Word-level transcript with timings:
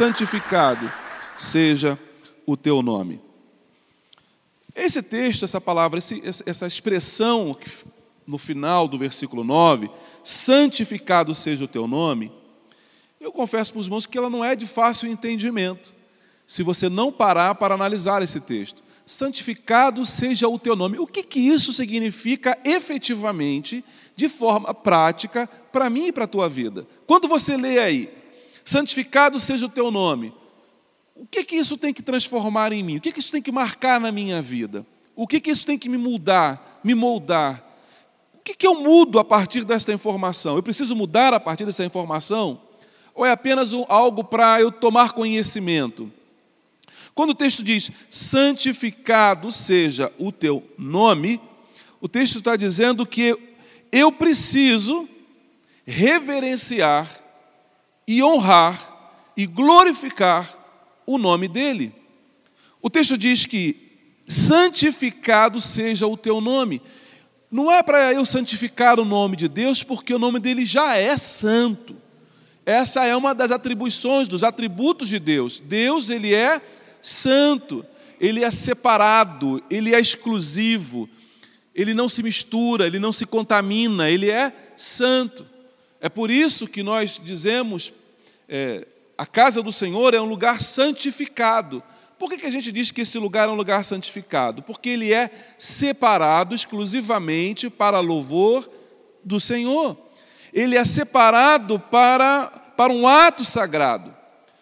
Santificado 0.00 0.90
seja 1.36 1.98
o 2.46 2.56
teu 2.56 2.80
nome. 2.80 3.20
Esse 4.74 5.02
texto, 5.02 5.44
essa 5.44 5.60
palavra, 5.60 5.98
essa 6.46 6.66
expressão 6.66 7.54
no 8.26 8.38
final 8.38 8.88
do 8.88 8.96
versículo 8.96 9.44
9, 9.44 9.90
santificado 10.24 11.34
seja 11.34 11.64
o 11.64 11.68
teu 11.68 11.86
nome, 11.86 12.32
eu 13.20 13.30
confesso 13.30 13.74
para 13.74 13.80
os 13.80 13.86
irmãos 13.88 14.06
que 14.06 14.16
ela 14.16 14.30
não 14.30 14.42
é 14.42 14.56
de 14.56 14.66
fácil 14.66 15.06
entendimento, 15.06 15.92
se 16.46 16.62
você 16.62 16.88
não 16.88 17.12
parar 17.12 17.56
para 17.56 17.74
analisar 17.74 18.22
esse 18.22 18.40
texto. 18.40 18.82
Santificado 19.04 20.06
seja 20.06 20.48
o 20.48 20.58
teu 20.58 20.74
nome. 20.74 20.98
O 20.98 21.06
que, 21.06 21.22
que 21.22 21.40
isso 21.40 21.74
significa 21.74 22.58
efetivamente, 22.64 23.84
de 24.16 24.30
forma 24.30 24.72
prática, 24.72 25.46
para 25.70 25.90
mim 25.90 26.06
e 26.06 26.12
para 26.12 26.24
a 26.24 26.28
tua 26.28 26.48
vida? 26.48 26.86
Quando 27.06 27.28
você 27.28 27.54
lê 27.54 27.78
aí, 27.78 28.19
santificado 28.70 29.38
seja 29.38 29.66
o 29.66 29.68
teu 29.68 29.90
nome. 29.90 30.32
O 31.14 31.26
que 31.26 31.44
que 31.44 31.56
isso 31.56 31.76
tem 31.76 31.92
que 31.92 32.02
transformar 32.02 32.72
em 32.72 32.82
mim? 32.82 32.96
O 32.96 33.00
que 33.00 33.12
que 33.12 33.20
isso 33.20 33.32
tem 33.32 33.42
que 33.42 33.52
marcar 33.52 34.00
na 34.00 34.10
minha 34.10 34.40
vida? 34.40 34.86
O 35.14 35.26
que 35.26 35.40
que 35.40 35.50
isso 35.50 35.66
tem 35.66 35.78
que 35.78 35.88
me 35.88 35.98
mudar, 35.98 36.80
me 36.82 36.94
moldar? 36.94 37.62
O 38.34 38.38
que 38.38 38.54
que 38.54 38.66
eu 38.66 38.74
mudo 38.80 39.18
a 39.18 39.24
partir 39.24 39.64
desta 39.64 39.92
informação? 39.92 40.56
Eu 40.56 40.62
preciso 40.62 40.96
mudar 40.96 41.34
a 41.34 41.40
partir 41.40 41.66
dessa 41.66 41.84
informação? 41.84 42.60
Ou 43.14 43.26
é 43.26 43.32
apenas 43.32 43.72
algo 43.88 44.24
para 44.24 44.60
eu 44.60 44.72
tomar 44.72 45.12
conhecimento? 45.12 46.10
Quando 47.14 47.30
o 47.30 47.34
texto 47.34 47.62
diz 47.62 47.90
santificado 48.08 49.52
seja 49.52 50.10
o 50.18 50.32
teu 50.32 50.66
nome, 50.78 51.40
o 52.00 52.08
texto 52.08 52.38
está 52.38 52.56
dizendo 52.56 53.04
que 53.04 53.36
eu 53.92 54.10
preciso 54.10 55.06
reverenciar 55.84 57.19
e 58.06 58.22
honrar 58.22 59.32
e 59.36 59.46
glorificar 59.46 60.58
o 61.06 61.18
nome 61.18 61.48
dele. 61.48 61.94
O 62.82 62.88
texto 62.88 63.16
diz 63.16 63.46
que 63.46 63.90
santificado 64.26 65.60
seja 65.60 66.06
o 66.06 66.16
teu 66.16 66.40
nome. 66.40 66.80
Não 67.50 67.70
é 67.70 67.82
para 67.82 68.12
eu 68.12 68.24
santificar 68.24 69.00
o 69.00 69.04
nome 69.04 69.36
de 69.36 69.48
Deus, 69.48 69.82
porque 69.82 70.14
o 70.14 70.18
nome 70.18 70.38
dele 70.38 70.64
já 70.64 70.96
é 70.96 71.16
santo. 71.16 71.96
Essa 72.64 73.04
é 73.04 73.16
uma 73.16 73.34
das 73.34 73.50
atribuições, 73.50 74.28
dos 74.28 74.44
atributos 74.44 75.08
de 75.08 75.18
Deus. 75.18 75.58
Deus, 75.58 76.10
ele 76.10 76.32
é 76.32 76.60
santo, 77.02 77.84
ele 78.20 78.44
é 78.44 78.50
separado, 78.50 79.62
ele 79.68 79.94
é 79.94 80.00
exclusivo, 80.00 81.08
ele 81.74 81.94
não 81.94 82.08
se 82.08 82.22
mistura, 82.22 82.86
ele 82.86 82.98
não 82.98 83.12
se 83.12 83.26
contamina, 83.26 84.08
ele 84.08 84.30
é 84.30 84.52
santo. 84.76 85.44
É 86.00 86.08
por 86.08 86.30
isso 86.30 86.66
que 86.66 86.82
nós 86.82 87.20
dizemos 87.22 87.92
é, 88.48 88.86
a 89.18 89.26
casa 89.26 89.62
do 89.62 89.70
Senhor 89.70 90.14
é 90.14 90.20
um 90.20 90.24
lugar 90.24 90.62
santificado. 90.62 91.82
Por 92.18 92.30
que, 92.30 92.38
que 92.38 92.46
a 92.46 92.50
gente 92.50 92.72
diz 92.72 92.90
que 92.90 93.02
esse 93.02 93.18
lugar 93.18 93.48
é 93.48 93.52
um 93.52 93.54
lugar 93.54 93.84
santificado? 93.84 94.62
Porque 94.62 94.88
ele 94.88 95.12
é 95.12 95.30
separado 95.58 96.54
exclusivamente 96.54 97.68
para 97.68 98.00
louvor 98.00 98.68
do 99.22 99.38
Senhor. 99.38 99.96
Ele 100.52 100.76
é 100.76 100.84
separado 100.84 101.78
para, 101.78 102.46
para 102.76 102.92
um 102.92 103.06
ato 103.06 103.44
sagrado. 103.44 104.14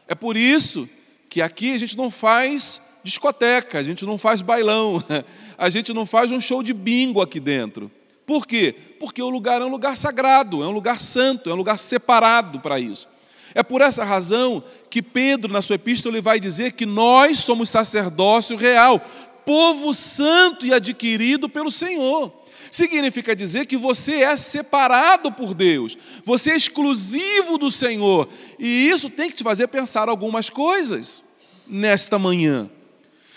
É 0.06 0.14
por 0.14 0.36
isso 0.36 0.88
que 1.28 1.40
aqui 1.40 1.72
a 1.72 1.78
gente 1.78 1.96
não 1.96 2.10
faz 2.10 2.80
discoteca, 3.02 3.78
a 3.78 3.82
gente 3.82 4.04
não 4.04 4.18
faz 4.18 4.42
bailão, 4.42 5.02
a 5.56 5.70
gente 5.70 5.92
não 5.92 6.04
faz 6.04 6.30
um 6.32 6.40
show 6.40 6.62
de 6.62 6.72
bingo 6.72 7.20
aqui 7.20 7.40
dentro. 7.40 7.90
Por 8.28 8.46
quê? 8.46 8.74
Porque 9.00 9.22
o 9.22 9.30
lugar 9.30 9.62
é 9.62 9.64
um 9.64 9.70
lugar 9.70 9.96
sagrado, 9.96 10.62
é 10.62 10.66
um 10.66 10.70
lugar 10.70 11.00
santo, 11.00 11.48
é 11.48 11.54
um 11.54 11.56
lugar 11.56 11.78
separado 11.78 12.60
para 12.60 12.78
isso. 12.78 13.08
É 13.54 13.62
por 13.62 13.80
essa 13.80 14.04
razão 14.04 14.62
que 14.90 15.00
Pedro, 15.00 15.50
na 15.50 15.62
sua 15.62 15.76
epístola, 15.76 16.14
ele 16.14 16.20
vai 16.20 16.38
dizer 16.38 16.72
que 16.72 16.84
nós 16.84 17.38
somos 17.38 17.70
sacerdócio 17.70 18.54
real, 18.54 19.00
povo 19.46 19.94
santo 19.94 20.66
e 20.66 20.74
adquirido 20.74 21.48
pelo 21.48 21.70
Senhor. 21.70 22.30
Significa 22.70 23.34
dizer 23.34 23.64
que 23.64 23.78
você 23.78 24.22
é 24.24 24.36
separado 24.36 25.32
por 25.32 25.54
Deus, 25.54 25.96
você 26.22 26.50
é 26.50 26.56
exclusivo 26.56 27.56
do 27.56 27.70
Senhor, 27.70 28.28
e 28.58 28.90
isso 28.90 29.08
tem 29.08 29.30
que 29.30 29.36
te 29.36 29.42
fazer 29.42 29.68
pensar 29.68 30.06
algumas 30.06 30.50
coisas 30.50 31.24
nesta 31.66 32.18
manhã. 32.18 32.68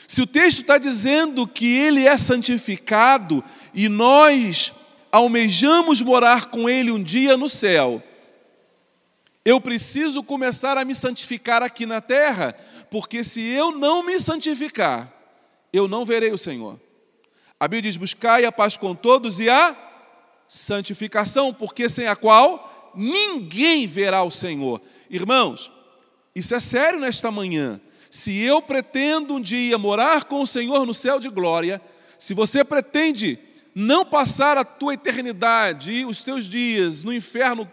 Se 0.06 0.22
o 0.22 0.28
texto 0.28 0.60
está 0.60 0.78
dizendo 0.78 1.48
que 1.48 1.78
ele 1.78 2.06
é 2.06 2.18
santificado 2.18 3.42
e 3.74 3.88
nós 3.88 4.74
almejamos 5.12 6.02
morar 6.02 6.46
com 6.46 6.70
ele 6.70 6.92
um 6.92 7.02
dia 7.02 7.36
no 7.36 7.50
céu, 7.50 8.02
eu 9.44 9.60
preciso 9.60 10.24
começar 10.24 10.78
a 10.78 10.86
me 10.86 10.94
santificar 10.94 11.64
aqui 11.64 11.86
na 11.86 12.00
terra, 12.00 12.56
porque 12.90 13.24
se 13.24 13.42
eu 13.42 13.72
não 13.72 14.04
me 14.04 14.20
santificar, 14.20 15.12
eu 15.74 15.88
não 15.88 16.06
verei 16.06 16.32
o 16.32 16.38
Senhor. 16.38 16.80
A 17.60 17.68
Bíblia 17.68 17.92
diz: 17.92 17.98
buscai 17.98 18.46
a 18.46 18.52
paz 18.52 18.78
com 18.78 18.94
todos 18.94 19.40
e 19.40 19.50
a 19.50 19.76
santificação, 20.48 21.54
porque 21.54 21.90
sem 21.90 22.08
a 22.08 22.16
qual 22.16 22.92
ninguém 22.96 23.88
verá 23.88 24.24
o 24.24 24.32
Senhor. 24.32 24.82
Irmãos, 25.10 25.72
isso 26.36 26.54
é 26.54 26.60
sério 26.60 27.00
nesta 27.00 27.32
manhã. 27.32 27.82
Se 28.10 28.38
eu 28.44 28.62
pretendo 28.62 29.36
um 29.36 29.42
dia 29.42 29.78
morar 29.78 30.26
com 30.26 30.42
o 30.42 30.48
Senhor 30.48 30.86
no 30.86 30.94
céu 30.94 31.20
de 31.20 31.30
glória, 31.30 31.82
se 32.20 32.34
você 32.34 32.64
pretende 32.64 33.40
não 33.74 34.06
passar 34.06 34.58
a 34.58 34.64
tua 34.64 34.94
eternidade, 34.94 36.06
os 36.06 36.24
teus 36.24 36.46
dias 36.46 37.04
no 37.04 37.14
inferno 37.14 37.70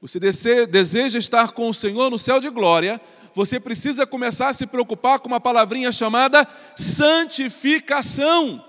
você 0.00 0.66
deseja 0.66 1.18
estar 1.18 1.52
com 1.52 1.68
o 1.68 1.74
Senhor 1.74 2.10
no 2.10 2.18
céu 2.18 2.38
de 2.38 2.50
glória, 2.50 3.00
você 3.34 3.58
precisa 3.58 4.06
começar 4.06 4.48
a 4.48 4.54
se 4.54 4.66
preocupar 4.66 5.18
com 5.18 5.26
uma 5.26 5.40
palavrinha 5.40 5.90
chamada 5.90 6.46
santificação. 6.76 8.64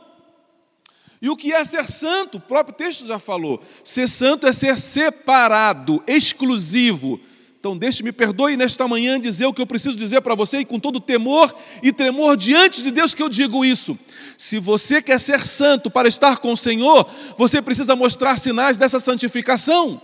E 1.21 1.29
o 1.29 1.35
que 1.35 1.53
é 1.53 1.63
ser 1.63 1.85
santo? 1.85 2.37
O 2.37 2.41
próprio 2.41 2.75
texto 2.75 3.05
já 3.05 3.19
falou. 3.19 3.61
Ser 3.83 4.07
santo 4.07 4.47
é 4.47 4.53
ser 4.53 4.77
separado, 4.77 6.03
exclusivo. 6.07 7.19
Então, 7.59 7.75
deixe-me, 7.75 8.11
perdoe 8.11 8.55
nesta 8.55 8.87
manhã 8.87 9.19
dizer 9.19 9.47
o 9.47 9.53
que 9.53 9.61
eu 9.61 9.65
preciso 9.65 9.97
dizer 9.97 10.21
para 10.21 10.35
você, 10.35 10.59
e 10.59 10.65
com 10.65 10.79
todo 10.79 10.99
temor 10.99 11.53
e 11.81 11.91
tremor 11.91 12.37
diante 12.37 12.83
de 12.83 12.91
Deus 12.91 13.15
que 13.15 13.21
eu 13.23 13.29
digo 13.29 13.65
isso. 13.65 13.97
Se 14.37 14.59
você 14.59 15.01
quer 15.01 15.19
ser 15.19 15.43
santo 15.45 15.89
para 15.89 16.07
estar 16.07 16.37
com 16.37 16.53
o 16.53 16.57
Senhor, 16.57 17.09
você 17.37 17.61
precisa 17.61 17.95
mostrar 17.95 18.37
sinais 18.37 18.77
dessa 18.77 18.99
santificação. 18.99 19.99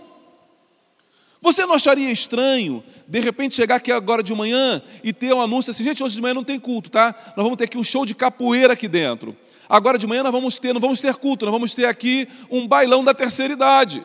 Você 1.40 1.64
não 1.64 1.74
acharia 1.74 2.10
estranho, 2.10 2.82
de 3.06 3.20
repente, 3.20 3.54
chegar 3.54 3.76
aqui 3.76 3.92
agora 3.92 4.22
de 4.22 4.34
manhã 4.34 4.82
e 5.04 5.12
ter 5.12 5.32
um 5.32 5.40
anúncio 5.40 5.70
assim, 5.70 5.84
gente, 5.84 6.02
hoje 6.02 6.16
de 6.16 6.22
manhã 6.22 6.34
não 6.34 6.42
tem 6.42 6.58
culto, 6.58 6.90
tá? 6.90 7.14
Nós 7.36 7.44
vamos 7.44 7.56
ter 7.56 7.64
aqui 7.64 7.78
um 7.78 7.84
show 7.84 8.04
de 8.04 8.14
capoeira 8.14 8.72
aqui 8.72 8.88
dentro. 8.88 9.36
Agora 9.68 9.98
de 9.98 10.06
manhã 10.06 10.22
nós 10.22 10.32
vamos 10.32 10.58
ter, 10.58 10.72
não 10.72 10.80
vamos 10.80 11.00
ter 11.00 11.14
culto, 11.14 11.44
nós 11.44 11.52
vamos 11.52 11.74
ter 11.74 11.84
aqui 11.84 12.26
um 12.50 12.66
bailão 12.66 13.04
da 13.04 13.14
terceira 13.14 13.52
idade. 13.52 14.04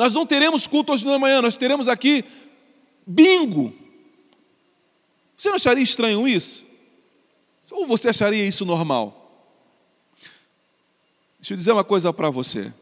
Nós 0.00 0.14
não 0.14 0.24
teremos 0.24 0.66
culto 0.66 0.94
hoje 0.94 1.04
de 1.04 1.18
manhã, 1.18 1.42
nós 1.42 1.58
teremos 1.58 1.86
aqui 1.86 2.24
bingo. 3.06 3.70
Você 5.36 5.50
não 5.50 5.56
acharia 5.56 5.84
estranho 5.84 6.26
isso? 6.26 6.64
Ou 7.70 7.86
você 7.86 8.08
acharia 8.08 8.42
isso 8.42 8.64
normal? 8.64 9.52
Deixa 11.38 11.52
eu 11.52 11.56
dizer 11.58 11.72
uma 11.72 11.84
coisa 11.84 12.14
para 12.14 12.30
você. 12.30 12.72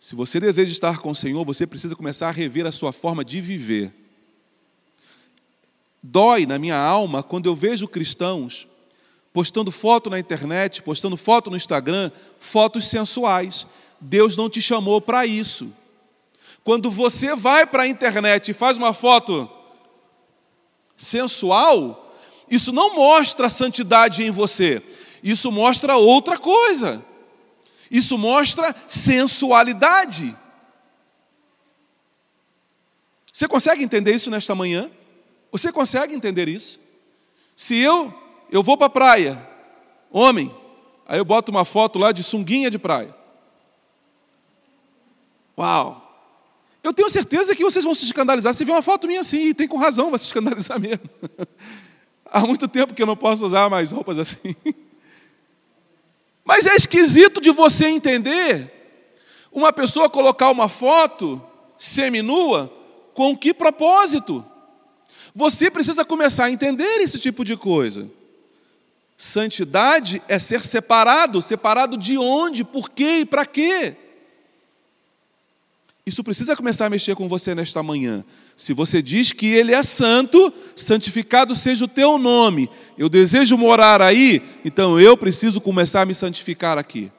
Se 0.00 0.16
você 0.16 0.40
deseja 0.40 0.72
estar 0.72 1.00
com 1.00 1.10
o 1.10 1.14
Senhor, 1.14 1.44
você 1.44 1.66
precisa 1.66 1.94
começar 1.94 2.28
a 2.28 2.32
rever 2.32 2.64
a 2.64 2.72
sua 2.72 2.94
forma 2.94 3.22
de 3.22 3.42
viver. 3.42 3.92
Dói 6.02 6.46
na 6.46 6.58
minha 6.58 6.78
alma 6.78 7.22
quando 7.22 7.44
eu 7.44 7.54
vejo 7.54 7.86
cristãos 7.86 8.66
postando 9.34 9.70
foto 9.70 10.08
na 10.08 10.18
internet, 10.18 10.80
postando 10.82 11.14
foto 11.14 11.50
no 11.50 11.58
Instagram, 11.58 12.10
fotos 12.40 12.86
sensuais. 12.86 13.66
Deus 14.00 14.34
não 14.34 14.48
te 14.48 14.62
chamou 14.62 14.98
para 14.98 15.26
isso. 15.26 15.74
Quando 16.68 16.90
você 16.90 17.34
vai 17.34 17.66
para 17.66 17.84
a 17.84 17.86
internet 17.86 18.50
e 18.50 18.52
faz 18.52 18.76
uma 18.76 18.92
foto 18.92 19.50
sensual, 20.98 22.14
Isso 22.50 22.72
não 22.72 22.94
mostra 22.94 23.48
santidade 23.48 24.22
em 24.22 24.30
você. 24.30 24.82
Isso 25.22 25.50
mostra 25.50 25.96
outra 25.96 26.36
coisa. 26.36 27.02
Isso 27.90 28.18
mostra 28.18 28.76
sensualidade. 28.86 30.36
Você 33.32 33.48
consegue 33.48 33.82
entender 33.82 34.12
isso 34.12 34.30
nesta 34.30 34.54
manhã? 34.54 34.90
Você 35.50 35.72
consegue 35.72 36.14
entender 36.14 36.50
isso? 36.50 36.78
Se 37.56 37.78
eu 37.78 38.12
eu 38.50 38.62
vou 38.62 38.76
para 38.76 38.88
a 38.88 38.90
praia, 38.90 39.48
homem, 40.10 40.54
aí 41.06 41.18
eu 41.18 41.24
boto 41.24 41.50
uma 41.50 41.64
foto 41.64 41.98
lá 41.98 42.12
de 42.12 42.22
sunguinha 42.22 42.70
de 42.70 42.78
praia. 42.78 43.16
Uau! 45.56 46.07
Eu 46.82 46.94
tenho 46.94 47.10
certeza 47.10 47.54
que 47.54 47.64
vocês 47.64 47.84
vão 47.84 47.94
se 47.94 48.04
escandalizar 48.04 48.54
se 48.54 48.64
ver 48.64 48.72
uma 48.72 48.82
foto 48.82 49.06
minha 49.06 49.20
assim, 49.20 49.48
e 49.48 49.54
tem 49.54 49.66
com 49.66 49.76
razão, 49.76 50.10
vai 50.10 50.18
se 50.18 50.26
escandalizar 50.26 50.78
mesmo. 50.80 51.08
Há 52.24 52.40
muito 52.40 52.68
tempo 52.68 52.94
que 52.94 53.02
eu 53.02 53.06
não 53.06 53.16
posso 53.16 53.44
usar 53.44 53.68
mais 53.68 53.90
roupas 53.90 54.18
assim. 54.18 54.54
Mas 56.44 56.66
é 56.66 56.76
esquisito 56.76 57.40
de 57.40 57.50
você 57.50 57.88
entender 57.88 58.72
uma 59.52 59.72
pessoa 59.72 60.08
colocar 60.08 60.50
uma 60.50 60.68
foto 60.68 61.42
seminua 61.78 62.72
com 63.14 63.36
que 63.36 63.52
propósito? 63.52 64.44
Você 65.34 65.70
precisa 65.70 66.04
começar 66.04 66.46
a 66.46 66.50
entender 66.50 67.00
esse 67.00 67.18
tipo 67.18 67.44
de 67.44 67.56
coisa. 67.56 68.10
Santidade 69.16 70.22
é 70.28 70.38
ser 70.38 70.64
separado, 70.64 71.42
separado 71.42 71.96
de 71.96 72.16
onde, 72.16 72.62
por 72.62 72.88
quê 72.88 73.20
e 73.20 73.26
para 73.26 73.44
quê? 73.44 73.96
Isso 76.08 76.24
precisa 76.24 76.56
começar 76.56 76.86
a 76.86 76.90
mexer 76.90 77.14
com 77.14 77.28
você 77.28 77.54
nesta 77.54 77.82
manhã. 77.82 78.24
Se 78.56 78.72
você 78.72 79.02
diz 79.02 79.30
que 79.30 79.46
Ele 79.46 79.74
é 79.74 79.82
santo, 79.82 80.50
santificado 80.74 81.54
seja 81.54 81.84
o 81.84 81.88
teu 81.88 82.16
nome. 82.16 82.70
Eu 82.96 83.10
desejo 83.10 83.58
morar 83.58 84.00
aí, 84.00 84.42
então 84.64 84.98
eu 84.98 85.18
preciso 85.18 85.60
começar 85.60 86.00
a 86.00 86.06
me 86.06 86.14
santificar 86.14 86.78
aqui. 86.78 87.12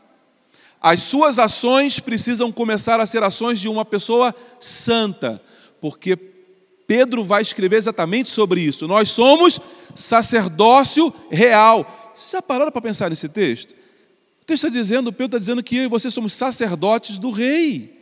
As 0.82 1.02
suas 1.02 1.38
ações 1.38 2.00
precisam 2.00 2.52
começar 2.52 3.00
a 3.00 3.06
ser 3.06 3.22
ações 3.22 3.60
de 3.60 3.68
uma 3.68 3.86
pessoa 3.86 4.34
santa, 4.60 5.40
porque 5.80 6.18
Pedro 6.88 7.24
vai 7.24 7.44
escrever 7.44 7.76
exatamente 7.76 8.30
sobre 8.30 8.62
isso. 8.62 8.88
Nós 8.88 9.12
somos 9.12 9.60
sacerdócio 9.94 11.14
real. 11.30 12.12
Vocês 12.16 12.32
já 12.32 12.42
pararam 12.42 12.72
para 12.72 12.82
pensar 12.82 13.12
nesse 13.12 13.30
texto? 13.30 13.76
O 14.42 14.46
texto 14.46 14.66
está 14.66 14.70
dizendo, 14.70 15.12
Pedro 15.12 15.26
está 15.28 15.38
dizendo 15.38 15.62
que 15.62 15.78
eu 15.78 15.84
e 15.84 15.88
você 15.88 16.10
somos 16.10 16.34
sacerdotes 16.34 17.20
do 17.20 17.30
rei. 17.30 17.99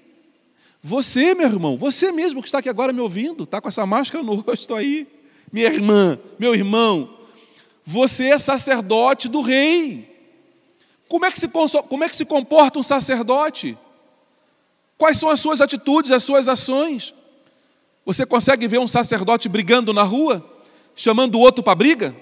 Você, 0.82 1.34
meu 1.34 1.48
irmão, 1.48 1.78
você 1.78 2.12
mesmo 2.12 2.42
que 2.42 2.48
está 2.48 2.60
aqui 2.60 2.70
agora 2.70 2.94
me 2.94 3.02
ouvindo, 3.02 3.44
está 3.44 3.60
com 3.60 3.68
essa 3.68 3.86
máscara 3.86 4.24
no 4.24 4.36
rosto 4.36 4.76
aí, 4.76 5.08
minha 5.52 5.68
irmã, 5.68 6.20
meu 6.38 6.54
irmão, 6.54 7.18
você 7.84 8.26
é 8.26 8.38
sacerdote 8.38 9.28
do 9.28 9.42
rei. 9.42 10.16
Como 11.08 11.26
é 11.26 11.32
que 11.32 11.40
se, 11.40 11.48
como 11.48 12.04
é 12.04 12.10
que 12.10 12.16
se 12.16 12.26
comporta 12.26 12.78
um 12.78 12.84
sacerdote? 12.84 13.78
Quais 14.98 15.18
são 15.18 15.30
as 15.30 15.40
suas 15.40 15.62
atitudes, 15.62 16.12
as 16.12 16.24
suas 16.24 16.50
ações? 16.50 17.14
Você 18.06 18.26
consegue 18.26 18.68
ver 18.68 18.80
um 18.80 18.88
sacerdote 18.88 19.48
brigando 19.48 19.94
na 19.94 20.04
rua, 20.04 20.46
chamando 20.96 21.36
o 21.36 21.40
outro 21.40 21.64
para 21.64 21.76
briga? 21.76 22.16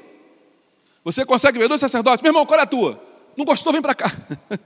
Você 1.04 1.26
consegue 1.26 1.60
ver 1.60 1.68
dois 1.68 1.80
sacerdotes? 1.80 2.22
Meu 2.22 2.32
irmão, 2.32 2.46
qual 2.46 2.60
é 2.60 2.64
a 2.64 2.68
tua? 2.68 3.02
Não 3.38 3.46
gostou? 3.46 3.72
Vem 3.72 3.82
para 3.82 3.96
cá. 3.96 4.12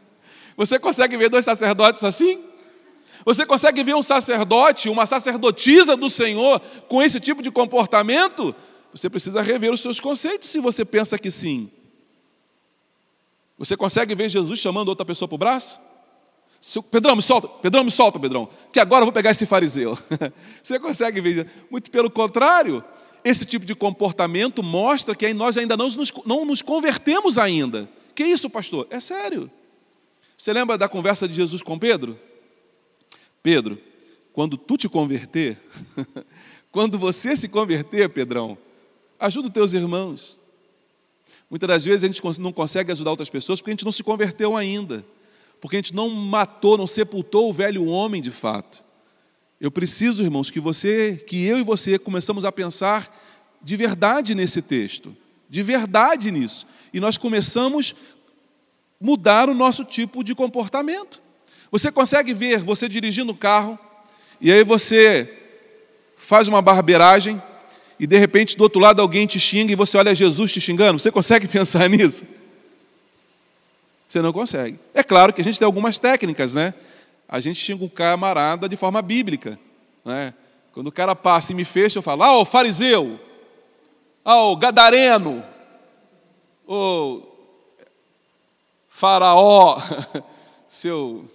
Você 0.56 0.80
consegue 0.80 1.16
ver 1.18 1.30
dois 1.30 1.46
sacerdotes 1.46 2.04
assim? 2.04 2.49
Você 3.30 3.46
consegue 3.46 3.84
ver 3.84 3.96
um 3.96 4.02
sacerdote, 4.02 4.90
uma 4.90 5.06
sacerdotisa 5.06 5.96
do 5.96 6.10
Senhor 6.10 6.60
com 6.88 7.00
esse 7.00 7.20
tipo 7.20 7.44
de 7.44 7.52
comportamento? 7.52 8.56
Você 8.92 9.08
precisa 9.08 9.40
rever 9.40 9.72
os 9.72 9.82
seus 9.82 10.00
conceitos 10.00 10.50
se 10.50 10.60
você 10.60 10.84
pensa 10.84 11.16
que 11.16 11.30
sim. 11.30 11.70
Você 13.56 13.78
consegue 13.78 14.16
ver 14.16 14.30
Jesus 14.30 14.58
chamando 14.58 14.90
outra 14.90 15.06
pessoa 15.06 15.28
para 15.28 15.36
o 15.36 15.38
braço? 15.38 15.80
Pedrão, 16.90 17.16
me 17.16 17.22
solta, 17.22 17.48
Pedrão, 17.48 17.84
me 17.84 17.92
solta, 17.92 18.20
Pedrão, 18.20 18.50
que 18.74 18.80
agora 18.80 19.04
eu 19.04 19.06
vou 19.06 19.14
pegar 19.14 19.30
esse 19.30 19.46
fariseu. 19.46 19.96
Você 20.64 20.80
consegue 20.80 21.22
ver? 21.22 21.48
Muito 21.70 21.92
pelo 21.92 22.10
contrário, 22.10 22.84
esse 23.24 23.46
tipo 23.46 23.64
de 23.64 23.76
comportamento 23.76 24.64
mostra 24.64 25.14
que 25.14 25.32
nós 25.36 25.56
ainda 25.56 25.78
não 25.78 25.88
nos, 25.88 26.12
não 26.26 26.46
nos 26.46 26.64
convertemos 26.64 27.38
ainda. 27.38 27.88
Que 28.16 28.24
isso, 28.24 28.50
pastor? 28.50 28.88
É 28.90 29.00
sério. 29.00 29.52
Você 30.36 30.52
lembra 30.52 30.80
da 30.80 30.90
conversa 30.90 31.28
de 31.28 31.36
Jesus 31.36 31.62
com 31.62 31.78
Pedro? 31.78 32.18
Pedro, 33.42 33.80
quando 34.34 34.58
tu 34.58 34.78
te 34.78 34.88
converter, 34.88 35.60
quando 36.72 37.00
você 37.00 37.36
se 37.36 37.48
converter, 37.48 38.10
Pedrão, 38.10 38.58
ajuda 39.20 39.48
os 39.48 39.54
teus 39.54 39.74
irmãos. 39.74 40.40
Muitas 41.50 41.68
das 41.68 41.86
vezes 41.86 42.04
a 42.04 42.08
gente 42.08 42.40
não 42.40 42.54
consegue 42.54 42.92
ajudar 42.92 43.12
outras 43.12 43.30
pessoas 43.30 43.60
porque 43.60 43.72
a 43.72 43.74
gente 43.74 43.86
não 43.86 43.92
se 43.92 44.04
converteu 44.04 44.56
ainda, 44.56 45.04
porque 45.60 45.76
a 45.76 45.80
gente 45.80 45.96
não 45.96 46.10
matou, 46.10 46.78
não 46.78 46.88
sepultou 46.88 47.50
o 47.50 47.54
velho 47.54 47.86
homem 47.86 48.22
de 48.22 48.32
fato. 48.32 48.84
Eu 49.60 49.72
preciso, 49.72 50.24
irmãos, 50.24 50.50
que 50.50 50.60
você, 50.60 51.18
que 51.28 51.44
eu 51.46 51.60
e 51.60 51.64
você 51.64 52.00
começamos 52.00 52.46
a 52.46 52.52
pensar 52.52 53.14
de 53.62 53.76
verdade 53.76 54.34
nesse 54.34 54.62
texto, 54.62 55.16
de 55.50 55.62
verdade 55.64 56.32
nisso, 56.32 56.66
e 56.94 57.00
nós 57.00 57.18
começamos 57.18 57.94
a 57.94 59.04
mudar 59.04 59.50
o 59.50 59.54
nosso 59.54 59.84
tipo 59.84 60.24
de 60.24 60.34
comportamento. 60.34 61.22
Você 61.72 61.92
consegue 61.92 62.34
ver 62.34 62.60
você 62.60 62.90
dirigindo 62.90 63.32
o 63.32 63.36
carro, 63.36 63.78
e 64.42 64.52
aí 64.52 64.64
você 64.64 65.38
faz 66.16 66.48
uma 66.48 66.62
barbeiragem, 66.62 67.42
e 68.00 68.08
de 68.08 68.18
repente 68.18 68.56
do 68.56 68.64
outro 68.64 68.80
lado 68.80 69.02
alguém 69.02 69.28
te 69.28 69.40
xinga 69.40 69.74
e 69.74 69.76
você 69.76 69.98
olha 69.98 70.16
Jesus 70.16 70.52
te 70.52 70.62
xingando? 70.62 71.00
Você 71.00 71.12
consegue 71.12 71.48
pensar 71.50 71.90
nisso? 71.90 72.26
Você 74.08 74.22
não 74.22 74.34
consegue. 74.34 74.80
É 74.94 75.04
claro 75.04 75.32
que 75.34 75.42
a 75.42 75.44
gente 75.44 75.60
tem 75.60 75.66
algumas 75.66 76.00
técnicas, 76.00 76.54
né? 76.54 76.74
A 77.28 77.40
gente 77.40 77.60
xinga 77.60 77.84
o 77.84 77.90
camarada 77.90 78.68
de 78.68 78.76
forma 78.76 79.02
bíblica. 79.02 79.60
Né? 80.04 80.34
Quando 80.74 80.88
o 80.88 80.92
cara 80.92 81.16
passa 81.16 81.52
e 81.52 81.56
me 81.56 81.64
fecha, 81.64 82.00
eu 82.00 82.02
falo, 82.02 82.24
ah, 82.24 82.38
o 82.40 82.46
fariseu, 82.46 83.20
ah, 84.26 84.44
o 84.46 84.56
gadareno, 84.56 85.44
o 86.68 87.22
faraó, 88.90 89.80
seu 90.68 91.30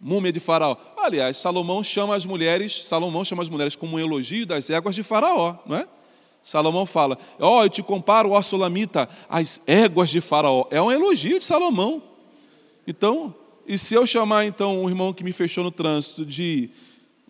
múmia 0.00 0.32
de 0.32 0.40
Faraó. 0.40 0.76
Aliás, 0.96 1.36
Salomão 1.36 1.82
chama 1.82 2.14
as 2.14 2.26
mulheres, 2.26 2.84
Salomão 2.84 3.24
chama 3.24 3.42
as 3.42 3.48
mulheres 3.48 3.76
como 3.76 3.96
um 3.96 3.98
elogio 3.98 4.46
das 4.46 4.70
éguas 4.70 4.94
de 4.94 5.02
Faraó, 5.02 5.56
não 5.66 5.76
é? 5.76 5.88
Salomão 6.42 6.86
fala: 6.86 7.18
Ó, 7.40 7.58
oh, 7.58 7.64
eu 7.64 7.68
te 7.68 7.82
comparo, 7.82 8.30
ó 8.30 8.40
Solamita, 8.40 9.08
as 9.28 9.60
éguas 9.66 10.10
de 10.10 10.20
Faraó. 10.20 10.66
É 10.70 10.80
um 10.80 10.92
elogio 10.92 11.40
de 11.40 11.44
Salomão. 11.44 12.02
Então, 12.86 13.34
e 13.66 13.76
se 13.76 13.94
eu 13.94 14.06
chamar 14.06 14.46
então 14.46 14.82
um 14.82 14.88
irmão 14.88 15.12
que 15.12 15.24
me 15.24 15.32
fechou 15.32 15.64
no 15.64 15.72
trânsito 15.72 16.24
de 16.24 16.70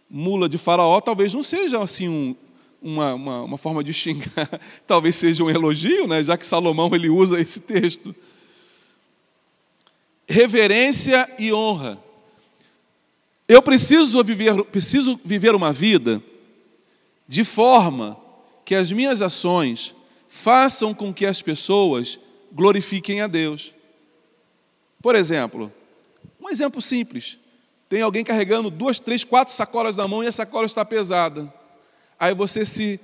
mula 0.08 0.48
de 0.48 0.58
Faraó, 0.58 1.00
talvez 1.00 1.32
não 1.32 1.42
seja 1.42 1.82
assim 1.82 2.08
um, 2.08 2.36
uma, 2.82 3.14
uma, 3.14 3.42
uma, 3.42 3.58
forma 3.58 3.82
de 3.82 3.94
xingar, 3.94 4.60
talvez 4.86 5.16
seja 5.16 5.42
um 5.42 5.50
elogio, 5.50 6.06
né? 6.06 6.22
já 6.22 6.36
que 6.36 6.46
Salomão 6.46 6.94
ele 6.94 7.08
usa 7.08 7.40
esse 7.40 7.60
texto. 7.60 8.14
Reverência 10.28 11.28
e 11.38 11.52
honra. 11.52 12.05
Eu 13.48 13.62
preciso 13.62 14.22
viver, 14.24 14.64
preciso 14.64 15.20
viver 15.24 15.54
uma 15.54 15.72
vida 15.72 16.22
de 17.28 17.44
forma 17.44 18.16
que 18.64 18.74
as 18.74 18.90
minhas 18.90 19.22
ações 19.22 19.94
façam 20.28 20.92
com 20.92 21.14
que 21.14 21.24
as 21.24 21.40
pessoas 21.40 22.18
glorifiquem 22.52 23.20
a 23.20 23.26
Deus. 23.26 23.72
Por 25.00 25.14
exemplo, 25.14 25.72
um 26.40 26.50
exemplo 26.50 26.82
simples. 26.82 27.38
Tem 27.88 28.02
alguém 28.02 28.24
carregando 28.24 28.68
duas, 28.68 28.98
três, 28.98 29.22
quatro 29.22 29.54
sacolas 29.54 29.96
na 29.96 30.08
mão 30.08 30.24
e 30.24 30.26
a 30.26 30.32
sacola 30.32 30.66
está 30.66 30.84
pesada. 30.84 31.52
Aí 32.18 32.34
você 32.34 32.64
se 32.64 32.98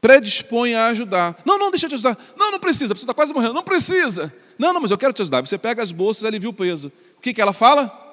predispõe 0.00 0.74
a 0.74 0.86
ajudar. 0.86 1.36
Não, 1.44 1.58
não, 1.58 1.70
deixa 1.70 1.86
eu 1.86 1.90
te 1.90 1.94
ajudar. 1.94 2.16
Não, 2.36 2.52
não 2.52 2.60
precisa, 2.60 2.94
você 2.94 3.02
está 3.02 3.12
quase 3.12 3.34
morrendo. 3.34 3.54
Não 3.54 3.64
precisa. 3.64 4.32
Não, 4.56 4.72
não, 4.72 4.80
mas 4.80 4.92
eu 4.92 4.98
quero 4.98 5.12
te 5.12 5.22
ajudar. 5.22 5.40
Você 5.44 5.58
pega 5.58 5.82
as 5.82 5.90
bolsas 5.90 6.24
alivia 6.24 6.48
o 6.48 6.52
peso. 6.52 6.92
O 7.18 7.20
que, 7.20 7.34
que 7.34 7.40
ela 7.40 7.52
fala? 7.52 8.05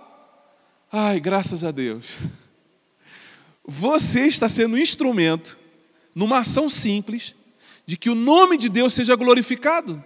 Ai, 0.95 1.19
graças 1.19 1.63
a 1.63 1.71
Deus. 1.71 2.05
Você 3.65 4.27
está 4.27 4.47
sendo 4.47 4.75
um 4.75 4.77
instrumento, 4.77 5.57
numa 6.13 6.41
ação 6.41 6.69
simples, 6.69 7.33
de 7.83 7.97
que 7.97 8.11
o 8.11 8.15
nome 8.15 8.59
de 8.59 8.69
Deus 8.69 8.93
seja 8.93 9.15
glorificado. 9.15 10.05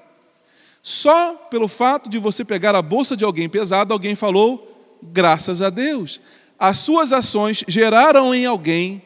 Só 0.81 1.33
pelo 1.51 1.67
fato 1.67 2.09
de 2.09 2.17
você 2.17 2.45
pegar 2.45 2.73
a 2.73 2.81
bolsa 2.81 3.17
de 3.17 3.25
alguém 3.25 3.49
pesada, 3.49 3.93
alguém 3.93 4.15
falou, 4.15 4.97
graças 5.03 5.61
a 5.61 5.69
Deus. 5.69 6.21
As 6.57 6.77
suas 6.77 7.11
ações 7.11 7.65
geraram 7.67 8.33
em 8.33 8.45
alguém 8.45 9.03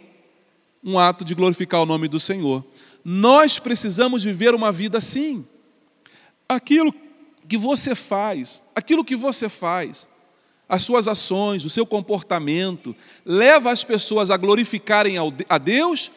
um 0.84 1.00
ato 1.00 1.26
de 1.26 1.34
glorificar 1.34 1.82
o 1.82 1.88
nome 1.88 2.08
do 2.08 2.20
Senhor. 2.20 2.64
Nós 3.04 3.58
precisamos 3.58 4.24
viver 4.24 4.54
uma 4.54 4.72
vida 4.72 5.00
assim. 5.00 5.44
Aquilo 6.48 6.94
que 7.50 7.58
você 7.58 7.96
faz, 7.96 8.62
aquilo 8.76 9.04
que 9.04 9.16
você 9.16 9.50
faz, 9.50 10.08
as 10.72 10.84
suas 10.84 11.10
ações, 11.10 11.66
o 11.66 11.70
seu 11.70 11.86
comportamento, 11.86 12.96
leva 13.26 13.70
as 13.74 13.84
pessoas 13.84 14.32
a 14.32 14.38
glorificarem 14.38 15.16
a 15.50 15.58
Deus 15.58 16.10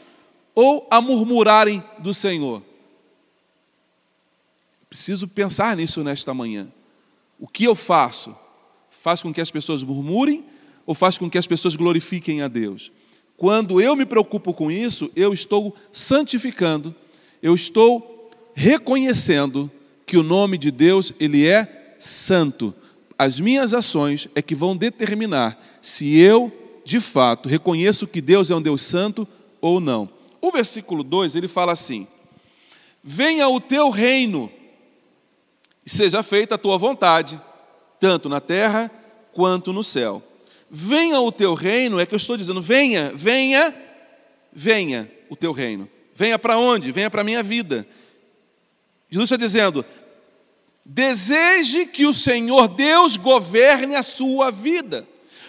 ou 0.55 0.87
a 0.89 1.01
murmurarem 1.01 1.83
do 1.99 2.15
Senhor? 2.15 2.63
Preciso 4.89 5.27
pensar 5.27 5.77
nisso 5.77 6.05
nesta 6.05 6.33
manhã. 6.33 6.69
O 7.37 7.49
que 7.49 7.65
eu 7.65 7.75
faço? 7.75 8.33
Faz 8.89 9.21
com 9.21 9.35
que 9.35 9.41
as 9.41 9.51
pessoas 9.51 9.83
murmurem 9.83 10.45
ou 10.87 10.95
faz 10.95 11.19
com 11.19 11.29
que 11.29 11.37
as 11.37 11.49
pessoas 11.49 11.75
glorifiquem 11.75 12.41
a 12.41 12.47
Deus? 12.47 12.93
Quando 13.37 13.81
eu 13.81 13.97
me 13.97 14.07
preocupo 14.07 14.55
com 14.55 14.71
isso, 14.71 15.11
eu 15.17 15.35
estou 15.35 15.75
santificando, 15.91 16.95
eu 17.43 17.57
estou 17.57 18.31
reconhecendo 18.55 19.69
que 20.07 20.17
o 20.17 20.23
nome 20.23 20.57
de 20.57 20.71
Deus, 20.71 21.13
ele 21.19 21.45
é 21.45 21.97
santo. 21.99 22.73
As 23.19 23.39
minhas 23.39 23.73
ações 23.73 24.29
é 24.35 24.43
que 24.43 24.55
vão 24.55 24.77
determinar 24.77 25.59
se 25.81 26.19
eu, 26.19 26.53
de 26.85 27.01
fato, 27.01 27.49
reconheço 27.49 28.07
que 28.07 28.21
Deus 28.21 28.51
é 28.51 28.55
um 28.55 28.63
Deus 28.63 28.83
santo 28.83 29.27
ou 29.61 29.81
não. 29.81 30.09
O 30.41 30.51
versículo 30.51 31.03
2, 31.03 31.37
ele 31.37 31.49
fala 31.49 31.73
assim: 31.73 32.07
Venha 33.03 33.49
o 33.49 33.61
teu 33.61 33.91
reino, 33.91 34.51
e 35.87 35.91
seja 35.91 36.23
feita 36.23 36.57
a 36.57 36.59
tua 36.59 36.77
vontade, 36.77 37.41
tanto 38.01 38.29
na 38.29 38.41
terra 38.41 38.91
quanto 39.33 39.73
no 39.73 39.85
céu. 39.85 40.23
Venha 40.71 41.21
o 41.21 41.31
teu 41.31 41.55
reino, 41.55 42.01
é 42.01 42.07
que 42.07 42.15
eu 42.15 42.19
estou 42.19 42.37
dizendo, 42.37 42.61
venha, 42.61 43.13
venha, 43.15 43.75
venha 44.53 45.11
o 45.29 45.37
teu 45.37 45.53
reino. 45.53 45.89
Venha 46.15 46.39
para 46.39 46.59
onde? 46.59 46.91
Venha 46.93 47.11
para 47.11 47.21
a 47.21 47.25
minha 47.25 47.43
vida. 47.43 47.87
Jesus 49.11 49.31
está 49.31 49.37
dizendo: 49.37 49.85
deseje 50.85 51.87
que 51.87 52.05
o 52.05 52.13
Senhor 52.13 52.69
Deus 52.69 53.17
governe 53.17 53.95
a 53.95 54.03
sua 54.03 54.51
vida, 54.51 55.07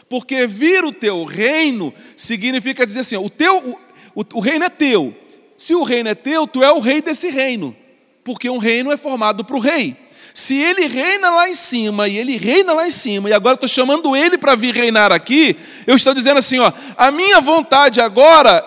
porque 0.07 0.47
vir 0.47 0.85
o 0.85 0.93
teu 0.93 1.25
reino 1.25 1.93
significa 2.15 2.85
dizer 2.85 3.01
assim: 3.01 3.17
o, 3.17 3.29
teu, 3.29 3.77
o, 4.15 4.23
o, 4.33 4.39
reino 4.39 4.65
é 4.65 4.69
teu. 4.69 5.13
Se 5.57 5.75
o 5.75 5.83
reino 5.83 6.09
é 6.09 6.15
teu, 6.15 6.47
tu 6.47 6.63
é 6.63 6.71
o 6.71 6.79
rei 6.79 7.01
desse 7.01 7.29
reino, 7.29 7.75
porque 8.23 8.49
um 8.49 8.57
reino 8.57 8.91
é 8.91 8.97
formado 8.97 9.43
para 9.43 9.55
o 9.55 9.59
rei. 9.59 9.97
Se 10.33 10.55
ele 10.55 10.87
reina 10.87 11.29
lá 11.29 11.49
em 11.49 11.53
cima, 11.53 12.09
e 12.09 12.17
ele 12.17 12.37
reina 12.37 12.73
lá 12.73 12.85
em 12.85 12.91
cima, 12.91 13.29
e 13.29 13.33
agora 13.33 13.55
estou 13.55 13.69
chamando 13.69 14.15
ele 14.15 14.37
para 14.37 14.53
vir 14.53 14.73
reinar 14.73 15.11
aqui, 15.11 15.55
eu 15.87 15.95
estou 15.95 16.13
dizendo 16.13 16.39
assim: 16.39 16.59
ó, 16.59 16.71
a 16.97 17.11
minha 17.11 17.41
vontade 17.41 17.99
agora, 17.99 18.63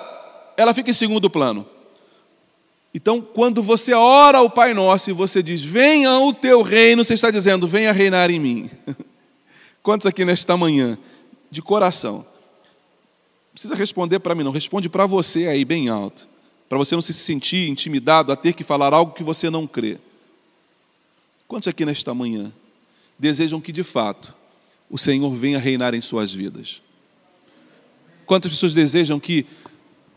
ela 0.56 0.74
fica 0.74 0.90
em 0.90 0.94
segundo 0.94 1.30
plano. 1.30 1.66
Então, 2.94 3.20
quando 3.20 3.62
você 3.62 3.92
ora 3.92 4.38
ao 4.38 4.48
Pai 4.48 4.72
Nosso 4.72 5.10
e 5.10 5.12
você 5.12 5.42
diz, 5.42 5.62
venha 5.62 6.18
o 6.18 6.32
teu 6.32 6.62
reino, 6.62 7.04
você 7.04 7.14
está 7.14 7.30
dizendo, 7.30 7.68
venha 7.68 7.92
reinar 7.92 8.30
em 8.30 8.40
mim. 8.40 8.70
Quantos 9.82 10.06
aqui 10.06 10.24
nesta 10.24 10.56
manhã, 10.56 10.98
de 11.50 11.60
coração? 11.60 12.26
Precisa 13.52 13.74
responder 13.74 14.20
para 14.20 14.34
mim, 14.34 14.42
não, 14.42 14.52
responde 14.52 14.88
para 14.88 15.04
você 15.04 15.46
aí, 15.46 15.64
bem 15.64 15.88
alto, 15.88 16.28
para 16.68 16.78
você 16.78 16.94
não 16.94 17.02
se 17.02 17.12
sentir 17.12 17.68
intimidado 17.68 18.32
a 18.32 18.36
ter 18.36 18.52
que 18.52 18.64
falar 18.64 18.94
algo 18.94 19.12
que 19.12 19.22
você 19.22 19.50
não 19.50 19.66
crê. 19.66 19.98
Quantos 21.46 21.68
aqui 21.68 21.84
nesta 21.84 22.14
manhã 22.14 22.52
desejam 23.18 23.60
que 23.60 23.72
de 23.72 23.82
fato 23.82 24.34
o 24.88 24.98
Senhor 24.98 25.34
venha 25.34 25.58
reinar 25.58 25.94
em 25.94 26.00
suas 26.00 26.32
vidas? 26.32 26.82
Quantas 28.26 28.50
pessoas 28.50 28.74
desejam 28.74 29.18
que, 29.18 29.46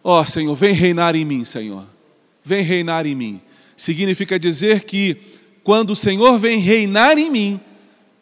ó 0.04 0.20
oh, 0.20 0.26
Senhor, 0.26 0.54
vem 0.54 0.74
reinar 0.74 1.16
em 1.16 1.24
mim, 1.24 1.46
Senhor, 1.46 1.86
vem 2.44 2.64
reinar 2.64 3.06
em 3.06 3.16
mim? 3.16 3.42
Significa 3.76 4.40
dizer 4.40 4.84
que 4.84 5.18
quando 5.64 5.92
o 5.92 5.96
Senhor 5.96 6.38
vem 6.40 6.60
reinar 6.60 7.18
em 7.18 7.30
mim, 7.30 7.60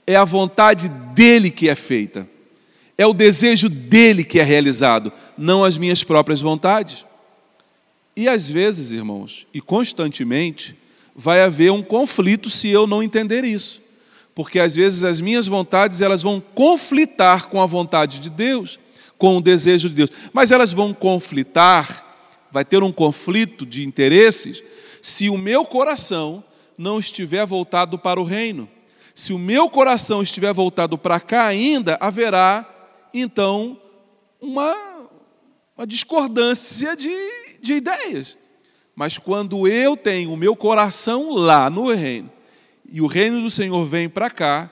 é 0.05 0.15
a 0.15 0.25
vontade 0.25 0.89
dele 1.13 1.51
que 1.51 1.69
é 1.69 1.75
feita, 1.75 2.27
é 2.97 3.05
o 3.05 3.13
desejo 3.13 3.69
dele 3.69 4.23
que 4.23 4.39
é 4.39 4.43
realizado, 4.43 5.11
não 5.37 5.63
as 5.63 5.77
minhas 5.77 6.03
próprias 6.03 6.41
vontades. 6.41 7.05
E 8.15 8.27
às 8.27 8.49
vezes, 8.49 8.91
irmãos, 8.91 9.47
e 9.53 9.61
constantemente, 9.61 10.75
vai 11.15 11.41
haver 11.41 11.71
um 11.71 11.81
conflito 11.81 12.49
se 12.49 12.69
eu 12.69 12.87
não 12.87 13.03
entender 13.03 13.43
isso. 13.43 13.81
Porque 14.33 14.59
às 14.59 14.75
vezes 14.75 15.03
as 15.03 15.21
minhas 15.21 15.47
vontades 15.47 16.01
elas 16.01 16.21
vão 16.21 16.41
conflitar 16.41 17.47
com 17.47 17.61
a 17.61 17.65
vontade 17.65 18.19
de 18.19 18.29
Deus, 18.29 18.79
com 19.17 19.37
o 19.37 19.41
desejo 19.41 19.89
de 19.89 19.95
Deus. 19.95 20.09
Mas 20.33 20.51
elas 20.51 20.71
vão 20.71 20.93
conflitar, 20.93 22.08
vai 22.51 22.65
ter 22.65 22.83
um 22.83 22.91
conflito 22.91 23.65
de 23.65 23.85
interesses 23.85 24.63
se 25.01 25.29
o 25.29 25.37
meu 25.37 25.65
coração 25.65 26.43
não 26.77 26.99
estiver 26.99 27.45
voltado 27.45 27.97
para 27.97 28.19
o 28.19 28.23
reino. 28.23 28.69
Se 29.13 29.33
o 29.33 29.39
meu 29.39 29.69
coração 29.69 30.21
estiver 30.21 30.53
voltado 30.53 30.97
para 30.97 31.19
cá 31.19 31.45
ainda, 31.45 31.97
haverá 31.99 32.65
então 33.13 33.79
uma, 34.39 34.73
uma 35.77 35.85
discordância 35.85 36.95
de, 36.95 37.13
de 37.61 37.73
ideias. 37.73 38.37
Mas 38.95 39.17
quando 39.17 39.67
eu 39.67 39.97
tenho 39.97 40.31
o 40.31 40.37
meu 40.37 40.55
coração 40.55 41.33
lá 41.33 41.69
no 41.69 41.91
reino, 41.91 42.31
e 42.91 43.01
o 43.01 43.07
reino 43.07 43.41
do 43.41 43.49
Senhor 43.49 43.85
vem 43.85 44.09
para 44.09 44.29
cá, 44.29 44.69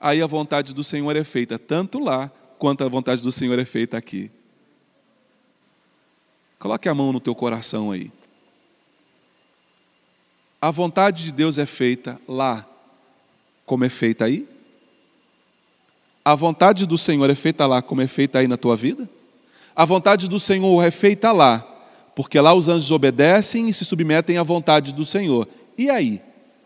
aí 0.00 0.20
a 0.20 0.26
vontade 0.26 0.74
do 0.74 0.84
Senhor 0.84 1.16
é 1.16 1.24
feita 1.24 1.58
tanto 1.58 1.98
lá, 1.98 2.30
quanto 2.58 2.84
a 2.84 2.88
vontade 2.88 3.22
do 3.22 3.32
Senhor 3.32 3.58
é 3.58 3.64
feita 3.64 3.96
aqui. 3.96 4.30
Coloque 6.64 6.88
a 6.88 6.94
mão 6.94 7.12
no 7.12 7.20
teu 7.20 7.34
coração 7.34 7.90
aí. 7.90 8.10
A 10.58 10.70
vontade 10.70 11.24
de 11.24 11.30
Deus 11.30 11.58
é 11.58 11.66
feita 11.66 12.18
lá, 12.26 12.66
como 13.66 13.84
é 13.84 13.90
feita 13.90 14.24
aí? 14.24 14.48
A 16.24 16.34
vontade 16.34 16.86
do 16.86 16.96
Senhor 16.96 17.28
é 17.28 17.34
feita 17.34 17.66
lá, 17.66 17.82
como 17.82 18.00
é 18.00 18.08
feita 18.08 18.38
aí 18.38 18.48
na 18.48 18.56
tua 18.56 18.76
vida? 18.76 19.06
A 19.76 19.84
vontade 19.84 20.26
do 20.26 20.40
Senhor 20.40 20.82
é 20.82 20.90
feita 20.90 21.32
lá, 21.32 21.58
porque 22.16 22.40
lá 22.40 22.54
os 22.54 22.66
anjos 22.66 22.90
obedecem 22.90 23.68
e 23.68 23.72
se 23.74 23.84
submetem 23.84 24.38
à 24.38 24.42
vontade 24.42 24.94
do 24.94 25.04
Senhor. 25.04 25.46
E 25.76 25.90
aí? 25.90 26.22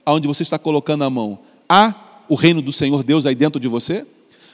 Aonde 0.07 0.29
você 0.29 0.45
está 0.45 0.61
colocando 0.61 1.03
a 1.03 1.11
mão? 1.11 1.41
Há 1.69 2.23
o 2.29 2.37
reino 2.37 2.63
do 2.63 2.73
Senhor 2.73 3.03
Deus 3.03 3.27
aí 3.27 3.35
dentro 3.35 3.59
de 3.59 3.67
você? 3.67 4.07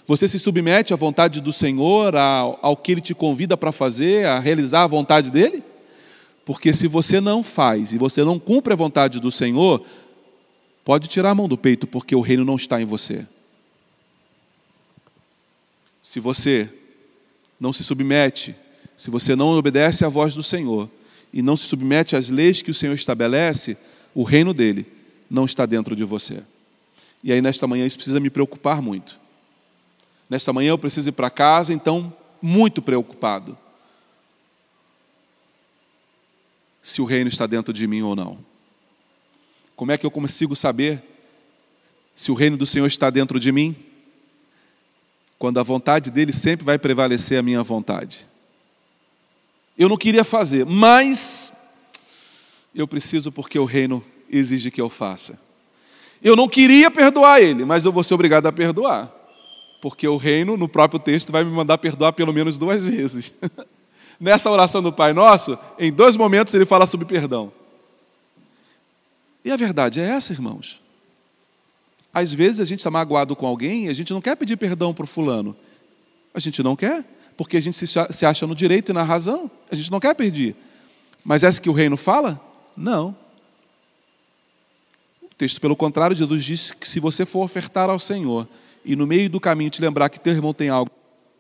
Você 0.07 0.29
se 0.29 0.39
submete 0.39 0.93
à 0.93 0.97
vontade 0.97 1.41
do 1.41 1.53
Senhor, 1.53 2.15
ao, 2.15 2.59
ao 2.61 2.77
que 2.77 2.93
Ele 2.93 3.01
te 3.01 3.15
convida 3.15 3.57
para 3.57 3.73
fazer, 3.73 4.27
a 4.27 4.39
realizar 4.39 4.83
a 4.83 4.87
vontade 4.87 5.31
dEle? 5.31 5.63
Porque 6.45 6.73
se 6.73 6.87
você 6.87 7.21
não 7.21 7.43
faz 7.43 7.93
e 7.93 7.99
você 7.99 8.23
não 8.23 8.39
cumpre 8.39 8.73
a 8.73 8.77
vontade 8.77 9.19
do 9.19 9.31
Senhor, 9.31 9.83
pode 10.85 11.09
tirar 11.09 11.31
a 11.31 11.35
mão 11.35 11.49
do 11.49 11.57
peito, 11.57 11.87
porque 11.87 12.15
o 12.15 12.21
reino 12.21 12.45
não 12.45 12.57
está 12.57 12.81
em 12.83 12.85
você. 12.85 13.27
Se 16.03 16.21
você 16.21 16.69
não 17.59 17.73
se 17.73 17.83
submete 17.83 18.55
se 18.97 19.11
você 19.11 19.35
não 19.35 19.49
obedece 19.49 20.05
à 20.05 20.09
voz 20.09 20.35
do 20.35 20.43
Senhor 20.43 20.89
e 21.33 21.43
não 21.43 21.57
se 21.57 21.67
submete 21.67 22.15
às 22.15 22.29
leis 22.29 22.63
que 22.63 22.71
o 22.71 22.75
Senhor 22.75 22.95
estabelece, 22.95 23.77
o 24.15 24.23
reino 24.23 24.55
dele 24.55 24.87
não 25.29 25.45
está 25.45 25.67
dentro 25.67 25.97
de 25.97 26.05
você. 26.05 26.43
E 27.23 27.33
aí, 27.33 27.43
nesta 27.43 27.67
manhã, 27.67 27.85
isso 27.85 27.97
precisa 27.97 28.21
me 28.21 28.31
preocupar 28.31 28.81
muito. 28.81 29.19
Nesta 30.29 30.53
manhã, 30.53 30.71
eu 30.71 30.79
preciso 30.79 31.09
ir 31.09 31.13
para 31.13 31.31
casa, 31.31 31.73
então, 31.73 32.13
muito 32.41 32.81
preocupado. 32.81 33.57
Se 36.83 37.01
o 37.01 37.05
reino 37.05 37.29
está 37.29 37.47
dentro 37.47 37.73
de 37.73 37.87
mim 37.87 38.03
ou 38.03 38.15
não. 38.15 38.39
Como 39.77 39.91
é 39.91 39.99
que 39.99 40.07
eu 40.07 40.11
consigo 40.11 40.55
saber 40.55 41.03
se 42.15 42.31
o 42.31 42.35
reino 42.35 42.57
do 42.57 42.67
Senhor 42.67 42.87
está 42.87 43.11
dentro 43.11 43.41
de 43.41 43.51
mim? 43.51 43.75
Quando 45.39 45.59
a 45.59 45.63
vontade 45.63 46.11
dele 46.11 46.33
sempre 46.33 46.65
vai 46.65 46.79
prevalecer 46.79 47.39
a 47.39 47.43
minha 47.43 47.63
vontade. 47.63 48.27
Eu 49.77 49.89
não 49.89 49.97
queria 49.97 50.25
fazer, 50.25 50.65
mas 50.65 51.53
eu 52.75 52.87
preciso 52.87 53.33
porque 53.33 53.59
o 53.59 53.65
reino 53.65 54.05
exige 54.31 54.71
que 54.71 54.81
eu 54.81 54.89
faça. 54.89 55.39
Eu 56.23 56.37
não 56.37 56.49
queria 56.49 56.91
perdoar 56.91 57.41
ele, 57.41 57.65
mas 57.65 57.85
eu 57.85 57.93
vou 57.93 58.03
ser 58.03 58.15
obrigado 58.15 58.47
a 58.47 58.53
perdoar. 58.53 59.13
Porque 59.85 60.09
o 60.09 60.17
reino, 60.17 60.57
no 60.57 60.67
próprio 60.67 60.99
texto, 60.99 61.31
vai 61.31 61.45
me 61.45 61.51
mandar 61.51 61.77
perdoar 61.77 62.15
pelo 62.15 62.33
menos 62.33 62.57
duas 62.57 62.83
vezes. 62.87 63.35
Nessa 64.19 64.51
oração 64.51 64.83
do 64.83 64.91
Pai 64.91 65.13
Nosso, 65.13 65.59
em 65.79 65.93
dois 65.93 66.17
momentos 66.17 66.55
ele 66.55 66.65
fala 66.65 66.87
sobre 66.87 67.05
perdão. 67.05 67.53
E 69.45 69.51
a 69.53 69.57
verdade 69.59 70.01
é 70.01 70.05
essa, 70.05 70.33
irmãos. 70.33 70.81
Às 72.15 72.33
vezes 72.33 72.63
a 72.63 72.65
gente 72.65 72.79
está 72.79 72.91
magoado 72.91 73.37
com 73.37 73.47
alguém 73.47 73.85
e 73.85 73.89
a 73.91 73.93
gente 73.93 74.11
não 74.15 74.23
quer 74.23 74.35
pedir 74.37 74.57
perdão 74.57 74.95
para 74.95 75.05
o 75.05 75.07
fulano. 75.07 75.55
A 76.33 76.41
gente 76.41 76.63
não 76.63 76.75
quer 76.75 77.05
porque 77.37 77.59
a 77.59 77.61
gente 77.61 77.77
se 77.87 78.25
acha 78.25 78.47
no 78.47 78.55
direito 78.55 78.91
e 78.91 78.95
na 78.95 79.03
razão. 79.03 79.51
A 79.71 79.75
gente 79.75 79.93
não 79.93 80.01
quer 80.01 80.15
pedir. 80.15 80.57
Mas 81.23 81.45
essa 81.45 81.61
que 81.61 81.69
o 81.69 81.75
reino 81.75 81.99
fala? 81.99 82.41
Não. 82.75 83.15
O 85.21 85.29
texto, 85.37 85.61
pelo 85.61 85.77
contrário, 85.77 86.17
Jesus 86.17 86.43
diz 86.43 86.73
que 86.73 86.89
se 86.89 86.99
você 86.99 87.27
for 87.27 87.45
ofertar 87.45 87.91
ao 87.91 88.01
Senhor 88.01 88.49
e 88.85 88.95
no 88.95 89.07
meio 89.07 89.29
do 89.31 89.41
caminho 89.41 89.71
te 89.71 89.81
lembrar 89.81 90.09
que 90.09 90.21
teu 90.21 90.33
irmão 90.33 90.53
tem 90.53 90.69
algo 90.69 90.91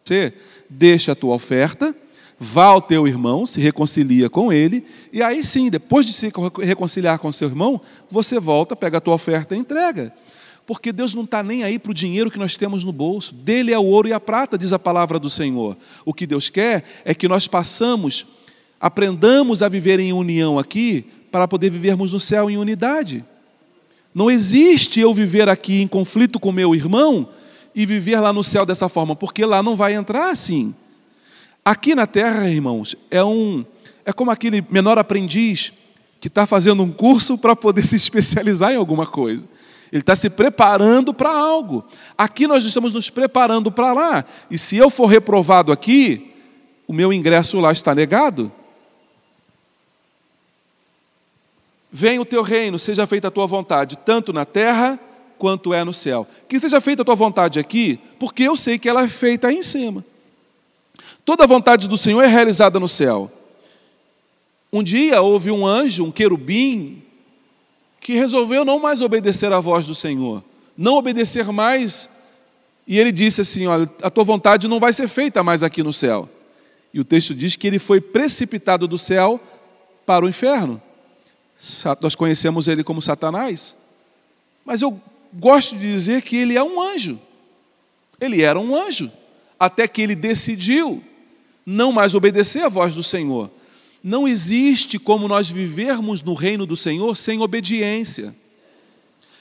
você, 0.04 0.34
deixa 0.68 1.12
a 1.12 1.14
tua 1.14 1.34
oferta, 1.34 1.96
vá 2.38 2.66
ao 2.66 2.82
teu 2.82 3.08
irmão, 3.08 3.46
se 3.46 3.58
reconcilia 3.58 4.28
com 4.28 4.52
ele, 4.52 4.84
e 5.10 5.22
aí 5.22 5.42
sim, 5.42 5.70
depois 5.70 6.06
de 6.06 6.12
se 6.12 6.30
reconciliar 6.62 7.18
com 7.18 7.32
seu 7.32 7.48
irmão, 7.48 7.80
você 8.10 8.38
volta, 8.38 8.76
pega 8.76 8.98
a 8.98 9.00
tua 9.00 9.14
oferta 9.14 9.56
e 9.56 9.58
entrega. 9.58 10.12
Porque 10.66 10.92
Deus 10.92 11.14
não 11.14 11.24
está 11.24 11.42
nem 11.42 11.64
aí 11.64 11.78
para 11.78 11.90
o 11.90 11.94
dinheiro 11.94 12.30
que 12.30 12.38
nós 12.38 12.56
temos 12.56 12.84
no 12.84 12.92
bolso. 12.92 13.34
Dele 13.34 13.72
é 13.72 13.78
o 13.78 13.84
ouro 13.84 14.08
e 14.08 14.12
a 14.12 14.20
prata, 14.20 14.56
diz 14.56 14.72
a 14.72 14.78
palavra 14.78 15.18
do 15.18 15.28
Senhor. 15.28 15.76
O 16.04 16.12
que 16.14 16.26
Deus 16.26 16.48
quer 16.48 16.84
é 17.04 17.14
que 17.14 17.28
nós 17.28 17.46
passamos, 17.46 18.26
aprendamos 18.80 19.62
a 19.62 19.68
viver 19.68 20.00
em 20.00 20.12
união 20.12 20.58
aqui, 20.58 21.06
para 21.30 21.48
poder 21.48 21.70
vivermos 21.70 22.12
no 22.12 22.20
céu 22.20 22.50
em 22.50 22.56
unidade. 22.56 23.24
Não 24.14 24.30
existe 24.30 25.00
eu 25.00 25.12
viver 25.12 25.48
aqui 25.48 25.82
em 25.82 25.88
conflito 25.88 26.38
com 26.38 26.52
meu 26.52 26.74
irmão 26.74 27.28
e 27.74 27.84
viver 27.84 28.20
lá 28.20 28.32
no 28.32 28.44
céu 28.44 28.64
dessa 28.64 28.88
forma, 28.88 29.16
porque 29.16 29.44
lá 29.44 29.62
não 29.62 29.74
vai 29.74 29.94
entrar 29.94 30.30
assim. 30.30 30.74
Aqui 31.64 31.94
na 31.94 32.06
terra, 32.06 32.48
irmãos, 32.48 32.94
é 33.10 33.24
um 33.24 33.64
é 34.06 34.12
como 34.12 34.30
aquele 34.30 34.64
menor 34.70 34.98
aprendiz 34.98 35.72
que 36.20 36.28
está 36.28 36.46
fazendo 36.46 36.82
um 36.82 36.92
curso 36.92 37.36
para 37.38 37.56
poder 37.56 37.84
se 37.86 37.96
especializar 37.96 38.72
em 38.72 38.76
alguma 38.76 39.06
coisa. 39.06 39.48
Ele 39.90 40.00
está 40.00 40.16
se 40.16 40.28
preparando 40.28 41.14
para 41.14 41.30
algo. 41.30 41.84
Aqui 42.18 42.46
nós 42.46 42.64
estamos 42.64 42.92
nos 42.92 43.10
preparando 43.10 43.70
para 43.70 43.92
lá. 43.92 44.24
E 44.50 44.58
se 44.58 44.76
eu 44.76 44.90
for 44.90 45.06
reprovado 45.06 45.70
aqui, 45.70 46.32
o 46.86 46.92
meu 46.92 47.12
ingresso 47.12 47.60
lá 47.60 47.72
está 47.72 47.94
negado. 47.94 48.50
Venha 51.96 52.20
o 52.20 52.24
teu 52.24 52.42
reino, 52.42 52.76
seja 52.76 53.06
feita 53.06 53.28
a 53.28 53.30
tua 53.30 53.46
vontade, 53.46 53.96
tanto 53.96 54.32
na 54.32 54.44
terra 54.44 54.98
quanto 55.38 55.72
é 55.72 55.84
no 55.84 55.92
céu. 55.92 56.26
Que 56.48 56.58
seja 56.58 56.80
feita 56.80 57.02
a 57.02 57.04
tua 57.04 57.14
vontade 57.14 57.60
aqui, 57.60 58.00
porque 58.18 58.42
eu 58.42 58.56
sei 58.56 58.80
que 58.80 58.88
ela 58.88 59.04
é 59.04 59.06
feita 59.06 59.46
aí 59.46 59.58
em 59.58 59.62
cima. 59.62 60.04
Toda 61.24 61.44
a 61.44 61.46
vontade 61.46 61.88
do 61.88 61.96
Senhor 61.96 62.20
é 62.20 62.26
realizada 62.26 62.80
no 62.80 62.88
céu. 62.88 63.30
Um 64.72 64.82
dia 64.82 65.22
houve 65.22 65.52
um 65.52 65.64
anjo, 65.64 66.04
um 66.04 66.10
querubim, 66.10 67.00
que 68.00 68.14
resolveu 68.14 68.64
não 68.64 68.80
mais 68.80 69.00
obedecer 69.00 69.52
à 69.52 69.60
voz 69.60 69.86
do 69.86 69.94
Senhor, 69.94 70.42
não 70.76 70.96
obedecer 70.96 71.46
mais, 71.52 72.10
e 72.88 72.98
ele 72.98 73.12
disse 73.12 73.40
assim: 73.40 73.68
Olha, 73.68 73.88
a 74.02 74.10
tua 74.10 74.24
vontade 74.24 74.66
não 74.66 74.80
vai 74.80 74.92
ser 74.92 75.06
feita 75.06 75.44
mais 75.44 75.62
aqui 75.62 75.80
no 75.80 75.92
céu. 75.92 76.28
E 76.92 76.98
o 76.98 77.04
texto 77.04 77.32
diz 77.36 77.54
que 77.54 77.68
ele 77.68 77.78
foi 77.78 78.00
precipitado 78.00 78.88
do 78.88 78.98
céu 78.98 79.40
para 80.04 80.24
o 80.24 80.28
inferno. 80.28 80.82
Nós 82.00 82.14
conhecemos 82.14 82.68
ele 82.68 82.84
como 82.84 83.00
Satanás, 83.00 83.76
mas 84.64 84.82
eu 84.82 85.00
gosto 85.32 85.76
de 85.76 85.92
dizer 85.92 86.22
que 86.22 86.36
ele 86.36 86.56
é 86.56 86.62
um 86.62 86.80
anjo. 86.80 87.18
Ele 88.20 88.42
era 88.42 88.58
um 88.58 88.76
anjo, 88.76 89.10
até 89.58 89.88
que 89.88 90.02
ele 90.02 90.14
decidiu 90.14 91.02
não 91.66 91.92
mais 91.92 92.14
obedecer 92.14 92.62
à 92.62 92.68
voz 92.68 92.94
do 92.94 93.02
Senhor. 93.02 93.50
Não 94.02 94.28
existe 94.28 94.98
como 94.98 95.26
nós 95.26 95.50
vivermos 95.50 96.22
no 96.22 96.34
reino 96.34 96.66
do 96.66 96.76
Senhor 96.76 97.16
sem 97.16 97.40
obediência. 97.40 98.34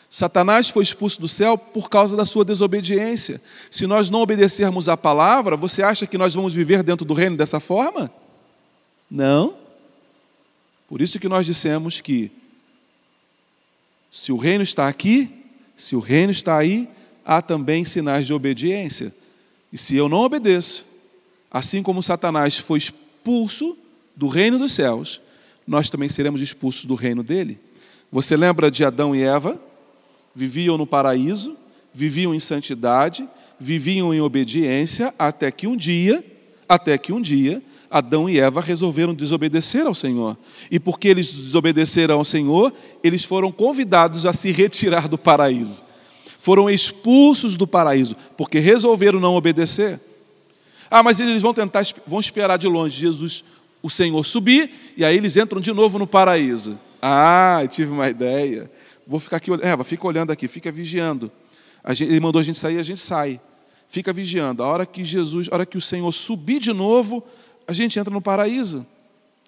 Satanás 0.10 0.70
foi 0.70 0.84
expulso 0.84 1.20
do 1.20 1.28
céu 1.28 1.58
por 1.58 1.90
causa 1.90 2.16
da 2.16 2.24
sua 2.24 2.46
desobediência. 2.46 3.42
Se 3.70 3.88
nós 3.88 4.10
não 4.10 4.22
obedecermos 4.22 4.88
à 4.88 4.96
palavra, 4.96 5.58
você 5.58 5.82
acha 5.82 6.06
que 6.06 6.18
nós 6.18 6.36
vamos 6.36 6.54
viver 6.54 6.84
dentro 6.84 7.04
do 7.04 7.14
reino 7.14 7.36
dessa 7.36 7.60
forma? 7.60 8.12
Não. 9.10 9.63
Por 10.94 11.02
isso 11.02 11.18
que 11.18 11.28
nós 11.28 11.44
dissemos 11.44 12.00
que 12.02 12.32
se 14.12 14.32
o 14.32 14.38
reino 14.38 14.64
está 14.64 14.88
aqui, 14.88 15.28
se 15.76 15.96
o 15.96 16.00
reino 16.00 16.32
está 16.32 16.56
aí, 16.56 16.88
há 17.26 17.42
também 17.42 17.84
sinais 17.84 18.28
de 18.28 18.32
obediência. 18.32 19.12
E 19.72 19.78
se 19.78 19.96
eu 19.96 20.08
não 20.08 20.20
obedeço, 20.20 20.86
assim 21.50 21.82
como 21.82 22.04
Satanás 22.04 22.60
foi 22.60 22.78
expulso 22.78 23.76
do 24.16 24.28
reino 24.28 24.60
dos 24.60 24.74
céus, 24.74 25.20
nós 25.66 25.90
também 25.90 26.10
seremos 26.10 26.44
expulsos 26.44 26.86
do 26.86 26.94
reino 26.94 27.24
dele. 27.24 27.60
Você 28.12 28.38
lembra 28.38 28.70
de 28.70 28.86
Adão 28.86 29.16
e 29.16 29.24
Eva? 29.24 29.60
Viviam 30.36 30.78
no 30.78 30.86
paraíso, 30.86 31.58
viviam 31.92 32.36
em 32.36 32.40
santidade, 32.40 33.28
viviam 33.60 34.14
em 34.14 34.22
obediência, 34.22 35.12
até 35.18 35.50
que 35.50 35.66
um 35.66 35.76
dia, 35.76 36.24
até 36.70 37.00
que 37.00 37.12
um 37.12 37.20
dia, 37.20 37.64
Adão 37.94 38.28
e 38.28 38.40
Eva 38.40 38.60
resolveram 38.60 39.14
desobedecer 39.14 39.86
ao 39.86 39.94
Senhor. 39.94 40.36
E 40.72 40.80
porque 40.80 41.08
eles 41.08 41.32
desobedeceram 41.32 42.16
ao 42.16 42.26
Senhor, 42.26 42.74
eles 43.04 43.24
foram 43.24 43.52
convidados 43.52 44.26
a 44.26 44.34
se 44.34 44.52
retirar 44.52 45.08
do 45.08 45.16
paraíso. 45.16 45.84
Foram 46.40 46.68
expulsos 46.72 47.56
do 47.56 47.68
paraíso, 47.68 48.16
porque 48.36 48.58
resolveram 48.58 49.20
não 49.20 49.36
obedecer. 49.36 50.00
Ah, 50.90 51.04
mas 51.04 51.20
eles 51.20 51.44
vão 51.44 51.54
tentar, 51.54 51.84
vão 52.08 52.20
esperar 52.20 52.58
de 52.58 52.68
longe 52.68 53.00
Jesus, 53.00 53.44
o 53.82 53.92
Senhor, 53.92 54.24
subir, 54.26 54.72
e 54.98 55.06
aí 55.06 55.16
eles 55.16 55.38
entram 55.38 55.62
de 55.62 55.72
novo 55.72 56.00
no 56.00 56.08
paraíso. 56.08 56.80
Ah, 57.00 57.62
tive 57.70 57.92
uma 57.92 58.10
ideia. 58.10 58.72
Vou 59.06 59.20
ficar 59.20 59.38
aqui, 59.38 59.52
Eva, 59.62 59.84
fica 59.84 60.08
olhando 60.08 60.32
aqui, 60.32 60.48
fica 60.48 60.72
vigiando. 60.72 61.32
Gente, 61.90 62.10
ele 62.10 62.20
mandou 62.20 62.40
a 62.40 62.44
gente 62.44 62.58
sair, 62.58 62.80
a 62.80 62.84
gente 62.84 63.02
sai. 63.02 63.40
Fica 63.88 64.12
vigiando. 64.12 64.64
A 64.64 64.68
hora 64.68 64.86
que 64.88 65.04
Jesus, 65.04 65.48
a 65.52 65.54
hora 65.54 65.66
que 65.68 65.78
o 65.78 65.82
Senhor 65.82 66.12
subir 66.12 66.60
de 66.60 66.74
novo, 66.74 67.24
a 67.68 67.74
gente 67.74 68.00
entra 68.00 68.14
no 68.14 68.22
paraíso. 68.22 68.86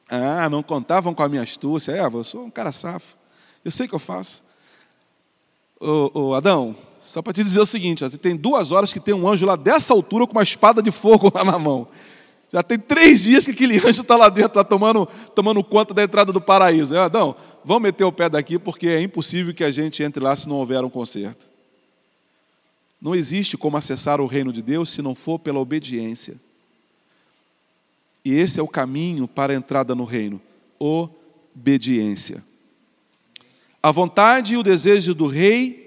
Ah, 0.09 0.49
não 0.49 0.61
contavam 0.61 1.13
com 1.13 1.23
a 1.23 1.29
minha 1.29 1.41
astúcia. 1.41 1.91
É, 1.91 2.05
eu 2.05 2.23
sou 2.23 2.45
um 2.45 2.49
cara 2.49 2.71
safo. 2.71 3.17
Eu 3.63 3.71
sei 3.71 3.85
o 3.85 3.89
que 3.89 3.95
eu 3.95 3.99
faço. 3.99 4.43
Ô, 5.79 6.11
ô 6.13 6.33
Adão, 6.33 6.75
só 7.01 7.21
para 7.21 7.33
te 7.33 7.43
dizer 7.43 7.59
o 7.59 7.65
seguinte: 7.65 8.03
ó, 8.03 8.09
tem 8.09 8.35
duas 8.35 8.71
horas 8.71 8.93
que 8.93 8.99
tem 8.99 9.13
um 9.13 9.27
anjo 9.27 9.45
lá 9.45 9.55
dessa 9.55 9.93
altura 9.93 10.25
com 10.25 10.33
uma 10.33 10.43
espada 10.43 10.81
de 10.81 10.91
fogo 10.91 11.31
lá 11.35 11.43
na 11.43 11.57
mão. 11.57 11.87
Já 12.51 12.63
tem 12.63 12.77
três 12.77 13.23
dias 13.23 13.43
que 13.43 13.51
aquele 13.51 13.77
anjo 13.77 14.01
está 14.01 14.15
lá 14.15 14.29
dentro, 14.29 14.51
está 14.51 14.63
tomando, 14.63 15.07
tomando 15.33 15.63
conta 15.63 15.93
da 15.93 16.03
entrada 16.03 16.31
do 16.31 16.39
paraíso. 16.39 16.95
É, 16.95 16.99
Adão, 16.99 17.35
vamos 17.63 17.83
meter 17.83 18.03
o 18.03 18.11
pé 18.11 18.29
daqui 18.29 18.57
porque 18.59 18.87
é 18.87 19.01
impossível 19.01 19.53
que 19.53 19.63
a 19.63 19.71
gente 19.71 20.03
entre 20.03 20.23
lá 20.23 20.35
se 20.35 20.47
não 20.47 20.57
houver 20.57 20.83
um 20.83 20.89
conserto. 20.89 21.49
Não 23.01 23.13
existe 23.13 23.57
como 23.57 23.75
acessar 23.77 24.21
o 24.21 24.27
reino 24.27 24.53
de 24.53 24.61
Deus 24.61 24.89
se 24.89 25.01
não 25.01 25.13
for 25.13 25.37
pela 25.37 25.59
obediência. 25.59 26.35
E 28.25 28.33
esse 28.33 28.59
é 28.59 28.63
o 28.63 28.67
caminho 28.67 29.27
para 29.27 29.53
a 29.53 29.55
entrada 29.55 29.93
no 29.93 30.03
reino: 30.03 30.41
obediência. 30.79 32.43
A 33.83 33.91
vontade 33.91 34.55
e 34.55 34.57
o 34.57 34.63
desejo 34.63 35.13
do 35.13 35.27
rei 35.27 35.85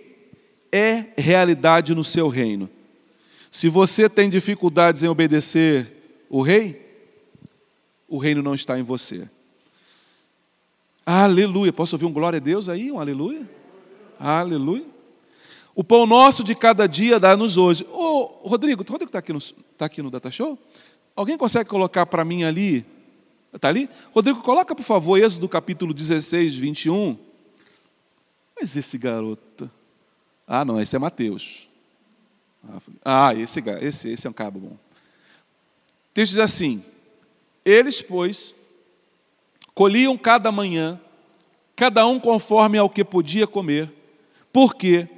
é 0.70 1.06
realidade 1.18 1.96
no 1.96 2.04
seu 2.04 2.28
reino. 2.28 2.70
Se 3.50 3.68
você 3.68 4.08
tem 4.08 4.30
dificuldades 4.30 5.02
em 5.02 5.08
obedecer 5.08 6.24
o 6.30 6.40
rei, 6.40 6.86
o 8.06 8.18
reino 8.18 8.40
não 8.40 8.54
está 8.54 8.78
em 8.78 8.84
você. 8.84 9.28
Aleluia. 11.04 11.72
Posso 11.72 11.96
ouvir 11.96 12.06
um 12.06 12.12
glória 12.12 12.36
a 12.36 12.40
Deus 12.40 12.68
aí? 12.68 12.92
Um 12.92 13.00
aleluia? 13.00 13.48
Aleluia. 14.20 14.84
O 15.74 15.82
pão 15.82 16.06
nosso 16.06 16.44
de 16.44 16.54
cada 16.54 16.86
dia 16.86 17.18
dá-nos 17.18 17.56
hoje. 17.56 17.84
Ô, 17.90 18.48
Rodrigo, 18.48 18.84
Rodrigo 18.88 19.08
está 19.08 19.18
aqui, 19.18 19.32
tá 19.76 19.86
aqui 19.86 20.02
no 20.02 20.10
Data 20.10 20.30
Show? 20.30 20.58
Alguém 21.18 21.36
consegue 21.36 21.68
colocar 21.68 22.06
para 22.06 22.24
mim 22.24 22.44
ali? 22.44 22.86
Está 23.52 23.66
ali? 23.66 23.90
Rodrigo, 24.12 24.40
coloca 24.40 24.72
por 24.72 24.84
favor 24.84 25.18
Êxodo 25.18 25.48
capítulo 25.48 25.92
16, 25.92 26.56
21. 26.56 27.18
Mas 28.54 28.76
esse 28.76 28.96
garoto. 28.96 29.68
Ah, 30.46 30.64
não, 30.64 30.80
esse 30.80 30.94
é 30.94 30.98
Mateus. 31.00 31.68
Ah, 33.04 33.34
esse, 33.34 33.60
esse, 33.80 34.10
esse 34.10 34.26
é 34.28 34.30
um 34.30 34.32
cabo 34.32 34.60
bom. 34.60 34.68
O 34.68 34.78
texto 36.14 36.34
diz 36.34 36.38
assim: 36.38 36.84
Eles, 37.64 38.00
pois, 38.00 38.54
colhiam 39.74 40.16
cada 40.16 40.52
manhã, 40.52 41.00
cada 41.74 42.06
um 42.06 42.20
conforme 42.20 42.78
ao 42.78 42.88
que 42.88 43.04
podia 43.04 43.48
comer, 43.48 43.92
porque, 44.52 45.08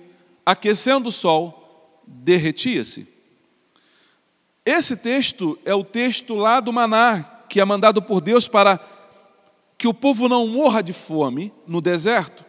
aquecendo 0.46 1.10
o 1.10 1.12
sol, 1.12 2.02
derretia-se. 2.06 3.06
Esse 4.70 4.96
texto 4.96 5.58
é 5.64 5.74
o 5.74 5.82
texto 5.82 6.36
lá 6.36 6.60
do 6.60 6.72
Maná, 6.72 7.24
que 7.48 7.60
é 7.60 7.64
mandado 7.64 8.00
por 8.00 8.20
Deus 8.20 8.46
para 8.46 8.78
que 9.76 9.88
o 9.88 9.92
povo 9.92 10.28
não 10.28 10.46
morra 10.46 10.80
de 10.80 10.92
fome 10.92 11.52
no 11.66 11.80
deserto. 11.80 12.44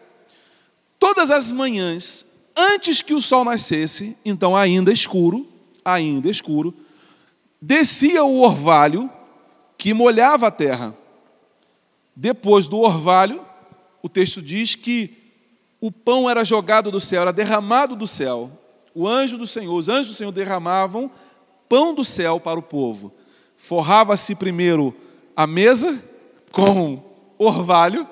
Todas 1.00 1.32
as 1.32 1.52
manhãs, 1.52 2.24
antes 2.56 3.02
que 3.02 3.16
o 3.16 3.22
sol 3.24 3.44
nascesse, 3.44 4.16
então 4.24 4.56
ainda 4.56 4.94
escuro, 4.94 5.48
ainda 5.84 6.30
escuro, 6.30 6.76
descia 7.60 8.24
o 8.24 8.42
orvalho 8.42 9.10
que 9.76 9.92
molhava 9.92 10.46
a 10.46 10.52
terra. 10.52 10.96
Depois 12.16 12.68
do 12.68 12.78
orvalho, 12.78 13.44
o 14.04 14.08
texto 14.08 14.44
diz 14.44 14.76
que 14.76 15.18
o 15.80 15.92
pão 15.92 16.30
era 16.30 16.44
jogado 16.44 16.92
do 16.92 17.00
céu, 17.00 17.24
era 17.24 17.34
derramado 17.34 17.96
do 17.96 18.06
céu. 18.06 18.52
O 18.94 19.08
anjo 19.08 19.40
do 19.40 19.48
Senhor, 19.48 19.74
os 19.74 19.90
anjos 19.90 20.10
do 20.10 20.14
Senhor 20.14 20.32
derramavam 20.32 21.10
pão 21.72 21.96
do 21.96 22.04
céu 22.04 22.38
para 22.38 22.60
o 22.60 22.62
povo. 22.62 23.14
Forrava-se 23.56 24.36
primeiro 24.36 24.94
a 25.34 25.48
mesa 25.48 26.04
com 26.52 27.02
orvalho, 27.38 28.06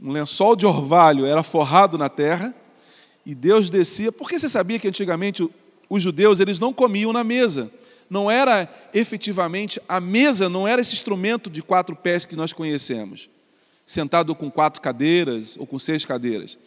um 0.00 0.10
lençol 0.10 0.56
de 0.56 0.66
orvalho 0.66 1.24
era 1.26 1.44
forrado 1.44 1.96
na 1.96 2.08
terra, 2.08 2.52
e 3.24 3.36
Deus 3.36 3.70
descia. 3.70 4.10
Porque 4.10 4.36
você 4.36 4.48
sabia 4.48 4.80
que 4.80 4.88
antigamente 4.88 5.48
os 5.88 6.02
judeus 6.02 6.40
eles 6.40 6.58
não 6.58 6.72
comiam 6.72 7.12
na 7.12 7.22
mesa? 7.22 7.70
Não 8.08 8.28
era 8.28 8.68
efetivamente 8.92 9.80
a 9.88 10.00
mesa, 10.00 10.48
não 10.48 10.66
era 10.66 10.82
esse 10.82 10.94
instrumento 10.94 11.48
de 11.48 11.62
quatro 11.62 11.94
pés 11.94 12.26
que 12.26 12.34
nós 12.34 12.52
conhecemos, 12.52 13.30
sentado 13.86 14.34
com 14.34 14.50
quatro 14.50 14.82
cadeiras 14.82 15.56
ou 15.56 15.68
com 15.68 15.78
seis 15.78 16.04
cadeiras. 16.04 16.58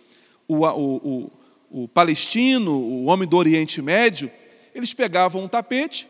O, 0.48 0.66
o, 0.66 0.96
o, 0.96 1.84
o 1.84 1.88
palestino, 1.90 2.72
o 2.72 3.06
homem 3.06 3.28
do 3.28 3.36
Oriente 3.36 3.82
Médio, 3.82 4.32
eles 4.74 4.94
pegavam 4.94 5.44
um 5.44 5.48
tapete, 5.48 6.08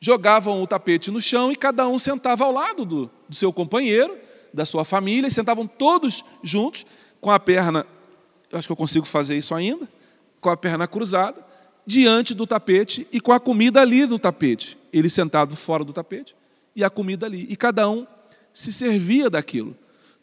jogavam 0.00 0.62
o 0.62 0.66
tapete 0.66 1.10
no 1.10 1.20
chão 1.20 1.50
e 1.50 1.56
cada 1.56 1.86
um 1.88 1.98
sentava 1.98 2.44
ao 2.44 2.52
lado 2.52 2.84
do, 2.84 3.10
do 3.28 3.34
seu 3.34 3.52
companheiro, 3.52 4.16
da 4.52 4.64
sua 4.64 4.84
família, 4.84 5.28
e 5.28 5.30
sentavam 5.30 5.66
todos 5.66 6.24
juntos, 6.42 6.86
com 7.20 7.30
a 7.30 7.38
perna 7.38 7.84
eu 8.50 8.58
acho 8.58 8.66
que 8.66 8.72
eu 8.72 8.76
consigo 8.76 9.06
fazer 9.06 9.36
isso 9.36 9.54
ainda, 9.54 9.88
com 10.40 10.48
a 10.48 10.56
perna 10.56 10.86
cruzada, 10.86 11.44
diante 11.86 12.34
do 12.34 12.46
tapete 12.46 13.06
e 13.12 13.20
com 13.20 13.32
a 13.32 13.40
comida 13.40 13.80
ali 13.80 14.06
no 14.06 14.18
tapete. 14.18 14.78
Ele 14.92 15.10
sentado 15.10 15.54
fora 15.56 15.84
do 15.84 15.92
tapete 15.92 16.34
e 16.74 16.82
a 16.82 16.90
comida 16.90 17.26
ali. 17.26 17.46
E 17.48 17.56
cada 17.56 17.88
um 17.88 18.06
se 18.52 18.72
servia 18.72 19.28
daquilo. 19.28 19.76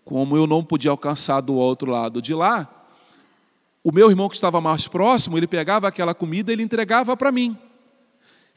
Como 0.03 0.37
eu 0.37 0.47
não 0.47 0.63
podia 0.63 0.91
alcançar 0.91 1.41
do 1.41 1.55
outro 1.55 1.91
lado 1.91 2.21
de 2.21 2.33
lá, 2.33 2.69
o 3.83 3.91
meu 3.91 4.09
irmão 4.09 4.27
que 4.27 4.35
estava 4.35 4.59
mais 4.59 4.87
próximo, 4.87 5.37
ele 5.37 5.47
pegava 5.47 5.87
aquela 5.87 6.13
comida 6.13 6.51
e 6.51 6.53
ele 6.55 6.63
entregava 6.63 7.15
para 7.15 7.31
mim. 7.31 7.57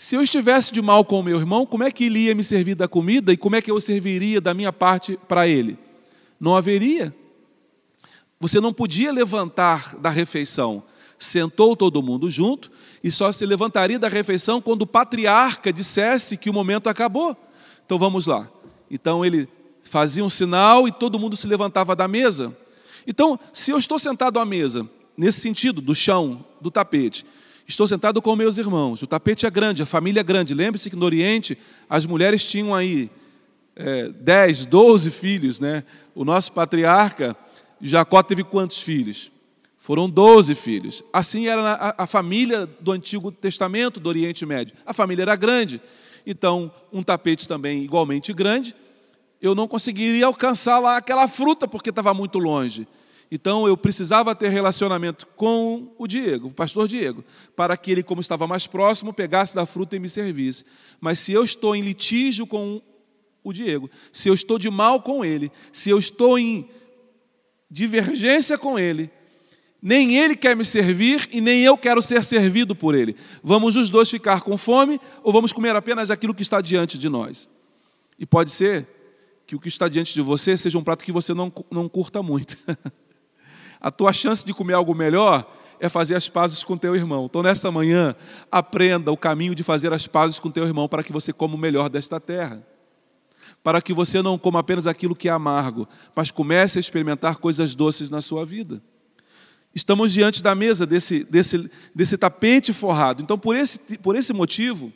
Se 0.00 0.14
eu 0.14 0.22
estivesse 0.22 0.72
de 0.72 0.80
mal 0.80 1.04
com 1.04 1.18
o 1.18 1.22
meu 1.24 1.40
irmão, 1.40 1.66
como 1.66 1.82
é 1.82 1.90
que 1.90 2.04
ele 2.04 2.20
ia 2.20 2.34
me 2.34 2.44
servir 2.44 2.76
da 2.76 2.87
comida 2.87 3.32
e 3.32 3.37
como 3.37 3.56
é 3.56 3.61
que 3.61 3.68
eu 3.68 3.80
serviria 3.80 4.40
da 4.40 4.54
minha 4.54 4.72
parte 4.72 5.18
para 5.26 5.48
ele? 5.48 5.76
Não 6.38 6.56
haveria. 6.56 7.12
Você 8.38 8.61
não 8.61 8.72
podia 8.72 9.11
levantar 9.11 9.96
da 9.96 10.08
refeição. 10.08 10.84
Sentou 11.18 11.74
todo 11.74 12.00
mundo 12.00 12.30
junto 12.30 12.70
e 13.02 13.11
só 13.11 13.32
se 13.32 13.44
levantaria 13.44 13.98
da 13.98 14.06
refeição 14.06 14.61
quando 14.61 14.82
o 14.82 14.87
patriarca 14.87 15.72
dissesse 15.72 16.37
que 16.37 16.48
o 16.48 16.54
momento 16.54 16.88
acabou. 16.88 17.37
Então 17.84 17.98
vamos 17.98 18.24
lá. 18.24 18.48
Então 18.88 19.24
ele 19.24 19.48
fazia 19.82 20.24
um 20.24 20.30
sinal 20.30 20.87
e 20.87 20.92
todo 20.92 21.18
mundo 21.18 21.34
se 21.34 21.48
levantava 21.48 21.96
da 21.96 22.06
mesa. 22.06 22.56
Então, 23.04 23.37
se 23.52 23.72
eu 23.72 23.78
estou 23.78 23.98
sentado 23.98 24.38
à 24.38 24.44
mesa, 24.44 24.88
nesse 25.16 25.40
sentido, 25.40 25.80
do 25.80 25.92
chão, 25.92 26.44
do 26.61 26.70
tapete, 26.70 27.26
Estou 27.68 27.87
sentado 27.87 28.22
com 28.22 28.35
meus 28.35 28.57
irmãos. 28.57 29.02
O 29.02 29.07
tapete 29.07 29.44
é 29.44 29.50
grande, 29.50 29.83
a 29.83 29.87
família 29.87 30.20
é 30.20 30.24
grande. 30.24 30.54
Lembre-se 30.54 30.88
que 30.88 30.96
no 30.96 31.04
Oriente 31.04 31.59
as 31.88 32.07
mulheres 32.07 32.48
tinham 32.48 32.74
aí 32.74 33.11
é, 33.76 34.09
10, 34.09 34.64
12 34.64 35.11
filhos. 35.11 35.61
Né? 35.61 35.85
O 36.14 36.24
nosso 36.24 36.50
patriarca, 36.50 37.37
Jacó, 37.78 38.22
teve 38.22 38.42
quantos 38.42 38.81
filhos? 38.81 39.31
Foram 39.76 40.09
12 40.09 40.54
filhos. 40.54 41.04
Assim 41.12 41.46
era 41.46 41.61
a, 41.74 42.04
a 42.04 42.07
família 42.07 42.66
do 42.81 42.90
Antigo 42.90 43.31
Testamento 43.31 44.00
do 44.00 44.09
Oriente 44.09 44.46
Médio. 44.46 44.74
A 44.87 44.94
família 44.94 45.24
era 45.24 45.37
grande. 45.37 45.78
Então, 46.26 46.72
um 46.90 47.02
tapete 47.02 47.46
também 47.46 47.85
igualmente 47.85 48.33
grande. 48.33 48.74
Eu 49.42 49.54
não 49.54 49.68
conseguiria 49.68 50.24
alcançar 50.24 50.78
lá 50.78 50.96
aquela 50.96 51.28
fruta 51.28 51.68
porque 51.68 51.90
estava 51.90 52.14
muito 52.14 52.38
longe. 52.38 52.88
Então 53.31 53.69
eu 53.69 53.77
precisava 53.77 54.35
ter 54.35 54.49
relacionamento 54.49 55.27
com 55.37 55.93
o 55.99 56.07
Diego, 56.07 56.49
o 56.49 56.53
pastor 56.53 56.88
Diego, 56.88 57.25
para 57.55 57.77
que 57.77 57.91
ele, 57.91 58.03
como 58.03 58.21
estava 58.21 58.47
mais 58.47 58.67
próximo, 58.67 59.12
pegasse 59.12 59.55
da 59.55 59.67
fruta 59.67 59.97
e 59.97 59.99
me 59.99 60.09
servisse. 60.09 60.64
Mas 61.01 61.21
se 61.21 61.33
eu 61.33 61.45
estou 61.45 61.77
em 61.77 61.83
litígio 61.83 62.47
com 62.47 62.81
o 63.45 63.53
Diego, 63.53 63.91
se 64.12 64.29
eu 64.29 64.35
estou 64.35 64.59
de 64.59 64.71
mal 64.71 65.03
com 65.03 65.25
ele, 65.25 65.53
se 65.73 65.91
eu 65.91 65.99
estou 65.99 66.38
em 66.38 66.69
divergência 67.71 68.57
com 68.57 68.79
ele, 68.79 69.11
nem 69.81 70.17
ele 70.17 70.35
quer 70.35 70.57
me 70.57 70.64
servir 70.64 71.29
e 71.31 71.41
nem 71.41 71.62
eu 71.62 71.77
quero 71.77 72.03
ser 72.03 72.25
servido 72.25 72.75
por 72.75 72.95
ele. 72.95 73.14
Vamos 73.43 73.77
os 73.77 73.91
dois 73.91 74.11
ficar 74.11 74.41
com 74.41 74.57
fome 74.57 74.99
ou 75.23 75.33
vamos 75.33 75.53
comer 75.53 75.77
apenas 75.77 76.11
aquilo 76.11 76.35
que 76.35 76.43
está 76.43 76.61
diante 76.61 76.99
de 76.99 77.09
nós? 77.09 77.49
E 78.19 78.27
pode 78.27 78.51
ser 78.51 78.88
que 79.47 79.55
o 79.55 79.61
que 79.61 79.69
está 79.69 79.87
diante 79.87 80.14
de 80.14 80.21
você 80.21 80.57
seja 80.57 80.79
um 80.79 80.85
prato 80.85 81.05
que 81.05 81.12
você 81.12 81.33
não, 81.33 81.53
não 81.71 81.88
curta 81.88 82.23
muito. 82.23 82.57
a 83.81 83.91
tua 83.91 84.12
chance 84.12 84.45
de 84.45 84.53
comer 84.53 84.75
algo 84.75 84.95
melhor 84.95 85.47
é 85.81 85.88
fazer 85.88 86.17
as 86.17 86.29
pazes 86.29 86.64
com 86.64 86.77
teu 86.77 86.97
irmão. 86.97 87.27
Então, 87.27 87.43
nesta 87.43 87.71
manhã, 87.71 88.14
aprenda 88.51 89.12
o 89.12 89.17
caminho 89.17 89.55
de 89.55 89.62
fazer 89.62 89.93
as 89.93 90.07
pazes 90.07 90.38
com 90.38 90.51
teu 90.51 90.64
irmão 90.64 90.88
para 90.88 91.03
que 91.05 91.12
você 91.12 91.33
coma 91.33 91.55
o 91.55 91.59
melhor 91.59 91.88
desta 91.88 92.19
terra. 92.19 92.67
Para 93.62 93.81
que 93.81 93.93
você 93.93 94.21
não 94.23 94.38
coma 94.38 94.61
apenas 94.61 94.87
aquilo 94.87 95.14
que 95.14 95.29
é 95.29 95.33
amargo, 95.33 95.88
mas 96.14 96.31
comece 96.31 96.79
a 96.79 96.81
experimentar 96.81 97.37
coisas 97.37 97.75
doces 97.75 98.11
na 98.11 98.21
sua 98.21 98.45
vida. 98.45 98.83
Estamos 99.75 100.12
diante 100.12 100.43
da 100.43 100.55
mesa 100.55 100.87
desse, 100.87 101.25
desse, 101.25 101.71
desse 101.95 102.19
tapete 102.19 102.73
forrado. 102.73 103.23
Então, 103.23 103.38
por 103.38 103.55
esse, 103.55 103.79
por 103.99 104.17
esse 104.17 104.33
motivo, 104.33 104.93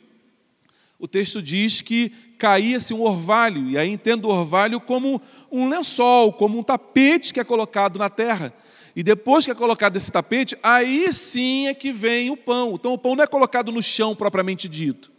o 0.99 1.07
texto 1.07 1.41
diz 1.41 1.81
que 1.81 2.09
caía-se 2.37 2.93
um 2.93 3.01
orvalho, 3.01 3.69
e 3.69 3.77
aí 3.77 3.89
entendo 3.89 4.25
o 4.25 4.31
orvalho 4.31 4.79
como 4.79 5.21
um 5.51 5.69
lençol, 5.69 6.33
como 6.33 6.57
um 6.57 6.63
tapete 6.63 7.33
que 7.33 7.39
é 7.39 7.43
colocado 7.43 7.99
na 7.99 8.09
terra. 8.09 8.53
E 8.95 9.01
depois 9.01 9.45
que 9.45 9.51
é 9.51 9.55
colocado 9.55 9.97
esse 9.97 10.11
tapete, 10.11 10.57
aí 10.61 11.11
sim 11.11 11.67
é 11.67 11.73
que 11.73 11.91
vem 11.91 12.29
o 12.29 12.37
pão. 12.37 12.75
Então 12.75 12.93
o 12.93 12.97
pão 12.97 13.15
não 13.15 13.23
é 13.23 13.27
colocado 13.27 13.71
no 13.71 13.81
chão 13.81 14.15
propriamente 14.15 14.69
dito, 14.69 15.11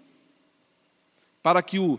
para 1.42 1.62
que 1.62 1.78
o 1.78 1.98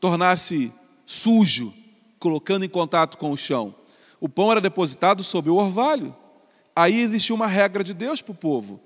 tornasse 0.00 0.72
sujo, 1.06 1.72
colocando 2.18 2.64
em 2.64 2.68
contato 2.68 3.16
com 3.16 3.30
o 3.30 3.36
chão. 3.36 3.74
O 4.20 4.28
pão 4.28 4.50
era 4.50 4.60
depositado 4.60 5.22
sobre 5.22 5.50
o 5.50 5.56
orvalho. 5.56 6.14
Aí 6.74 7.00
existia 7.00 7.34
uma 7.34 7.46
regra 7.46 7.84
de 7.84 7.94
Deus 7.94 8.22
para 8.22 8.32
o 8.32 8.36
povo. 8.36 8.80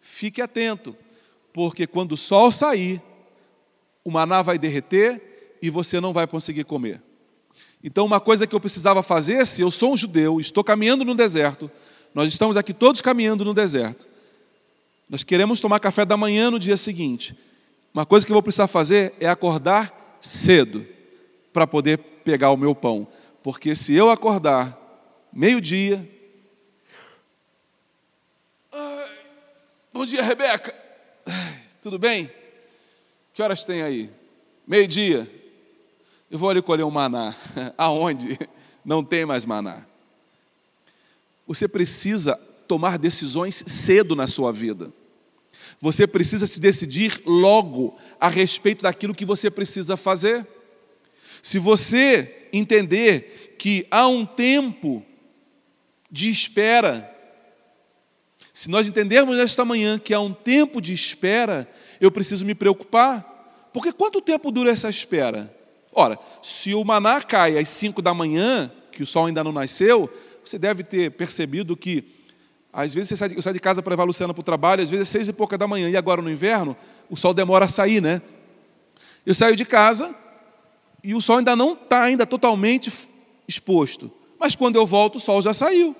Fique 0.00 0.40
atento, 0.40 0.96
porque 1.52 1.86
quando 1.86 2.12
o 2.12 2.16
sol 2.16 2.52
sair, 2.52 3.02
o 4.04 4.10
maná 4.10 4.42
vai 4.42 4.58
derreter 4.58 5.58
e 5.60 5.70
você 5.70 6.00
não 6.00 6.12
vai 6.12 6.26
conseguir 6.26 6.64
comer. 6.64 7.02
Então, 7.86 8.06
uma 8.06 8.18
coisa 8.18 8.46
que 8.46 8.54
eu 8.54 8.60
precisava 8.60 9.02
fazer, 9.02 9.46
se 9.46 9.60
eu 9.60 9.70
sou 9.70 9.92
um 9.92 9.96
judeu, 9.96 10.40
estou 10.40 10.64
caminhando 10.64 11.04
no 11.04 11.14
deserto, 11.14 11.70
nós 12.14 12.32
estamos 12.32 12.56
aqui 12.56 12.72
todos 12.72 13.02
caminhando 13.02 13.44
no 13.44 13.52
deserto. 13.52 14.08
Nós 15.06 15.22
queremos 15.22 15.60
tomar 15.60 15.78
café 15.80 16.02
da 16.06 16.16
manhã 16.16 16.50
no 16.50 16.58
dia 16.58 16.78
seguinte. 16.78 17.36
Uma 17.92 18.06
coisa 18.06 18.24
que 18.24 18.32
eu 18.32 18.34
vou 18.34 18.42
precisar 18.42 18.68
fazer 18.68 19.12
é 19.20 19.28
acordar 19.28 20.18
cedo 20.18 20.86
para 21.52 21.66
poder 21.66 21.98
pegar 21.98 22.52
o 22.52 22.56
meu 22.56 22.74
pão. 22.74 23.06
Porque 23.42 23.76
se 23.76 23.92
eu 23.92 24.08
acordar 24.08 24.80
meio-dia. 25.30 26.08
Bom 29.92 30.06
dia, 30.06 30.22
Rebeca. 30.22 30.74
Tudo 31.82 31.98
bem? 31.98 32.32
Que 33.34 33.42
horas 33.42 33.62
tem 33.62 33.82
aí? 33.82 34.10
Meio-dia 34.66 35.43
eu 36.34 36.38
vou 36.38 36.50
ali 36.50 36.60
colher 36.60 36.84
um 36.84 36.90
maná. 36.90 37.32
Aonde 37.78 38.36
não 38.84 39.04
tem 39.04 39.24
mais 39.24 39.44
maná? 39.44 39.86
Você 41.46 41.68
precisa 41.68 42.34
tomar 42.66 42.98
decisões 42.98 43.62
cedo 43.64 44.16
na 44.16 44.26
sua 44.26 44.52
vida. 44.52 44.92
Você 45.80 46.08
precisa 46.08 46.44
se 46.48 46.58
decidir 46.58 47.22
logo 47.24 47.96
a 48.18 48.28
respeito 48.28 48.82
daquilo 48.82 49.14
que 49.14 49.24
você 49.24 49.48
precisa 49.48 49.96
fazer. 49.96 50.44
Se 51.40 51.60
você 51.60 52.48
entender 52.52 53.54
que 53.56 53.86
há 53.88 54.08
um 54.08 54.26
tempo 54.26 55.06
de 56.10 56.28
espera, 56.30 57.08
se 58.52 58.68
nós 58.68 58.88
entendermos 58.88 59.36
nesta 59.36 59.64
manhã 59.64 60.00
que 60.00 60.12
há 60.12 60.18
um 60.18 60.32
tempo 60.32 60.80
de 60.80 60.92
espera, 60.92 61.70
eu 62.00 62.10
preciso 62.10 62.44
me 62.44 62.56
preocupar. 62.56 63.70
Porque 63.72 63.92
quanto 63.92 64.20
tempo 64.20 64.50
dura 64.50 64.72
essa 64.72 64.90
espera? 64.90 65.62
Ora, 65.94 66.18
se 66.42 66.74
o 66.74 66.84
maná 66.84 67.20
cai 67.22 67.56
às 67.56 67.68
5 67.68 68.02
da 68.02 68.12
manhã, 68.12 68.70
que 68.90 69.02
o 69.02 69.06
sol 69.06 69.26
ainda 69.26 69.44
não 69.44 69.52
nasceu, 69.52 70.10
você 70.44 70.58
deve 70.58 70.82
ter 70.82 71.12
percebido 71.12 71.76
que, 71.76 72.04
às 72.72 72.92
vezes, 72.92 73.08
você 73.08 73.16
sai 73.16 73.28
de, 73.28 73.36
eu 73.36 73.42
saio 73.42 73.54
de 73.54 73.60
casa 73.60 73.82
para 73.82 73.92
levar 73.92 74.02
a 74.02 74.06
Luciana 74.06 74.34
para 74.34 74.40
o 74.40 74.44
trabalho, 74.44 74.82
às 74.82 74.90
vezes 74.90 75.08
é 75.08 75.10
seis 75.12 75.28
e 75.28 75.32
pouca 75.32 75.56
da 75.56 75.68
manhã, 75.68 75.88
e 75.88 75.96
agora 75.96 76.20
no 76.20 76.30
inverno, 76.30 76.76
o 77.08 77.16
sol 77.16 77.32
demora 77.32 77.66
a 77.66 77.68
sair, 77.68 78.00
né? 78.00 78.20
Eu 79.24 79.34
saio 79.34 79.56
de 79.56 79.64
casa 79.64 80.14
e 81.02 81.14
o 81.14 81.20
sol 81.20 81.38
ainda 81.38 81.54
não 81.54 81.74
está 81.74 82.02
ainda 82.02 82.26
totalmente 82.26 82.92
exposto. 83.46 84.10
Mas 84.38 84.56
quando 84.56 84.76
eu 84.76 84.86
volto, 84.86 85.16
o 85.16 85.20
sol 85.20 85.40
já 85.40 85.54
saiu. 85.54 85.94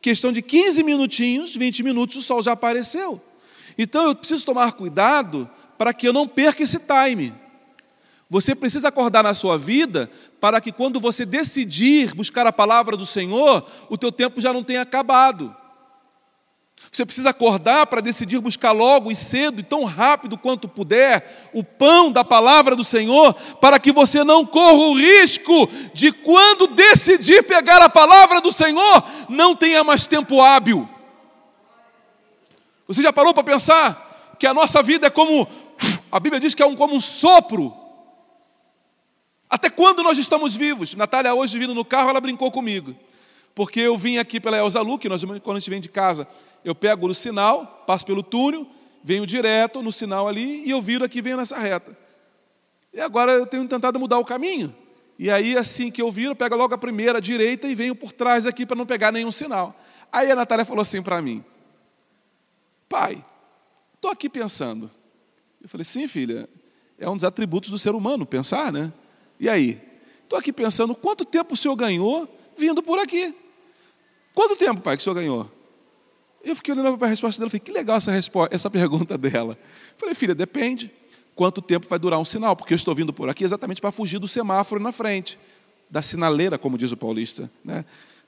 Questão 0.00 0.32
de 0.32 0.42
15 0.42 0.82
minutinhos, 0.82 1.54
20 1.54 1.82
minutos, 1.82 2.16
o 2.16 2.22
sol 2.22 2.42
já 2.42 2.52
apareceu. 2.52 3.20
Então 3.78 4.08
eu 4.08 4.14
preciso 4.14 4.44
tomar 4.44 4.72
cuidado 4.72 5.48
para 5.78 5.94
que 5.94 6.06
eu 6.06 6.12
não 6.12 6.26
perca 6.26 6.62
esse 6.62 6.78
time. 6.78 7.32
Você 8.32 8.54
precisa 8.54 8.88
acordar 8.88 9.22
na 9.22 9.34
sua 9.34 9.58
vida 9.58 10.10
para 10.40 10.58
que 10.58 10.72
quando 10.72 10.98
você 10.98 11.26
decidir 11.26 12.14
buscar 12.14 12.46
a 12.46 12.52
palavra 12.52 12.96
do 12.96 13.04
Senhor, 13.04 13.62
o 13.90 13.98
teu 13.98 14.10
tempo 14.10 14.40
já 14.40 14.54
não 14.54 14.64
tenha 14.64 14.80
acabado. 14.80 15.54
Você 16.90 17.04
precisa 17.04 17.28
acordar 17.28 17.86
para 17.88 18.00
decidir 18.00 18.40
buscar 18.40 18.72
logo 18.72 19.12
e 19.12 19.14
cedo 19.14 19.60
e 19.60 19.62
tão 19.62 19.84
rápido 19.84 20.38
quanto 20.38 20.66
puder 20.66 21.50
o 21.52 21.62
pão 21.62 22.10
da 22.10 22.24
palavra 22.24 22.74
do 22.74 22.82
Senhor, 22.82 23.34
para 23.60 23.78
que 23.78 23.92
você 23.92 24.24
não 24.24 24.46
corra 24.46 24.78
o 24.78 24.96
risco 24.96 25.68
de 25.92 26.10
quando 26.10 26.68
decidir 26.68 27.42
pegar 27.42 27.82
a 27.82 27.90
palavra 27.90 28.40
do 28.40 28.50
Senhor, 28.50 29.04
não 29.28 29.54
tenha 29.54 29.84
mais 29.84 30.06
tempo 30.06 30.40
hábil. 30.40 30.88
Você 32.88 33.02
já 33.02 33.12
parou 33.12 33.34
para 33.34 33.44
pensar 33.44 34.34
que 34.38 34.46
a 34.46 34.54
nossa 34.54 34.82
vida 34.82 35.08
é 35.08 35.10
como 35.10 35.46
a 36.10 36.18
Bíblia 36.18 36.40
diz 36.40 36.54
que 36.54 36.62
é 36.62 36.66
um, 36.66 36.74
como 36.74 36.94
um 36.94 37.00
sopro 37.00 37.81
até 39.52 39.68
quando 39.68 40.02
nós 40.02 40.16
estamos 40.16 40.56
vivos? 40.56 40.94
Natália, 40.94 41.34
hoje 41.34 41.58
vindo 41.58 41.74
no 41.74 41.84
carro, 41.84 42.08
ela 42.08 42.22
brincou 42.22 42.50
comigo. 42.50 42.96
Porque 43.54 43.80
eu 43.80 43.98
vim 43.98 44.16
aqui 44.16 44.40
pela 44.40 44.56
Elza 44.56 44.80
Lu, 44.80 44.98
que 44.98 45.10
nós, 45.10 45.22
quando 45.42 45.58
a 45.58 45.60
gente 45.60 45.68
vem 45.68 45.78
de 45.78 45.90
casa, 45.90 46.26
eu 46.64 46.74
pego 46.74 47.06
no 47.06 47.14
sinal, 47.14 47.84
passo 47.86 48.06
pelo 48.06 48.22
túnel, 48.22 48.66
venho 49.04 49.26
direto 49.26 49.82
no 49.82 49.92
sinal 49.92 50.26
ali 50.26 50.66
e 50.66 50.70
eu 50.70 50.80
viro 50.80 51.04
aqui 51.04 51.20
venho 51.20 51.36
nessa 51.36 51.58
reta. 51.58 51.94
E 52.94 53.00
agora 53.00 53.32
eu 53.32 53.46
tenho 53.46 53.68
tentado 53.68 54.00
mudar 54.00 54.18
o 54.18 54.24
caminho. 54.24 54.74
E 55.18 55.30
aí, 55.30 55.54
assim 55.54 55.90
que 55.90 56.00
eu 56.00 56.10
viro, 56.10 56.34
pego 56.34 56.56
logo 56.56 56.74
a 56.74 56.78
primeira 56.78 57.18
a 57.18 57.20
direita 57.20 57.68
e 57.68 57.74
venho 57.74 57.94
por 57.94 58.10
trás 58.10 58.46
aqui 58.46 58.64
para 58.64 58.74
não 58.74 58.86
pegar 58.86 59.12
nenhum 59.12 59.30
sinal. 59.30 59.78
Aí 60.10 60.30
a 60.30 60.34
Natália 60.34 60.64
falou 60.64 60.80
assim 60.80 61.02
para 61.02 61.20
mim: 61.20 61.44
Pai, 62.88 63.22
estou 63.94 64.10
aqui 64.10 64.30
pensando. 64.30 64.90
Eu 65.60 65.68
falei: 65.68 65.84
Sim, 65.84 66.08
filha, 66.08 66.48
é 66.98 67.08
um 67.08 67.16
dos 67.16 67.24
atributos 67.24 67.68
do 67.68 67.78
ser 67.78 67.94
humano, 67.94 68.24
pensar, 68.24 68.72
né? 68.72 68.90
E 69.42 69.48
aí? 69.48 69.82
Estou 70.22 70.38
aqui 70.38 70.52
pensando 70.52 70.94
quanto 70.94 71.24
tempo 71.24 71.54
o 71.54 71.56
senhor 71.56 71.74
ganhou 71.74 72.32
vindo 72.56 72.80
por 72.80 73.00
aqui. 73.00 73.34
Quanto 74.32 74.54
tempo, 74.54 74.80
pai, 74.80 74.96
que 74.96 75.00
o 75.00 75.04
senhor 75.04 75.16
ganhou? 75.16 75.50
Eu 76.44 76.54
fiquei 76.54 76.72
olhando 76.72 76.96
para 76.96 77.08
a 77.08 77.10
resposta 77.10 77.40
dela, 77.40 77.50
falei, 77.50 77.58
que 77.58 77.72
legal 77.72 77.96
essa, 77.96 78.12
resposta, 78.12 78.54
essa 78.54 78.70
pergunta 78.70 79.18
dela. 79.18 79.58
Falei, 79.98 80.14
filha, 80.14 80.32
depende 80.32 80.92
quanto 81.34 81.60
tempo 81.60 81.88
vai 81.88 81.98
durar 81.98 82.20
um 82.20 82.24
sinal, 82.24 82.54
porque 82.54 82.72
eu 82.72 82.76
estou 82.76 82.94
vindo 82.94 83.12
por 83.12 83.28
aqui 83.28 83.42
exatamente 83.42 83.80
para 83.80 83.90
fugir 83.90 84.20
do 84.20 84.28
semáforo 84.28 84.80
na 84.80 84.92
frente, 84.92 85.36
da 85.90 86.02
sinaleira, 86.02 86.56
como 86.56 86.78
diz 86.78 86.92
o 86.92 86.96
paulista, 86.96 87.50
né? 87.64 87.84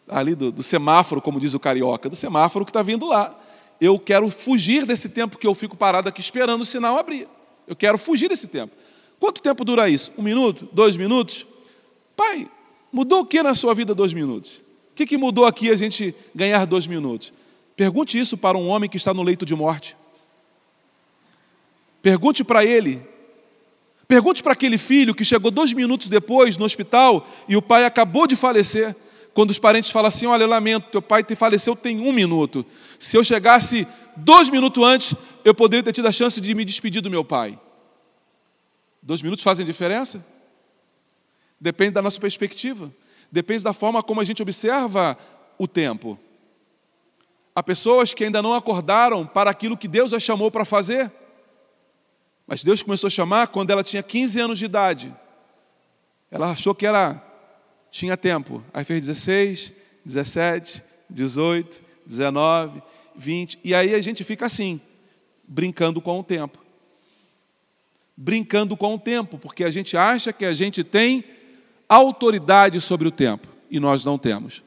ali 0.08 0.34
do, 0.34 0.50
do 0.50 0.64
semáforo, 0.64 1.22
como 1.22 1.38
diz 1.38 1.54
o 1.54 1.60
carioca, 1.60 2.08
do 2.08 2.16
semáforo 2.16 2.64
que 2.64 2.70
está 2.72 2.82
vindo 2.82 3.06
lá. 3.06 3.38
Eu 3.80 4.00
quero 4.00 4.28
fugir 4.30 4.84
desse 4.84 5.08
tempo 5.08 5.38
que 5.38 5.46
eu 5.46 5.54
fico 5.54 5.76
parado 5.76 6.08
aqui 6.08 6.20
esperando 6.20 6.62
o 6.62 6.64
sinal 6.64 6.98
abrir. 6.98 7.28
Eu 7.68 7.76
quero 7.76 7.98
fugir 7.98 8.28
desse 8.28 8.48
tempo. 8.48 8.74
Quanto 9.24 9.40
tempo 9.40 9.64
dura 9.64 9.88
isso? 9.88 10.12
Um 10.18 10.22
minuto? 10.22 10.68
Dois 10.70 10.98
minutos? 10.98 11.46
Pai, 12.14 12.46
mudou 12.92 13.20
o 13.20 13.24
que 13.24 13.42
na 13.42 13.54
sua 13.54 13.74
vida 13.74 13.94
dois 13.94 14.12
minutos? 14.12 14.58
O 14.58 14.94
que, 14.94 15.06
que 15.06 15.16
mudou 15.16 15.46
aqui 15.46 15.70
a 15.70 15.76
gente 15.76 16.14
ganhar 16.34 16.66
dois 16.66 16.86
minutos? 16.86 17.32
Pergunte 17.74 18.18
isso 18.18 18.36
para 18.36 18.58
um 18.58 18.68
homem 18.68 18.86
que 18.86 18.98
está 18.98 19.14
no 19.14 19.22
leito 19.22 19.46
de 19.46 19.54
morte. 19.54 19.96
Pergunte 22.02 22.44
para 22.44 22.66
ele. 22.66 23.00
Pergunte 24.06 24.42
para 24.42 24.52
aquele 24.52 24.76
filho 24.76 25.14
que 25.14 25.24
chegou 25.24 25.50
dois 25.50 25.72
minutos 25.72 26.10
depois 26.10 26.58
no 26.58 26.66
hospital 26.66 27.26
e 27.48 27.56
o 27.56 27.62
pai 27.62 27.86
acabou 27.86 28.26
de 28.26 28.36
falecer. 28.36 28.94
Quando 29.32 29.52
os 29.52 29.58
parentes 29.58 29.88
falam 29.88 30.08
assim: 30.08 30.26
Olha, 30.26 30.42
eu 30.42 30.48
lamento, 30.48 30.90
teu 30.90 31.00
pai 31.00 31.24
te 31.24 31.34
faleceu 31.34 31.74
tem 31.74 31.98
um 31.98 32.12
minuto. 32.12 32.62
Se 32.98 33.16
eu 33.16 33.24
chegasse 33.24 33.88
dois 34.18 34.50
minutos 34.50 34.84
antes, 34.84 35.14
eu 35.46 35.54
poderia 35.54 35.82
ter 35.82 35.92
tido 35.92 36.08
a 36.08 36.12
chance 36.12 36.42
de 36.42 36.54
me 36.54 36.62
despedir 36.62 37.00
do 37.00 37.10
meu 37.10 37.24
pai. 37.24 37.58
Dois 39.04 39.20
minutos 39.20 39.44
fazem 39.44 39.66
diferença? 39.66 40.24
Depende 41.60 41.92
da 41.92 42.02
nossa 42.02 42.18
perspectiva, 42.18 42.90
depende 43.30 43.62
da 43.62 43.74
forma 43.74 44.02
como 44.02 44.18
a 44.18 44.24
gente 44.24 44.40
observa 44.40 45.16
o 45.58 45.68
tempo. 45.68 46.18
Há 47.54 47.62
pessoas 47.62 48.14
que 48.14 48.24
ainda 48.24 48.40
não 48.40 48.54
acordaram 48.54 49.26
para 49.26 49.50
aquilo 49.50 49.76
que 49.76 49.86
Deus 49.86 50.14
a 50.14 50.18
chamou 50.18 50.50
para 50.50 50.64
fazer. 50.64 51.12
Mas 52.46 52.64
Deus 52.64 52.82
começou 52.82 53.08
a 53.08 53.10
chamar 53.10 53.48
quando 53.48 53.70
ela 53.70 53.84
tinha 53.84 54.02
15 54.02 54.40
anos 54.40 54.58
de 54.58 54.64
idade. 54.64 55.14
Ela 56.30 56.50
achou 56.50 56.74
que 56.74 56.86
ela 56.86 57.22
tinha 57.90 58.16
tempo. 58.16 58.64
Aí 58.72 58.84
fez 58.84 59.06
16, 59.06 59.72
17, 60.04 60.82
18, 61.08 61.82
19, 62.06 62.82
20. 63.14 63.60
E 63.62 63.74
aí 63.74 63.94
a 63.94 64.00
gente 64.00 64.24
fica 64.24 64.46
assim, 64.46 64.80
brincando 65.46 66.00
com 66.00 66.18
o 66.18 66.24
tempo. 66.24 66.63
Brincando 68.16 68.76
com 68.76 68.94
o 68.94 68.98
tempo, 68.98 69.38
porque 69.38 69.64
a 69.64 69.68
gente 69.68 69.96
acha 69.96 70.32
que 70.32 70.44
a 70.44 70.52
gente 70.52 70.84
tem 70.84 71.24
autoridade 71.88 72.80
sobre 72.80 73.08
o 73.08 73.10
tempo 73.10 73.48
e 73.70 73.80
nós 73.80 74.04
não 74.04 74.16
temos. 74.16 74.62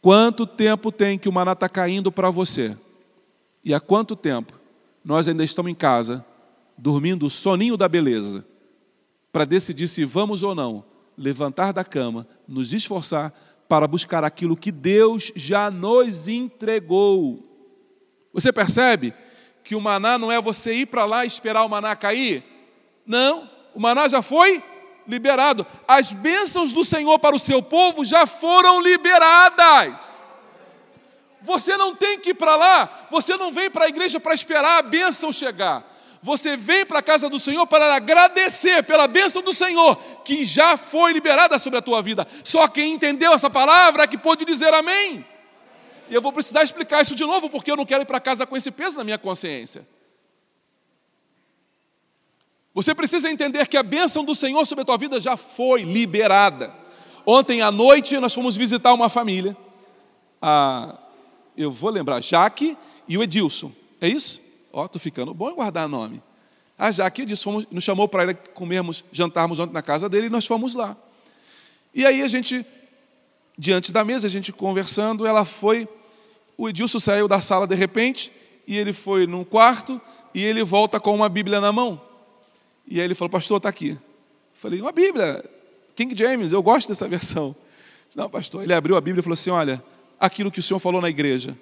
Quanto 0.00 0.46
tempo 0.46 0.90
tem 0.90 1.18
que 1.18 1.28
o 1.28 1.32
maná 1.32 1.52
está 1.52 1.68
caindo 1.68 2.10
para 2.10 2.30
você? 2.30 2.76
E 3.64 3.72
há 3.72 3.78
quanto 3.78 4.16
tempo 4.16 4.58
nós 5.04 5.28
ainda 5.28 5.44
estamos 5.44 5.70
em 5.70 5.74
casa, 5.74 6.24
dormindo 6.76 7.26
o 7.26 7.30
soninho 7.30 7.76
da 7.76 7.88
beleza, 7.88 8.44
para 9.32 9.44
decidir 9.44 9.88
se 9.88 10.04
vamos 10.04 10.42
ou 10.42 10.54
não 10.54 10.84
levantar 11.16 11.72
da 11.72 11.84
cama, 11.84 12.26
nos 12.48 12.72
esforçar 12.72 13.32
para 13.68 13.86
buscar 13.86 14.24
aquilo 14.24 14.56
que 14.56 14.72
Deus 14.72 15.32
já 15.34 15.70
nos 15.70 16.28
entregou. 16.28 17.48
Você 18.32 18.52
percebe 18.52 19.14
que 19.64 19.74
o 19.74 19.80
maná 19.80 20.18
não 20.18 20.30
é 20.30 20.40
você 20.40 20.74
ir 20.74 20.86
para 20.86 21.04
lá 21.04 21.24
e 21.24 21.28
esperar 21.28 21.64
o 21.64 21.68
maná 21.68 21.94
cair? 21.94 22.44
Não, 23.06 23.50
o 23.74 23.80
maná 23.80 24.08
já 24.08 24.22
foi 24.22 24.62
liberado. 25.06 25.66
As 25.86 26.12
bênçãos 26.12 26.72
do 26.72 26.84
Senhor 26.84 27.18
para 27.18 27.34
o 27.34 27.38
seu 27.38 27.62
povo 27.62 28.04
já 28.04 28.26
foram 28.26 28.80
liberadas. 28.80 30.22
Você 31.40 31.76
não 31.76 31.94
tem 31.94 32.18
que 32.18 32.30
ir 32.30 32.34
para 32.34 32.54
lá, 32.54 33.06
você 33.10 33.36
não 33.36 33.50
vem 33.50 33.68
para 33.68 33.86
a 33.86 33.88
igreja 33.88 34.20
para 34.20 34.34
esperar 34.34 34.78
a 34.78 34.82
bênção 34.82 35.32
chegar. 35.32 35.90
Você 36.22 36.56
vem 36.56 36.86
para 36.86 37.00
a 37.00 37.02
casa 37.02 37.28
do 37.28 37.38
Senhor 37.38 37.66
para 37.66 37.96
agradecer 37.96 38.84
pela 38.84 39.08
bênção 39.08 39.42
do 39.42 39.52
Senhor, 39.52 39.96
que 40.24 40.44
já 40.44 40.76
foi 40.76 41.12
liberada 41.12 41.58
sobre 41.58 41.80
a 41.80 41.82
tua 41.82 42.00
vida. 42.00 42.24
Só 42.44 42.68
quem 42.68 42.92
entendeu 42.92 43.32
essa 43.32 43.50
palavra 43.50 44.04
é 44.04 44.06
que 44.06 44.16
pode 44.16 44.44
dizer 44.44 44.72
amém. 44.72 45.26
E 46.12 46.14
eu 46.14 46.20
vou 46.20 46.30
precisar 46.30 46.62
explicar 46.62 47.00
isso 47.00 47.14
de 47.14 47.24
novo, 47.24 47.48
porque 47.48 47.70
eu 47.70 47.76
não 47.76 47.86
quero 47.86 48.02
ir 48.02 48.06
para 48.06 48.20
casa 48.20 48.46
com 48.46 48.54
esse 48.54 48.70
peso 48.70 48.98
na 48.98 49.04
minha 49.04 49.16
consciência. 49.16 49.88
Você 52.74 52.94
precisa 52.94 53.30
entender 53.30 53.66
que 53.66 53.78
a 53.78 53.82
bênção 53.82 54.22
do 54.22 54.34
Senhor 54.34 54.62
sobre 54.66 54.82
a 54.82 54.84
tua 54.84 54.98
vida 54.98 55.18
já 55.18 55.38
foi 55.38 55.84
liberada. 55.84 56.70
Ontem 57.24 57.62
à 57.62 57.72
noite 57.72 58.18
nós 58.18 58.34
fomos 58.34 58.54
visitar 58.54 58.92
uma 58.92 59.08
família. 59.08 59.56
Ah, 60.42 60.98
eu 61.56 61.72
vou 61.72 61.88
lembrar, 61.88 62.20
Jaque 62.22 62.76
e 63.08 63.16
o 63.16 63.22
Edilson. 63.22 63.72
É 63.98 64.06
isso? 64.06 64.38
Ó, 64.70 64.84
oh, 64.84 64.88
tô 64.88 64.98
ficando 64.98 65.32
bom 65.32 65.50
em 65.50 65.54
guardar 65.54 65.88
nome. 65.88 66.22
A 66.78 66.92
Jaque 66.92 67.22
e 67.22 67.24
o 67.24 67.24
Edilson 67.24 67.42
fomos, 67.52 67.66
nos 67.70 67.84
chamou 67.84 68.06
para 68.06 68.34
comermos, 68.34 69.02
jantarmos 69.10 69.58
ontem 69.58 69.72
na 69.72 69.80
casa 69.80 70.10
dele 70.10 70.26
e 70.26 70.30
nós 70.30 70.44
fomos 70.44 70.74
lá. 70.74 70.94
E 71.94 72.04
aí 72.04 72.20
a 72.20 72.28
gente, 72.28 72.66
diante 73.56 73.90
da 73.94 74.04
mesa, 74.04 74.26
a 74.26 74.30
gente 74.30 74.52
conversando, 74.52 75.26
ela 75.26 75.46
foi. 75.46 75.88
O 76.56 76.68
Edilson 76.68 76.98
saiu 76.98 77.26
da 77.26 77.40
sala 77.40 77.66
de 77.66 77.74
repente 77.74 78.32
e 78.66 78.76
ele 78.76 78.92
foi 78.92 79.26
num 79.26 79.44
quarto 79.44 80.00
e 80.34 80.42
ele 80.42 80.62
volta 80.62 81.00
com 81.00 81.14
uma 81.14 81.28
Bíblia 81.28 81.60
na 81.60 81.72
mão. 81.72 82.00
E 82.86 82.98
aí 82.98 83.04
ele 83.04 83.14
falou, 83.14 83.30
pastor, 83.30 83.58
está 83.58 83.68
aqui. 83.68 83.98
falei, 84.54 84.80
uma 84.80 84.92
Bíblia, 84.92 85.44
King 85.94 86.16
James, 86.16 86.52
eu 86.52 86.62
gosto 86.62 86.88
dessa 86.88 87.08
versão. 87.08 87.54
Não, 88.14 88.28
pastor, 88.28 88.62
ele 88.62 88.74
abriu 88.74 88.96
a 88.96 89.00
Bíblia 89.00 89.20
e 89.20 89.22
falou 89.22 89.34
assim: 89.34 89.50
olha, 89.50 89.82
aquilo 90.20 90.50
que 90.50 90.60
o 90.60 90.62
Senhor 90.62 90.78
falou 90.78 91.00
na 91.00 91.08
igreja, 91.08 91.56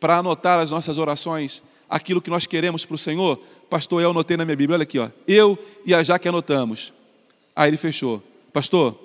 para 0.00 0.18
anotar 0.18 0.58
as 0.58 0.70
nossas 0.70 0.98
orações, 0.98 1.62
aquilo 1.88 2.20
que 2.20 2.30
nós 2.30 2.46
queremos 2.46 2.84
para 2.84 2.94
o 2.94 2.98
Senhor, 2.98 3.38
pastor, 3.70 4.02
eu 4.02 4.10
anotei 4.10 4.36
na 4.36 4.44
minha 4.44 4.56
Bíblia, 4.56 4.74
olha 4.74 4.82
aqui, 4.82 4.98
ó, 4.98 5.08
eu 5.26 5.58
e 5.86 5.94
a 5.94 6.02
Jaque 6.02 6.28
anotamos. 6.28 6.92
Aí 7.54 7.70
ele 7.70 7.76
fechou, 7.76 8.22
pastor, 8.52 8.98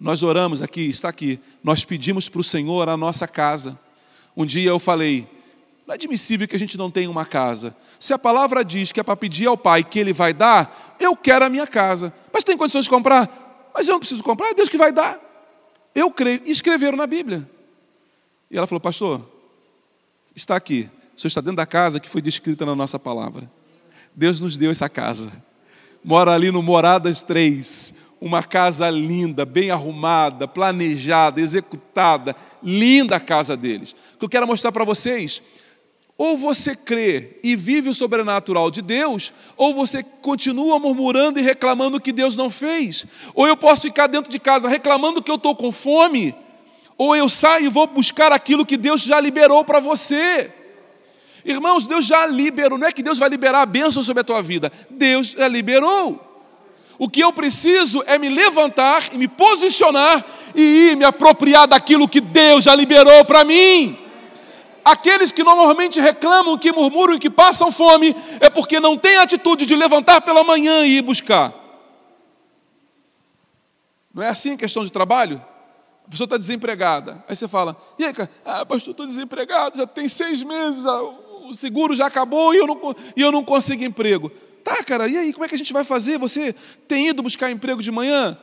nós 0.00 0.22
oramos 0.22 0.62
aqui, 0.62 0.82
está 0.82 1.08
aqui, 1.08 1.38
nós 1.62 1.84
pedimos 1.84 2.28
para 2.28 2.40
o 2.40 2.44
Senhor 2.44 2.88
a 2.88 2.96
nossa 2.96 3.28
casa. 3.28 3.78
Um 4.36 4.44
dia 4.44 4.70
eu 4.70 4.78
falei, 4.78 5.28
não 5.86 5.92
é 5.92 5.96
admissível 5.96 6.48
que 6.48 6.56
a 6.56 6.58
gente 6.58 6.78
não 6.78 6.90
tenha 6.90 7.10
uma 7.10 7.24
casa. 7.24 7.76
Se 8.00 8.12
a 8.12 8.18
palavra 8.18 8.64
diz 8.64 8.90
que 8.90 9.00
é 9.00 9.02
para 9.02 9.16
pedir 9.16 9.46
ao 9.46 9.56
Pai 9.56 9.84
que 9.84 9.98
Ele 9.98 10.12
vai 10.12 10.32
dar, 10.32 10.96
eu 10.98 11.14
quero 11.16 11.44
a 11.44 11.50
minha 11.50 11.66
casa. 11.66 12.12
Mas 12.32 12.42
tem 12.42 12.56
condições 12.56 12.84
de 12.84 12.90
comprar? 12.90 13.70
Mas 13.74 13.86
eu 13.86 13.92
não 13.92 13.98
preciso 13.98 14.22
comprar, 14.22 14.48
é 14.48 14.54
Deus 14.54 14.68
que 14.68 14.78
vai 14.78 14.92
dar. 14.92 15.20
Eu 15.94 16.10
creio. 16.10 16.42
E 16.44 16.50
escreveram 16.50 16.96
na 16.96 17.06
Bíblia. 17.06 17.48
E 18.50 18.56
ela 18.56 18.66
falou, 18.66 18.80
pastor, 18.80 19.20
está 20.34 20.56
aqui. 20.56 20.88
O 21.16 21.20
senhor 21.20 21.28
está 21.28 21.40
dentro 21.40 21.56
da 21.56 21.66
casa 21.66 22.00
que 22.00 22.08
foi 22.08 22.22
descrita 22.22 22.64
na 22.64 22.74
nossa 22.74 22.98
palavra. 22.98 23.50
Deus 24.14 24.40
nos 24.40 24.56
deu 24.56 24.70
essa 24.70 24.88
casa. 24.88 25.32
Mora 26.02 26.32
ali 26.32 26.50
no 26.50 26.62
Moradas 26.62 27.22
3. 27.22 27.94
Uma 28.24 28.42
casa 28.42 28.88
linda, 28.88 29.44
bem 29.44 29.70
arrumada, 29.70 30.48
planejada, 30.48 31.42
executada. 31.42 32.34
Linda 32.62 33.16
a 33.16 33.20
casa 33.20 33.54
deles. 33.54 33.94
O 34.14 34.18
que 34.18 34.24
eu 34.24 34.28
quero 34.30 34.46
mostrar 34.46 34.72
para 34.72 34.82
vocês 34.82 35.42
ou 36.16 36.34
você 36.34 36.74
crê 36.74 37.38
e 37.42 37.54
vive 37.54 37.90
o 37.90 37.94
sobrenatural 37.94 38.70
de 38.70 38.80
Deus, 38.80 39.30
ou 39.56 39.74
você 39.74 40.02
continua 40.02 40.78
murmurando 40.78 41.38
e 41.38 41.42
reclamando 41.42 42.00
que 42.00 42.12
Deus 42.12 42.34
não 42.34 42.48
fez. 42.48 43.04
Ou 43.34 43.46
eu 43.46 43.56
posso 43.58 43.82
ficar 43.82 44.06
dentro 44.06 44.30
de 44.30 44.38
casa 44.38 44.68
reclamando 44.68 45.22
que 45.22 45.30
eu 45.30 45.34
estou 45.34 45.54
com 45.54 45.70
fome, 45.70 46.34
ou 46.96 47.14
eu 47.14 47.28
saio 47.28 47.66
e 47.66 47.68
vou 47.68 47.86
buscar 47.86 48.32
aquilo 48.32 48.64
que 48.64 48.78
Deus 48.78 49.02
já 49.02 49.20
liberou 49.20 49.66
para 49.66 49.80
você. 49.80 50.50
Irmãos, 51.44 51.86
Deus 51.86 52.06
já 52.06 52.24
liberou, 52.24 52.78
não 52.78 52.86
é 52.86 52.92
que 52.92 53.02
Deus 53.02 53.18
vai 53.18 53.28
liberar 53.28 53.60
a 53.60 53.66
bênção 53.66 54.02
sobre 54.02 54.22
a 54.22 54.24
tua 54.24 54.40
vida, 54.40 54.72
Deus 54.88 55.32
já 55.32 55.46
liberou. 55.46 56.33
O 56.98 57.08
que 57.08 57.20
eu 57.20 57.32
preciso 57.32 58.02
é 58.06 58.18
me 58.18 58.28
levantar 58.28 59.12
e 59.12 59.18
me 59.18 59.26
posicionar 59.26 60.24
e 60.54 60.90
ir 60.90 60.96
me 60.96 61.04
apropriar 61.04 61.66
daquilo 61.66 62.08
que 62.08 62.20
Deus 62.20 62.64
já 62.64 62.74
liberou 62.74 63.24
para 63.24 63.44
mim. 63.44 63.98
Aqueles 64.84 65.32
que 65.32 65.42
normalmente 65.42 65.98
reclamam, 66.00 66.58
que 66.58 66.70
murmuram 66.70 67.14
e 67.14 67.18
que 67.18 67.30
passam 67.30 67.72
fome, 67.72 68.14
é 68.38 68.50
porque 68.50 68.78
não 68.78 68.96
têm 68.96 69.16
atitude 69.16 69.64
de 69.64 69.74
levantar 69.74 70.20
pela 70.20 70.44
manhã 70.44 70.84
e 70.84 70.98
ir 70.98 71.02
buscar. 71.02 71.54
Não 74.12 74.22
é 74.22 74.28
assim 74.28 74.52
a 74.52 74.56
questão 74.56 74.84
de 74.84 74.92
trabalho? 74.92 75.42
A 76.06 76.10
pessoa 76.10 76.26
está 76.26 76.36
desempregada. 76.36 77.24
Aí 77.26 77.34
você 77.34 77.48
fala, 77.48 77.76
e 77.98 78.04
aí, 78.04 78.12
cara? 78.12 78.30
Ah, 78.44 78.64
pastor, 78.64 78.92
estou 78.92 79.06
desempregado, 79.06 79.78
já 79.78 79.86
tem 79.86 80.06
seis 80.06 80.42
meses, 80.42 80.84
o 80.84 81.54
seguro 81.54 81.96
já 81.96 82.06
acabou 82.06 82.54
e 82.54 82.58
eu 82.58 82.66
não, 82.66 82.96
e 83.16 83.22
eu 83.22 83.32
não 83.32 83.42
consigo 83.42 83.82
emprego. 83.82 84.30
Tá, 84.64 84.82
cara, 84.82 85.06
e 85.06 85.18
aí, 85.18 85.32
como 85.32 85.44
é 85.44 85.48
que 85.48 85.54
a 85.54 85.58
gente 85.58 85.74
vai 85.74 85.84
fazer? 85.84 86.18
Você 86.18 86.54
tem 86.88 87.08
ido 87.08 87.22
buscar 87.22 87.50
emprego 87.50 87.82
de 87.82 87.92
manhã? 87.92 88.36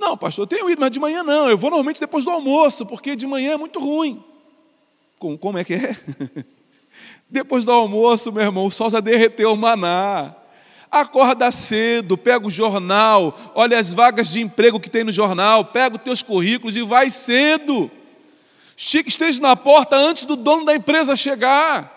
Não, 0.00 0.16
pastor, 0.16 0.44
eu 0.44 0.46
tenho 0.46 0.70
ido, 0.70 0.80
mas 0.80 0.90
de 0.90 0.98
manhã 0.98 1.22
não. 1.22 1.50
Eu 1.50 1.58
vou 1.58 1.68
normalmente 1.68 2.00
depois 2.00 2.24
do 2.24 2.30
almoço, 2.30 2.86
porque 2.86 3.14
de 3.14 3.26
manhã 3.26 3.52
é 3.52 3.56
muito 3.58 3.78
ruim. 3.78 4.24
Como, 5.18 5.36
como 5.36 5.58
é 5.58 5.64
que 5.64 5.74
é? 5.74 5.96
Depois 7.28 7.64
do 7.64 7.72
almoço, 7.72 8.32
meu 8.32 8.42
irmão, 8.42 8.66
o 8.66 8.70
sol 8.70 8.88
já 8.88 9.00
derreteu 9.00 9.52
o 9.52 9.56
maná. 9.56 10.34
Acorda 10.90 11.50
cedo, 11.50 12.16
pega 12.16 12.46
o 12.46 12.50
jornal, 12.50 13.36
olha 13.54 13.78
as 13.78 13.92
vagas 13.92 14.28
de 14.28 14.40
emprego 14.40 14.78
que 14.78 14.88
tem 14.88 15.02
no 15.02 15.12
jornal, 15.12 15.64
pega 15.64 15.96
os 15.96 16.02
teus 16.02 16.22
currículos 16.22 16.76
e 16.76 16.82
vai 16.82 17.10
cedo. 17.10 17.90
Esteja 18.76 19.40
na 19.40 19.56
porta 19.56 19.96
antes 19.96 20.24
do 20.24 20.36
dono 20.36 20.64
da 20.64 20.74
empresa 20.74 21.16
chegar. 21.16 21.95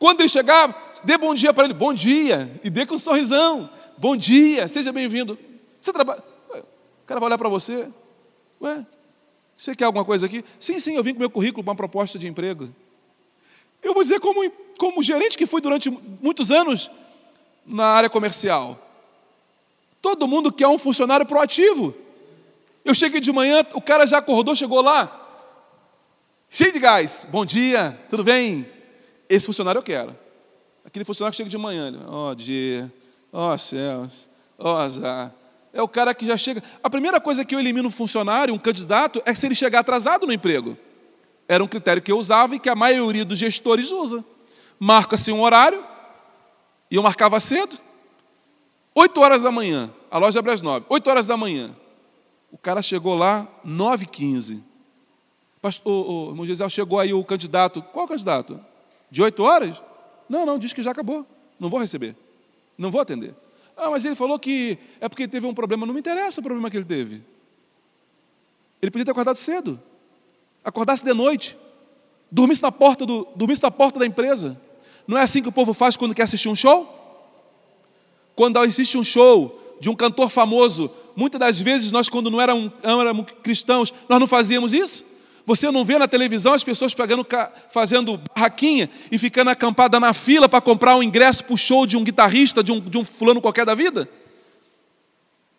Quando 0.00 0.22
ele 0.22 0.30
chegar, 0.30 0.90
dê 1.04 1.18
bom 1.18 1.34
dia 1.34 1.52
para 1.52 1.64
ele. 1.64 1.74
Bom 1.74 1.92
dia. 1.92 2.58
E 2.64 2.70
dê 2.70 2.86
com 2.86 2.94
um 2.94 2.98
sorrisão. 2.98 3.68
Bom 3.98 4.16
dia, 4.16 4.66
seja 4.66 4.90
bem-vindo. 4.90 5.38
Você 5.78 5.92
trabalha. 5.92 6.24
O 6.54 7.06
cara 7.06 7.20
vai 7.20 7.26
olhar 7.26 7.36
para 7.36 7.50
você. 7.50 7.86
Ué, 8.62 8.86
você 9.54 9.76
quer 9.76 9.84
alguma 9.84 10.02
coisa 10.02 10.24
aqui? 10.24 10.42
Sim, 10.58 10.78
sim, 10.78 10.96
eu 10.96 11.02
vim 11.02 11.12
com 11.12 11.20
meu 11.20 11.28
currículo 11.28 11.62
para 11.62 11.72
uma 11.72 11.76
proposta 11.76 12.18
de 12.18 12.26
emprego. 12.26 12.70
Eu 13.82 13.92
vou 13.92 14.02
dizer, 14.02 14.18
como, 14.20 14.50
como 14.78 15.02
gerente 15.02 15.36
que 15.36 15.44
fui 15.44 15.60
durante 15.60 15.90
muitos 15.90 16.50
anos 16.50 16.90
na 17.66 17.84
área 17.84 18.08
comercial. 18.08 18.78
Todo 20.00 20.26
mundo 20.26 20.50
quer 20.50 20.66
um 20.66 20.78
funcionário 20.78 21.26
proativo. 21.26 21.94
Eu 22.86 22.94
cheguei 22.94 23.20
de 23.20 23.30
manhã, 23.30 23.62
o 23.74 23.82
cara 23.82 24.06
já 24.06 24.16
acordou, 24.16 24.56
chegou 24.56 24.80
lá, 24.80 25.28
cheio 26.48 26.72
de 26.72 26.78
gás. 26.78 27.26
Bom 27.30 27.44
dia, 27.44 28.00
tudo 28.08 28.24
bem? 28.24 28.79
Esse 29.30 29.46
funcionário 29.46 29.78
eu 29.78 29.82
quero. 29.84 30.18
Aquele 30.84 31.04
funcionário 31.04 31.30
que 31.30 31.36
chega 31.36 31.48
de 31.48 31.56
manhã, 31.56 31.94
ó 32.08 32.30
oh, 32.30 32.34
dia, 32.34 32.92
ó 33.32 33.54
oh, 33.54 33.58
céus, 33.58 34.28
ó 34.58 34.74
oh, 34.74 34.76
azar. 34.76 35.32
É 35.72 35.80
o 35.80 35.86
cara 35.86 36.12
que 36.12 36.26
já 36.26 36.36
chega. 36.36 36.60
A 36.82 36.90
primeira 36.90 37.20
coisa 37.20 37.44
que 37.44 37.54
eu 37.54 37.60
elimino 37.60 37.86
um 37.86 37.92
funcionário, 37.92 38.52
um 38.52 38.58
candidato, 38.58 39.22
é 39.24 39.32
se 39.32 39.46
ele 39.46 39.54
chegar 39.54 39.80
atrasado 39.80 40.26
no 40.26 40.32
emprego. 40.32 40.76
Era 41.46 41.62
um 41.62 41.68
critério 41.68 42.02
que 42.02 42.10
eu 42.10 42.18
usava 42.18 42.56
e 42.56 42.58
que 42.58 42.68
a 42.68 42.74
maioria 42.74 43.24
dos 43.24 43.38
gestores 43.38 43.92
usa. 43.92 44.24
Marca-se 44.80 45.30
um 45.30 45.42
horário, 45.42 45.84
e 46.90 46.96
eu 46.96 47.02
marcava 47.02 47.38
cedo. 47.38 47.78
Oito 48.96 49.20
horas 49.20 49.42
da 49.42 49.52
manhã, 49.52 49.92
a 50.10 50.18
loja 50.18 50.40
abre 50.40 50.50
às 50.50 50.60
nove. 50.60 50.86
Oito 50.88 51.08
horas 51.08 51.28
da 51.28 51.36
manhã. 51.36 51.76
O 52.50 52.58
cara 52.58 52.82
chegou 52.82 53.14
lá, 53.14 53.46
nove 53.62 54.04
e 54.04 54.08
quinze. 54.08 54.60
Pastor, 55.62 55.92
o, 55.92 56.26
o 56.26 56.30
irmão 56.30 56.44
Gisele, 56.44 56.70
chegou 56.70 56.98
aí 56.98 57.14
o 57.14 57.22
candidato. 57.22 57.80
Qual 57.80 58.08
candidato? 58.08 58.58
De 59.10 59.22
oito 59.22 59.42
horas? 59.42 59.82
Não, 60.28 60.46
não, 60.46 60.58
diz 60.58 60.72
que 60.72 60.82
já 60.82 60.90
acabou. 60.90 61.26
Não 61.58 61.68
vou 61.68 61.80
receber. 61.80 62.14
Não 62.78 62.90
vou 62.90 63.00
atender. 63.00 63.34
Ah, 63.76 63.90
mas 63.90 64.04
ele 64.04 64.14
falou 64.14 64.38
que 64.38 64.78
é 65.00 65.08
porque 65.08 65.26
teve 65.26 65.46
um 65.46 65.54
problema. 65.54 65.86
Não 65.86 65.94
me 65.94 66.00
interessa 66.00 66.40
o 66.40 66.44
problema 66.44 66.70
que 66.70 66.76
ele 66.76 66.84
teve. 66.84 67.22
Ele 68.80 68.90
podia 68.90 69.04
ter 69.04 69.10
acordado 69.10 69.36
cedo 69.36 69.80
acordasse 70.64 71.04
de 71.04 71.12
noite, 71.12 71.56
dormisse 72.30 72.62
na 72.62 72.70
porta, 72.70 73.04
do, 73.04 73.26
dormisse 73.34 73.62
na 73.62 73.70
porta 73.70 73.98
da 73.98 74.06
empresa. 74.06 74.60
Não 75.06 75.18
é 75.18 75.22
assim 75.22 75.42
que 75.42 75.48
o 75.48 75.52
povo 75.52 75.74
faz 75.74 75.96
quando 75.96 76.14
quer 76.14 76.22
assistir 76.22 76.48
um 76.48 76.56
show? 76.56 76.96
Quando 78.34 78.58
assiste 78.58 78.96
um 78.96 79.04
show 79.04 79.76
de 79.80 79.90
um 79.90 79.96
cantor 79.96 80.30
famoso, 80.30 80.90
muitas 81.16 81.40
das 81.40 81.60
vezes 81.60 81.90
nós, 81.90 82.08
quando 82.08 82.30
não 82.30 82.40
éramos, 82.40 82.72
éramos 82.82 83.26
cristãos, 83.42 83.92
nós 84.08 84.20
não 84.20 84.26
fazíamos 84.26 84.72
isso? 84.72 85.04
Você 85.50 85.68
não 85.68 85.84
vê 85.84 85.98
na 85.98 86.06
televisão 86.06 86.52
as 86.52 86.62
pessoas 86.62 86.94
pegando, 86.94 87.26
fazendo 87.70 88.22
barraquinha 88.32 88.88
e 89.10 89.18
ficando 89.18 89.50
acampada 89.50 89.98
na 89.98 90.14
fila 90.14 90.48
para 90.48 90.60
comprar 90.60 90.94
um 90.94 91.02
ingresso 91.02 91.44
para 91.44 91.54
o 91.54 91.58
show 91.58 91.84
de 91.86 91.96
um 91.96 92.04
guitarrista, 92.04 92.62
de 92.62 92.70
um, 92.70 92.78
de 92.78 92.96
um 92.96 93.04
fulano 93.04 93.40
qualquer 93.40 93.66
da 93.66 93.74
vida? 93.74 94.08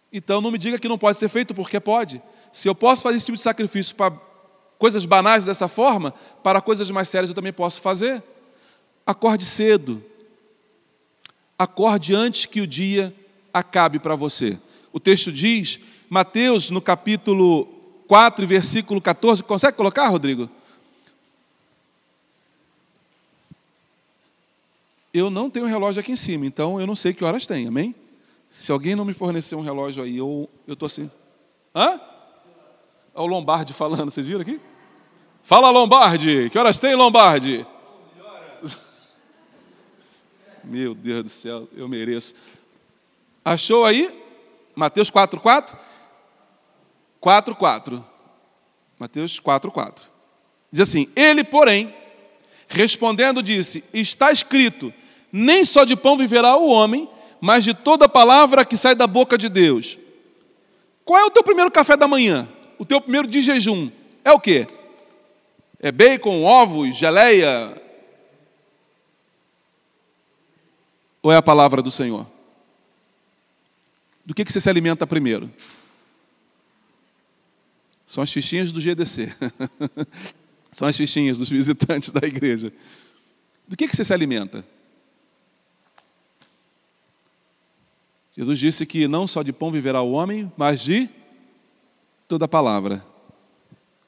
Então 0.10 0.39
não 0.39 0.49
me 0.49 0.58
diga 0.58 0.80
que 0.80 0.88
não 0.88 0.97
pode 0.97 1.17
ser 1.17 1.27
feito, 1.27 1.54
porque 1.54 1.77
pode. 1.77 2.21
Se 2.54 2.69
eu 2.69 2.73
posso 2.73 3.01
fazer 3.01 3.17
esse 3.17 3.25
tipo 3.25 3.36
de 3.36 3.41
sacrifício 3.41 3.93
para 3.93 4.13
coisas 4.80 5.04
banais 5.04 5.43
dessa 5.43 5.67
forma, 5.67 6.13
para 6.41 6.62
coisas 6.62 6.89
mais 6.89 7.10
sérias 7.10 7.30
eu 7.32 7.36
também 7.36 7.51
posso 7.51 7.82
fazer. 7.82 8.23
Acorde 9.06 9.43
cedo. 9.43 10.01
Acorde 11.60 12.15
antes 12.15 12.45
que 12.45 12.62
o 12.62 12.67
dia 12.67 13.13
acabe 13.54 13.99
para 13.99 14.15
você. 14.15 14.58
O 14.93 15.01
texto 15.01 15.34
diz, 15.34 15.82
Mateus, 16.10 16.69
no 16.69 16.80
capítulo 16.80 17.81
4, 18.12 18.45
versículo 18.45 19.00
14, 19.00 19.41
consegue 19.41 19.78
colocar, 19.78 20.10
Rodrigo? 20.10 20.50
Eu 25.13 25.30
não 25.30 25.50
tenho 25.50 25.65
relógio 25.65 26.02
aqui 26.02 26.12
em 26.12 26.17
cima, 26.17 26.45
então 26.45 26.78
eu 26.78 26.86
não 26.86 26.93
sei 26.93 27.13
que 27.13 27.24
horas 27.24 27.45
tem, 27.45 27.69
amém? 27.69 27.95
Se 28.50 28.69
alguém 28.69 28.97
não 28.97 29.06
me 29.06 29.13
fornecer 29.13 29.56
um 29.56 29.62
relógio 29.62 30.04
aí, 30.04 30.17
eu 30.17 30.50
estou 30.67 30.88
assim. 30.88 31.10
Hã? 31.74 32.02
É 33.15 33.21
o 33.21 33.26
Lombardi 33.26 33.71
falando, 33.71 34.12
vocês 34.12 34.28
viram 34.28 34.41
aqui? 34.41 34.60
Fala 35.41 35.69
Lombardi, 35.69 36.50
que 36.50 36.60
horas 36.60 36.78
tem 36.78 36.93
Lombardi? 36.95 37.65
Meu 40.65 40.93
Deus 40.93 41.24
do 41.24 41.30
céu, 41.30 41.65
eu 41.74 41.88
mereço. 41.88 42.36
Achou 43.45 43.86
aí? 43.86 44.21
Mateus 44.76 45.10
4:4? 45.10 45.90
4:4. 47.22 48.04
Mateus 48.98 49.40
4:4. 49.40 50.04
Diz 50.72 50.82
assim: 50.82 51.08
Ele, 51.16 51.44
porém, 51.44 51.94
respondendo, 52.68 53.44
disse: 53.44 53.84
Está 53.94 54.32
escrito: 54.32 54.92
Nem 55.32 55.64
só 55.64 55.86
de 55.86 55.96
pão 55.96 56.18
viverá 56.18 56.58
o 56.58 56.68
homem, 56.68 57.08
mas 57.40 57.64
de 57.64 57.74
toda 57.74 58.10
palavra 58.10 58.66
que 58.66 58.76
sai 58.76 58.96
da 58.96 59.06
boca 59.06 59.38
de 59.38 59.48
Deus. 59.48 60.00
Qual 61.06 61.20
é 61.20 61.26
o 61.26 61.32
teu 61.32 61.44
primeiro 61.44 61.72
café 61.72 61.96
da 61.96 62.08
manhã? 62.08 62.48
O 62.78 62.86
teu 62.86 63.00
primeiro 63.02 63.28
de 63.28 63.42
jejum? 63.42 63.92
É 64.24 64.32
o 64.32 64.40
quê? 64.40 64.68
É 65.80 65.92
bacon, 65.92 66.44
ovos, 66.44 66.96
geleia? 66.96 67.76
Ou 71.24 71.32
é 71.32 71.36
a 71.36 71.42
palavra 71.42 71.82
do 71.82 71.92
Senhor? 71.92 72.28
Do 74.26 74.34
que, 74.34 74.46
que 74.46 74.52
você 74.52 74.60
se 74.60 74.70
alimenta 74.70 75.06
primeiro? 75.06 75.52
São 78.12 78.21
as 78.21 78.30
fichinhas 78.30 78.74
do 78.74 78.82
GDC. 78.82 79.34
São 80.69 80.86
as 80.86 80.97
fichinhas 80.97 81.38
dos 81.38 81.47
visitantes 81.47 82.10
da 82.10 82.28
igreja. 82.28 82.74
Do 83.65 83.78
que, 83.78 83.88
que 83.88 83.95
você 83.95 84.04
se 84.04 84.13
alimenta? 84.13 84.65
Jesus 88.36 88.60
disse 88.60 88.86
que 88.86 89.08
não 89.08 89.26
só 89.26 89.41
de 89.41 89.54
pão 89.54 89.71
viverá 89.71 90.02
o 90.02 90.12
homem, 90.12 90.52
mas 90.58 90.82
de 90.82 91.10
toda 92.28 92.50
palavra 92.50 93.02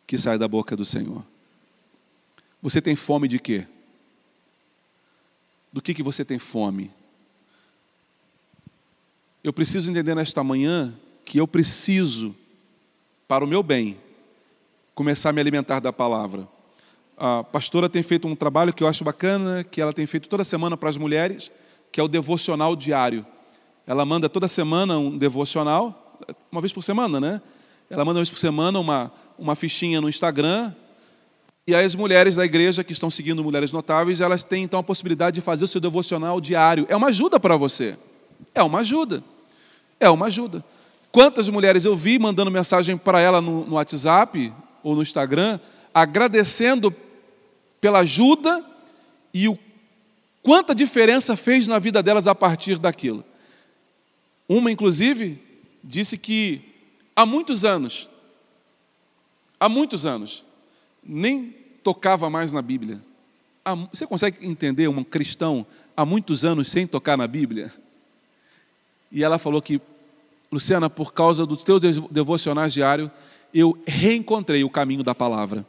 que 0.05 0.17
sai 0.17 0.37
da 0.37 0.49
boca 0.49 0.75
do 0.75 0.83
Senhor. 0.83 1.25
Você 2.61 2.81
tem 2.81 2.97
fome 2.97 3.29
de 3.29 3.39
quê? 3.39 3.65
Do 5.71 5.81
que, 5.81 5.93
que 5.93 6.03
você 6.03 6.25
tem 6.25 6.37
fome? 6.37 6.91
Eu 9.41 9.53
preciso 9.53 9.89
entender 9.89 10.13
nesta 10.13 10.43
manhã 10.43 10.93
que 11.23 11.39
eu 11.39 11.47
preciso, 11.47 12.35
para 13.33 13.43
o 13.43 13.47
meu 13.47 13.63
bem, 13.63 13.97
começar 14.93 15.31
a 15.31 15.33
me 15.33 15.41
alimentar 15.41 15.79
da 15.79 15.91
palavra. 15.91 16.47
A 17.17 17.43
pastora 17.43 17.89
tem 17.89 18.03
feito 18.03 18.27
um 18.27 18.35
trabalho 18.35 18.71
que 18.71 18.83
eu 18.83 18.87
acho 18.87 19.03
bacana, 19.03 19.63
que 19.63 19.81
ela 19.81 19.91
tem 19.91 20.05
feito 20.05 20.29
toda 20.29 20.43
semana 20.43 20.77
para 20.77 20.87
as 20.87 20.97
mulheres, 20.97 21.51
que 21.91 21.99
é 21.99 22.03
o 22.03 22.07
devocional 22.07 22.75
diário. 22.75 23.25
Ela 23.87 24.05
manda 24.05 24.29
toda 24.29 24.47
semana 24.47 24.99
um 24.99 25.17
devocional, 25.17 26.15
uma 26.51 26.61
vez 26.61 26.71
por 26.71 26.83
semana, 26.83 27.19
né? 27.19 27.41
Ela 27.89 28.05
manda 28.05 28.19
uma 28.19 28.21
vez 28.21 28.29
por 28.29 28.37
semana 28.37 28.79
uma, 28.79 29.11
uma 29.35 29.55
fichinha 29.55 29.99
no 29.99 30.07
Instagram, 30.07 30.71
e 31.65 31.73
as 31.73 31.95
mulheres 31.95 32.35
da 32.35 32.45
igreja 32.45 32.83
que 32.83 32.93
estão 32.93 33.09
seguindo 33.09 33.43
Mulheres 33.43 33.73
Notáveis, 33.73 34.21
elas 34.21 34.43
têm 34.43 34.61
então 34.61 34.79
a 34.79 34.83
possibilidade 34.83 35.33
de 35.33 35.41
fazer 35.41 35.65
o 35.65 35.67
seu 35.67 35.81
devocional 35.81 36.39
diário. 36.39 36.85
É 36.87 36.95
uma 36.95 37.07
ajuda 37.07 37.39
para 37.39 37.57
você. 37.57 37.97
É 38.53 38.61
uma 38.61 38.81
ajuda. 38.81 39.23
É 39.99 40.07
uma 40.07 40.27
ajuda. 40.27 40.63
Quantas 41.13 41.47
mulheres 41.47 41.85
eu 41.85 41.95
vi 41.95 42.17
mandando 42.17 42.49
mensagem 42.49 42.97
para 42.97 43.19
ela 43.19 43.39
no, 43.39 43.63
no 43.65 43.75
WhatsApp 43.75 44.51
ou 44.81 44.95
no 44.95 45.03
Instagram, 45.03 45.59
agradecendo 45.93 46.91
pela 47.79 47.99
ajuda 47.99 48.65
e 49.31 49.47
o 49.47 49.55
quanta 50.41 50.73
diferença 50.73 51.37
fez 51.37 51.67
na 51.67 51.77
vida 51.77 52.01
delas 52.01 52.25
a 52.25 52.33
partir 52.33 52.79
daquilo. 52.79 53.23
Uma, 54.49 54.71
inclusive, 54.71 55.39
disse 55.83 56.17
que 56.17 56.61
há 57.15 57.27
muitos 57.27 57.63
anos, 57.63 58.09
há 59.59 59.69
muitos 59.69 60.07
anos, 60.07 60.43
nem 61.03 61.55
tocava 61.83 62.27
mais 62.27 62.51
na 62.51 62.61
Bíblia. 62.63 62.99
Você 63.91 64.07
consegue 64.07 64.43
entender 64.43 64.87
um 64.87 65.03
cristão 65.03 65.63
há 65.95 66.03
muitos 66.03 66.43
anos 66.43 66.71
sem 66.71 66.87
tocar 66.87 67.15
na 67.15 67.27
Bíblia? 67.27 67.71
E 69.11 69.23
ela 69.23 69.37
falou 69.37 69.61
que, 69.61 69.79
Luciana, 70.53 70.89
por 70.89 71.13
causa 71.13 71.45
dos 71.45 71.63
teus 71.63 71.81
devocionais 72.09 72.73
diários, 72.73 73.09
eu 73.53 73.77
reencontrei 73.85 74.63
o 74.63 74.69
caminho 74.69 75.03
da 75.03 75.13
palavra. 75.13 75.65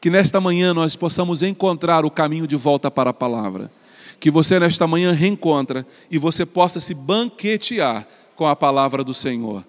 Que 0.00 0.10
nesta 0.10 0.40
manhã 0.40 0.74
nós 0.74 0.94
possamos 0.96 1.42
encontrar 1.42 2.04
o 2.04 2.10
caminho 2.10 2.46
de 2.46 2.56
volta 2.56 2.90
para 2.90 3.10
a 3.10 3.14
palavra. 3.14 3.70
Que 4.20 4.30
você 4.30 4.58
nesta 4.58 4.86
manhã 4.86 5.12
reencontra 5.12 5.86
e 6.10 6.18
você 6.18 6.44
possa 6.44 6.80
se 6.80 6.94
banquetear 6.94 8.06
com 8.34 8.46
a 8.46 8.54
palavra 8.54 9.02
do 9.02 9.14
Senhor. 9.14 9.64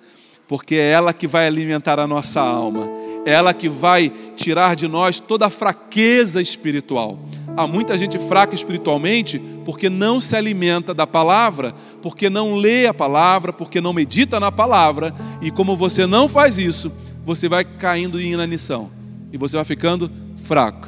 Porque 0.48 0.76
é 0.76 0.92
ela 0.92 1.14
que 1.14 1.28
vai 1.28 1.48
alimentar 1.48 2.00
a 2.00 2.08
nossa 2.08 2.42
alma 2.42 2.88
ela 3.28 3.54
que 3.54 3.68
vai 3.68 4.10
tirar 4.38 4.74
de 4.74 4.88
nós 4.88 5.20
toda 5.20 5.48
a 5.48 5.50
fraqueza 5.50 6.42
espiritual. 6.42 7.20
Há 7.58 7.66
muita 7.66 7.98
gente 7.98 8.20
fraca 8.20 8.54
espiritualmente 8.54 9.40
porque 9.66 9.90
não 9.90 10.22
se 10.22 10.36
alimenta 10.36 10.94
da 10.94 11.08
palavra, 11.08 11.74
porque 12.04 12.30
não 12.30 12.56
lê 12.56 12.86
a 12.86 12.94
palavra, 12.94 13.52
porque 13.52 13.82
não 13.82 13.94
medita 13.94 14.40
na 14.40 14.52
palavra, 14.52 15.12
e 15.42 15.50
como 15.50 15.76
você 15.76 16.06
não 16.06 16.28
faz 16.28 16.60
isso, 16.60 16.92
você 17.26 17.50
vai 17.50 17.66
caindo 17.66 18.22
em 18.22 18.32
inanição 18.34 18.92
e 19.34 19.38
você 19.38 19.56
vai 19.56 19.66
ficando 19.66 20.12
fraco, 20.38 20.88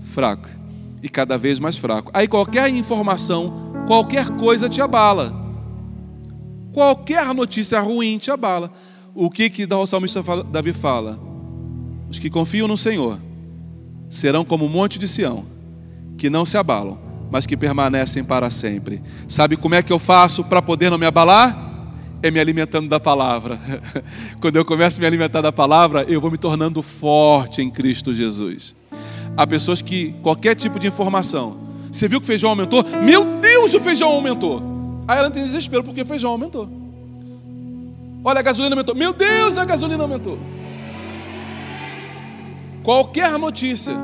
fraco 0.00 0.48
e 1.02 1.08
cada 1.08 1.36
vez 1.36 1.58
mais 1.58 1.76
fraco. 1.76 2.10
Aí 2.14 2.28
qualquer 2.28 2.68
informação, 2.68 3.72
qualquer 3.86 4.30
coisa 4.30 4.68
te 4.68 4.80
abala. 4.80 5.44
Qualquer 6.72 7.34
notícia 7.34 7.80
ruim 7.80 8.16
te 8.16 8.30
abala. 8.30 8.70
O 9.12 9.28
que 9.28 9.50
que 9.50 9.64
o 9.64 9.86
salmista 9.86 10.22
Davi 10.50 10.72
fala? 10.72 11.18
Os 12.08 12.18
que 12.18 12.30
confiam 12.30 12.68
no 12.68 12.76
Senhor 12.76 13.18
serão 14.08 14.44
como 14.44 14.66
o 14.66 14.68
monte 14.68 14.98
de 14.98 15.08
Sião, 15.08 15.55
que 16.16 16.30
não 16.30 16.46
se 16.46 16.56
abalam, 16.56 16.98
mas 17.30 17.46
que 17.46 17.56
permanecem 17.56 18.24
para 18.24 18.50
sempre. 18.50 19.02
Sabe 19.28 19.56
como 19.56 19.74
é 19.74 19.82
que 19.82 19.92
eu 19.92 19.98
faço 19.98 20.44
para 20.44 20.62
poder 20.62 20.90
não 20.90 20.98
me 20.98 21.06
abalar? 21.06 21.64
É 22.22 22.30
me 22.30 22.40
alimentando 22.40 22.88
da 22.88 22.98
palavra. 22.98 23.60
Quando 24.40 24.56
eu 24.56 24.64
começo 24.64 24.98
a 24.98 25.00
me 25.00 25.06
alimentar 25.06 25.42
da 25.42 25.52
palavra, 25.52 26.04
eu 26.08 26.20
vou 26.20 26.30
me 26.30 26.38
tornando 26.38 26.82
forte 26.82 27.60
em 27.60 27.70
Cristo 27.70 28.14
Jesus. 28.14 28.74
Há 29.36 29.46
pessoas 29.46 29.82
que 29.82 30.14
qualquer 30.22 30.54
tipo 30.54 30.78
de 30.78 30.86
informação, 30.86 31.58
você 31.92 32.08
viu 32.08 32.20
que 32.20 32.24
o 32.24 32.26
feijão 32.26 32.50
aumentou? 32.50 32.84
Meu 33.02 33.38
Deus, 33.40 33.74
o 33.74 33.80
feijão 33.80 34.08
aumentou. 34.08 34.62
Aí 35.06 35.18
ela 35.18 35.30
tem 35.30 35.44
desespero 35.44 35.84
porque 35.84 36.02
o 36.02 36.06
feijão 36.06 36.30
aumentou. 36.30 36.68
Olha, 38.24 38.40
a 38.40 38.42
gasolina 38.42 38.74
aumentou. 38.74 38.94
Meu 38.94 39.12
Deus, 39.12 39.56
a 39.56 39.64
gasolina 39.64 40.02
aumentou. 40.02 40.38
Qualquer 42.82 43.38
notícia 43.38 43.94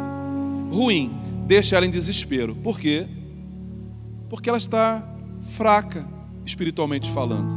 ruim 0.70 1.22
deixa 1.47 1.76
ela 1.76 1.86
em 1.86 1.90
desespero. 1.90 2.55
Por 2.57 2.78
quê? 2.78 3.07
Porque 4.28 4.49
ela 4.49 4.59
está 4.59 5.07
fraca, 5.43 6.07
espiritualmente 6.45 7.11
falando. 7.11 7.57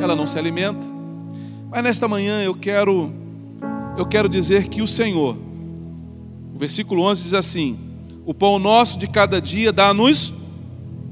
Ela 0.00 0.16
não 0.16 0.26
se 0.26 0.38
alimenta. 0.38 0.86
Mas 1.70 1.82
nesta 1.82 2.08
manhã 2.08 2.42
eu 2.42 2.54
quero 2.54 3.12
eu 3.96 4.04
quero 4.04 4.28
dizer 4.28 4.68
que 4.68 4.82
o 4.82 4.86
Senhor, 4.86 5.36
o 6.54 6.58
versículo 6.58 7.02
11 7.02 7.24
diz 7.24 7.34
assim: 7.34 7.78
O 8.24 8.34
pão 8.34 8.58
nosso 8.58 8.98
de 8.98 9.06
cada 9.06 9.40
dia 9.40 9.72
dá-nos 9.72 10.32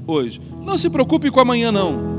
hoje. 0.05 0.39
Não 0.61 0.77
se 0.77 0.89
preocupe 0.89 1.31
com 1.31 1.39
amanhã 1.39 1.71
não. 1.71 2.15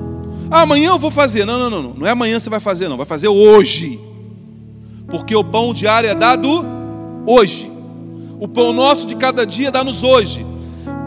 Ah, 0.50 0.62
amanhã 0.62 0.90
eu 0.90 0.98
vou 0.98 1.10
fazer. 1.10 1.44
Não, 1.44 1.58
não, 1.58 1.70
não, 1.70 1.94
não 1.94 2.06
é 2.06 2.10
amanhã 2.10 2.38
você 2.38 2.50
vai 2.50 2.60
fazer, 2.60 2.88
não. 2.88 2.96
Vai 2.96 3.06
fazer 3.06 3.28
hoje. 3.28 4.00
Porque 5.08 5.34
o 5.34 5.44
pão 5.44 5.72
diário 5.72 6.08
é 6.08 6.14
dado 6.14 6.64
hoje. 7.26 7.70
O 8.38 8.46
pão 8.46 8.72
nosso 8.72 9.06
de 9.06 9.16
cada 9.16 9.46
dia 9.46 9.70
dá-nos 9.70 10.02
hoje. 10.02 10.46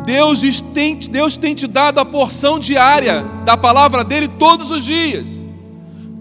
Deus 0.06 0.42
tem, 0.74 0.96
Deus 0.96 1.38
tem 1.38 1.54
te 1.54 1.68
dado 1.68 2.00
a 2.00 2.06
porção 2.06 2.58
diária 2.58 3.24
da 3.46 3.56
palavra 3.56 4.04
dele 4.04 4.28
todos 4.28 4.72
os 4.72 4.84
dias. 4.84 5.40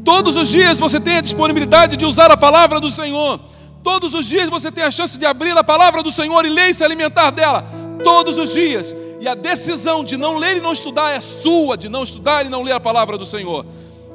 Todos 0.05 0.37
os 0.37 0.49
dias 0.49 0.79
você 0.79 1.01
tem 1.01 1.17
a 1.17 1.21
disponibilidade 1.21 1.97
de 1.97 2.05
usar 2.05 2.31
a 2.31 2.37
palavra 2.37 2.81
do 2.81 2.91
Senhor. 2.91 3.41
Todos 3.83 4.13
os 4.13 4.27
dias 4.27 4.51
você 4.51 4.71
tem 4.71 4.85
a 4.85 4.91
chance 4.91 5.19
de 5.19 5.25
abrir 5.25 5.57
a 5.57 5.65
palavra 5.65 6.03
do 6.03 6.11
Senhor 6.11 6.45
e 6.45 6.51
ler 6.51 6.71
e 6.71 6.75
se 6.75 6.85
alimentar 6.85 7.31
dela. 7.31 7.65
Todos 8.05 8.37
os 8.37 8.53
dias. 8.53 8.95
E 9.21 9.27
a 9.27 9.35
decisão 9.35 10.05
de 10.05 10.17
não 10.17 10.37
ler 10.37 10.59
e 10.59 10.61
não 10.61 10.73
estudar 10.73 11.11
é 11.11 11.21
sua, 11.21 11.77
de 11.77 11.89
não 11.89 12.05
estudar 12.05 12.45
e 12.45 12.49
não 12.49 12.63
ler 12.63 12.73
a 12.73 12.81
palavra 12.81 13.17
do 13.17 13.25
Senhor. 13.25 13.65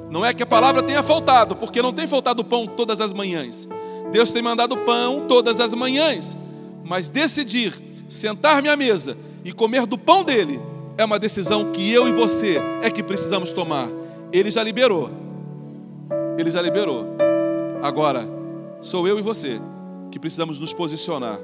Não 0.10 0.24
é 0.24 0.34
que 0.34 0.44
a 0.44 0.46
palavra 0.46 0.84
tenha 0.84 1.02
faltado, 1.02 1.56
porque 1.56 1.82
não 1.82 1.91
tem 1.91 2.06
faltado 2.06 2.44
pão 2.44 2.68
todas 2.68 3.02
as 3.02 3.12
manhãs. 3.12 3.68
Deus 4.12 4.32
tem 4.32 4.44
mandado 4.44 4.78
pão 4.78 5.26
todas 5.28 5.60
as 5.60 5.74
manhãs, 5.74 6.38
mas 6.84 7.10
decidir 7.10 7.74
sentar-me 8.08 8.70
à 8.70 8.76
mesa 8.76 9.18
e 9.44 9.52
comer 9.52 9.86
do 9.86 9.98
pão 9.98 10.24
dele 10.24 10.60
é 10.98 11.04
uma 11.06 11.18
decisão 11.18 11.72
que 11.72 11.92
eu 11.92 12.08
e 12.08 12.12
você 12.12 12.58
é 12.82 12.90
que 12.90 13.02
precisamos 13.02 13.52
tomar. 13.52 13.90
Ele 14.32 14.52
já 14.52 14.64
liberou. 14.64 15.10
Ele 16.38 16.52
já 16.52 16.62
liberou. 16.62 17.06
Agora, 17.82 18.28
sou 18.82 19.08
eu 19.08 19.18
e 19.18 19.22
você 19.22 19.60
que 20.12 20.20
precisamos 20.20 20.60
nos 20.60 20.74
posicionar. 20.74 21.40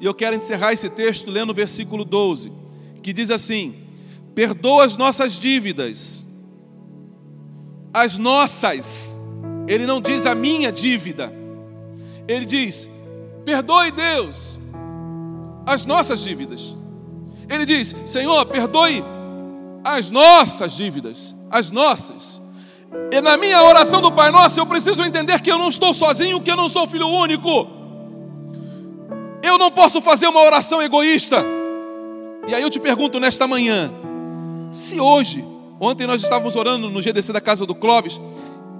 E 0.00 0.04
eu 0.04 0.12
quero 0.12 0.36
encerrar 0.36 0.72
esse 0.72 0.90
texto 0.90 1.30
lendo 1.30 1.50
o 1.50 1.54
versículo 1.54 2.04
12, 2.04 2.52
que 3.02 3.12
diz 3.12 3.30
assim: 3.30 3.74
Perdoa 4.34 4.84
as 4.84 4.96
nossas 4.96 5.38
dívidas, 5.38 6.24
as 7.94 8.18
nossas 8.18 9.20
ele 9.68 9.86
não 9.86 10.00
diz 10.00 10.26
a 10.26 10.34
minha 10.34 10.70
dívida. 10.70 11.32
Ele 12.28 12.44
diz: 12.44 12.88
perdoe 13.46 13.92
Deus 13.92 14.58
as 15.64 15.86
nossas 15.86 16.20
dívidas. 16.20 16.74
Ele 17.48 17.64
diz: 17.64 17.94
Senhor, 18.04 18.44
perdoe 18.46 19.02
as 19.84 20.10
nossas 20.10 20.72
dívidas, 20.72 21.34
as 21.48 21.70
nossas. 21.70 22.42
E 23.12 23.20
na 23.20 23.36
minha 23.36 23.62
oração 23.62 24.02
do 24.02 24.10
Pai 24.10 24.30
Nosso, 24.32 24.58
eu 24.58 24.66
preciso 24.66 25.02
entender 25.04 25.40
que 25.40 25.50
eu 25.50 25.58
não 25.58 25.68
estou 25.68 25.94
sozinho, 25.94 26.40
que 26.40 26.50
eu 26.50 26.56
não 26.56 26.68
sou 26.68 26.86
filho 26.88 27.06
único. 27.06 27.68
Eu 29.44 29.58
não 29.58 29.70
posso 29.70 30.00
fazer 30.00 30.26
uma 30.26 30.42
oração 30.42 30.82
egoísta. 30.82 31.44
E 32.48 32.54
aí 32.54 32.62
eu 32.62 32.70
te 32.70 32.80
pergunto 32.80 33.20
nesta 33.20 33.46
manhã: 33.46 33.92
se 34.72 34.98
hoje, 34.98 35.44
ontem 35.78 36.04
nós 36.04 36.20
estávamos 36.20 36.56
orando 36.56 36.90
no 36.90 37.00
GDC 37.00 37.32
da 37.32 37.40
casa 37.40 37.64
do 37.64 37.76
Clóvis, 37.76 38.20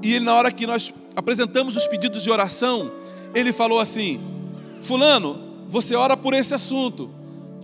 e 0.03 0.15
ele, 0.15 0.25
na 0.25 0.35
hora 0.35 0.51
que 0.51 0.67
nós 0.67 0.93
apresentamos 1.15 1.77
os 1.77 1.87
pedidos 1.87 2.23
de 2.25 2.31
oração, 2.33 2.91
ele 3.33 3.53
falou 3.53 3.79
assim: 3.79 4.36
Fulano, 4.81 5.39
você 5.69 5.95
ora 5.95 6.17
por 6.17 6.35
esse 6.35 6.55
assunto. 6.55 7.11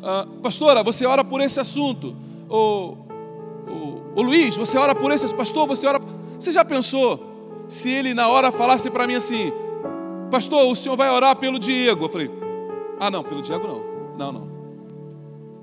Ah, 0.03 0.27
pastora, 0.43 0.83
você 0.83 1.07
ora 1.07 1.25
por 1.25 1.41
esse 1.41 1.61
assunto. 1.61 2.17
O, 2.49 2.97
o, 4.17 4.23
Luiz, 4.23 4.57
você 4.57 4.77
ora 4.77 4.95
por 4.95 5.13
esse 5.13 5.33
Pastor, 5.35 5.67
você 5.67 5.87
ora. 5.87 6.01
Você 6.39 6.53
já 6.53 6.65
pensou 6.65 7.21
se 7.69 7.89
ele 7.89 8.13
na 8.13 8.29
hora 8.29 8.51
falasse 8.51 8.91
para 8.91 9.07
mim 9.07 9.15
assim: 9.15 9.53
Pastor, 10.31 10.67
o 10.71 10.75
senhor 10.75 10.97
vai 10.97 11.11
orar 11.11 11.37
pelo 11.37 11.59
Diego? 11.59 12.05
Eu 12.05 12.09
falei: 12.09 12.31
Ah, 12.99 13.11
não, 13.11 13.23
pelo 13.23 13.41
Diego 13.41 13.67
não. 13.67 13.83
Não, 14.19 14.33
não. 14.33 14.49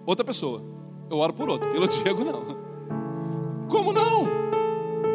Outra 0.05 0.25
pessoa. 0.25 0.61
Eu 1.09 1.17
oro 1.17 1.33
por 1.33 1.49
outro. 1.49 1.69
Pelo 1.71 1.87
Diego 1.89 2.23
não. 2.23 2.57
Como 3.67 3.91
não? 3.91 4.25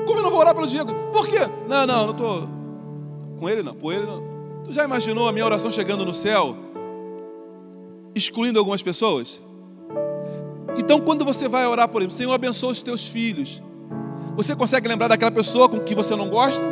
Como 0.06 0.18
eu 0.18 0.22
não 0.22 0.30
vou 0.30 0.40
orar 0.40 0.54
pelo 0.54 0.66
Diego? 0.66 0.92
Por 1.12 1.26
quê? 1.26 1.40
Não, 1.66 1.86
não, 1.86 2.04
não 2.04 2.10
estou. 2.10 2.48
Com 3.40 3.48
ele 3.48 3.62
não, 3.62 3.74
por 3.74 3.92
ele 3.92 4.06
não. 4.06 4.33
Tu 4.64 4.72
já 4.72 4.84
imaginou 4.84 5.28
a 5.28 5.32
minha 5.32 5.44
oração 5.44 5.70
chegando 5.70 6.04
no 6.04 6.14
céu, 6.14 6.56
excluindo 8.14 8.58
algumas 8.58 8.82
pessoas? 8.82 9.42
Então, 10.78 11.00
quando 11.00 11.24
você 11.24 11.48
vai 11.48 11.66
orar 11.66 11.88
por 11.88 12.02
ele, 12.02 12.10
Senhor, 12.10 12.32
abençoa 12.32 12.72
os 12.72 12.82
teus 12.82 13.06
filhos. 13.06 13.62
Você 14.36 14.56
consegue 14.56 14.88
lembrar 14.88 15.08
daquela 15.08 15.30
pessoa 15.30 15.68
com 15.68 15.78
que 15.78 15.94
você 15.94 16.16
não 16.16 16.28
gosta? 16.28 16.64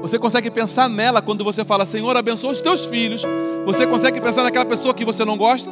Você 0.00 0.18
consegue 0.18 0.50
pensar 0.50 0.88
nela 0.88 1.20
quando 1.20 1.42
você 1.42 1.64
fala, 1.64 1.84
Senhor, 1.84 2.16
abençoa 2.16 2.52
os 2.52 2.60
teus 2.60 2.86
filhos. 2.86 3.22
Você 3.66 3.86
consegue 3.86 4.20
pensar 4.20 4.42
naquela 4.42 4.64
pessoa 4.64 4.94
que 4.94 5.04
você 5.04 5.24
não 5.24 5.36
gosta? 5.36 5.70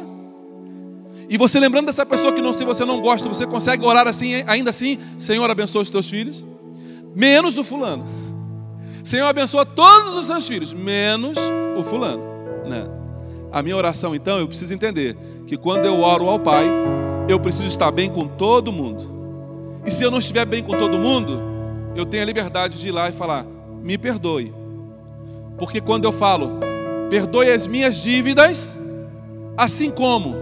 E 1.29 1.37
você 1.37 1.59
lembrando 1.59 1.85
dessa 1.85 2.05
pessoa 2.05 2.33
que 2.33 2.41
não 2.41 2.51
se 2.51 2.65
você 2.65 2.83
não 2.83 2.99
gosta, 2.99 3.29
você 3.29 3.47
consegue 3.47 3.85
orar 3.85 4.07
assim, 4.07 4.43
ainda 4.45 4.71
assim, 4.71 4.99
Senhor, 5.17 5.49
abençoa 5.49 5.81
os 5.81 5.89
teus 5.89 6.09
filhos? 6.09 6.45
Menos 7.15 7.57
o 7.57 7.63
fulano. 7.63 8.03
Senhor, 9.03 9.27
abençoa 9.27 9.65
todos 9.65 10.15
os 10.15 10.25
seus 10.25 10.47
filhos, 10.47 10.71
menos 10.71 11.37
o 11.77 11.83
fulano. 11.83 12.23
Né? 12.65 12.87
A 13.51 13.61
minha 13.61 13.75
oração, 13.75 14.15
então, 14.15 14.39
eu 14.39 14.47
preciso 14.47 14.73
entender 14.73 15.17
que 15.45 15.57
quando 15.57 15.85
eu 15.85 15.99
oro 15.99 16.29
ao 16.29 16.39
Pai, 16.39 16.65
eu 17.27 17.39
preciso 17.39 17.67
estar 17.67 17.91
bem 17.91 18.09
com 18.09 18.27
todo 18.27 18.71
mundo. 18.71 19.11
E 19.85 19.91
se 19.91 20.03
eu 20.03 20.09
não 20.09 20.19
estiver 20.19 20.45
bem 20.45 20.63
com 20.63 20.77
todo 20.77 20.97
mundo, 20.97 21.41
eu 21.95 22.05
tenho 22.05 22.23
a 22.23 22.25
liberdade 22.25 22.79
de 22.79 22.87
ir 22.87 22.91
lá 22.91 23.09
e 23.09 23.11
falar: 23.11 23.45
me 23.81 23.97
perdoe. 23.97 24.53
Porque 25.57 25.81
quando 25.81 26.05
eu 26.05 26.11
falo, 26.11 26.51
perdoe 27.09 27.51
as 27.51 27.67
minhas 27.67 27.97
dívidas, 27.97 28.77
assim 29.57 29.91
como 29.91 30.35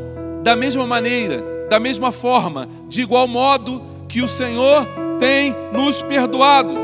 da 0.44 0.56
mesma 0.56 0.86
maneira, 0.86 1.44
da 1.70 1.80
mesma 1.80 2.12
forma, 2.12 2.68
de 2.88 3.02
igual 3.02 3.28
modo 3.28 3.82
que 4.08 4.22
o 4.22 4.28
Senhor 4.28 4.88
tem 5.20 5.56
nos 5.74 6.02
perdoado. 6.02 6.81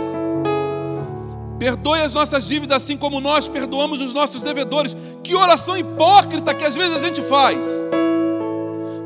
Perdoe 1.59 2.01
as 2.01 2.13
nossas 2.13 2.47
dívidas 2.47 2.77
assim 2.77 2.95
como 2.95 3.19
nós 3.19 3.47
perdoamos 3.47 3.99
os 3.99 4.13
nossos 4.13 4.41
devedores. 4.41 4.95
Que 5.23 5.35
oração 5.35 5.75
hipócrita 5.75 6.53
que 6.53 6.63
às 6.63 6.75
vezes 6.75 7.01
a 7.01 7.05
gente 7.05 7.21
faz. 7.21 7.65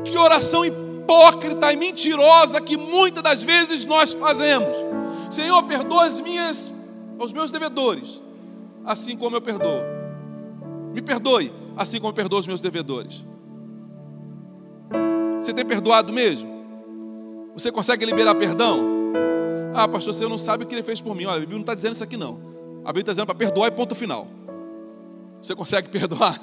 Que 0.04 0.16
oração 0.18 0.64
hipócrita 0.64 1.72
e 1.72 1.76
mentirosa 1.76 2.60
que 2.60 2.76
muitas 2.76 3.22
das 3.22 3.42
vezes 3.42 3.84
nós 3.84 4.12
fazemos. 4.12 4.76
Senhor, 5.30 5.62
perdoa 5.62 6.04
as 6.04 6.20
minhas 6.20 6.72
os 7.18 7.32
meus 7.32 7.50
devedores, 7.50 8.20
assim 8.84 9.16
como 9.16 9.36
eu 9.36 9.40
perdoo. 9.40 9.80
Me 10.92 11.00
perdoe, 11.00 11.52
assim 11.76 11.98
como 11.98 12.10
eu 12.10 12.14
perdoo 12.14 12.38
os 12.38 12.46
meus 12.46 12.60
devedores. 12.60 13.24
Você 15.40 15.52
tem 15.52 15.64
perdoado 15.64 16.12
mesmo? 16.12 16.50
Você 17.54 17.70
consegue 17.70 18.04
liberar 18.04 18.34
perdão? 18.34 19.01
Ah, 19.74 19.88
pastor, 19.88 20.12
você 20.12 20.28
não 20.28 20.36
sabe 20.36 20.64
o 20.64 20.66
que 20.66 20.74
ele 20.74 20.82
fez 20.82 21.00
por 21.00 21.14
mim. 21.14 21.24
Olha, 21.24 21.36
a 21.36 21.40
Bíblia 21.40 21.56
não 21.56 21.62
está 21.62 21.74
dizendo 21.74 21.94
isso 21.94 22.04
aqui, 22.04 22.16
não. 22.16 22.38
A 22.84 22.88
Bíblia 22.88 23.02
está 23.02 23.12
dizendo 23.12 23.26
para 23.26 23.34
perdoar 23.34 23.68
e 23.68 23.70
ponto 23.70 23.94
final. 23.94 24.28
Você 25.40 25.54
consegue 25.54 25.88
perdoar? 25.90 26.38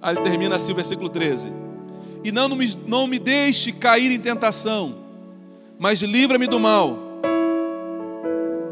Aí 0.00 0.14
ele 0.14 0.22
termina 0.22 0.56
assim 0.56 0.72
o 0.72 0.74
versículo 0.74 1.08
13: 1.08 1.52
E 2.22 2.30
não 2.30 2.48
me, 2.50 2.72
não 2.86 3.06
me 3.06 3.18
deixe 3.18 3.72
cair 3.72 4.12
em 4.12 4.20
tentação, 4.20 4.96
mas 5.78 6.00
livra-me 6.00 6.46
do 6.46 6.60
mal, 6.60 6.98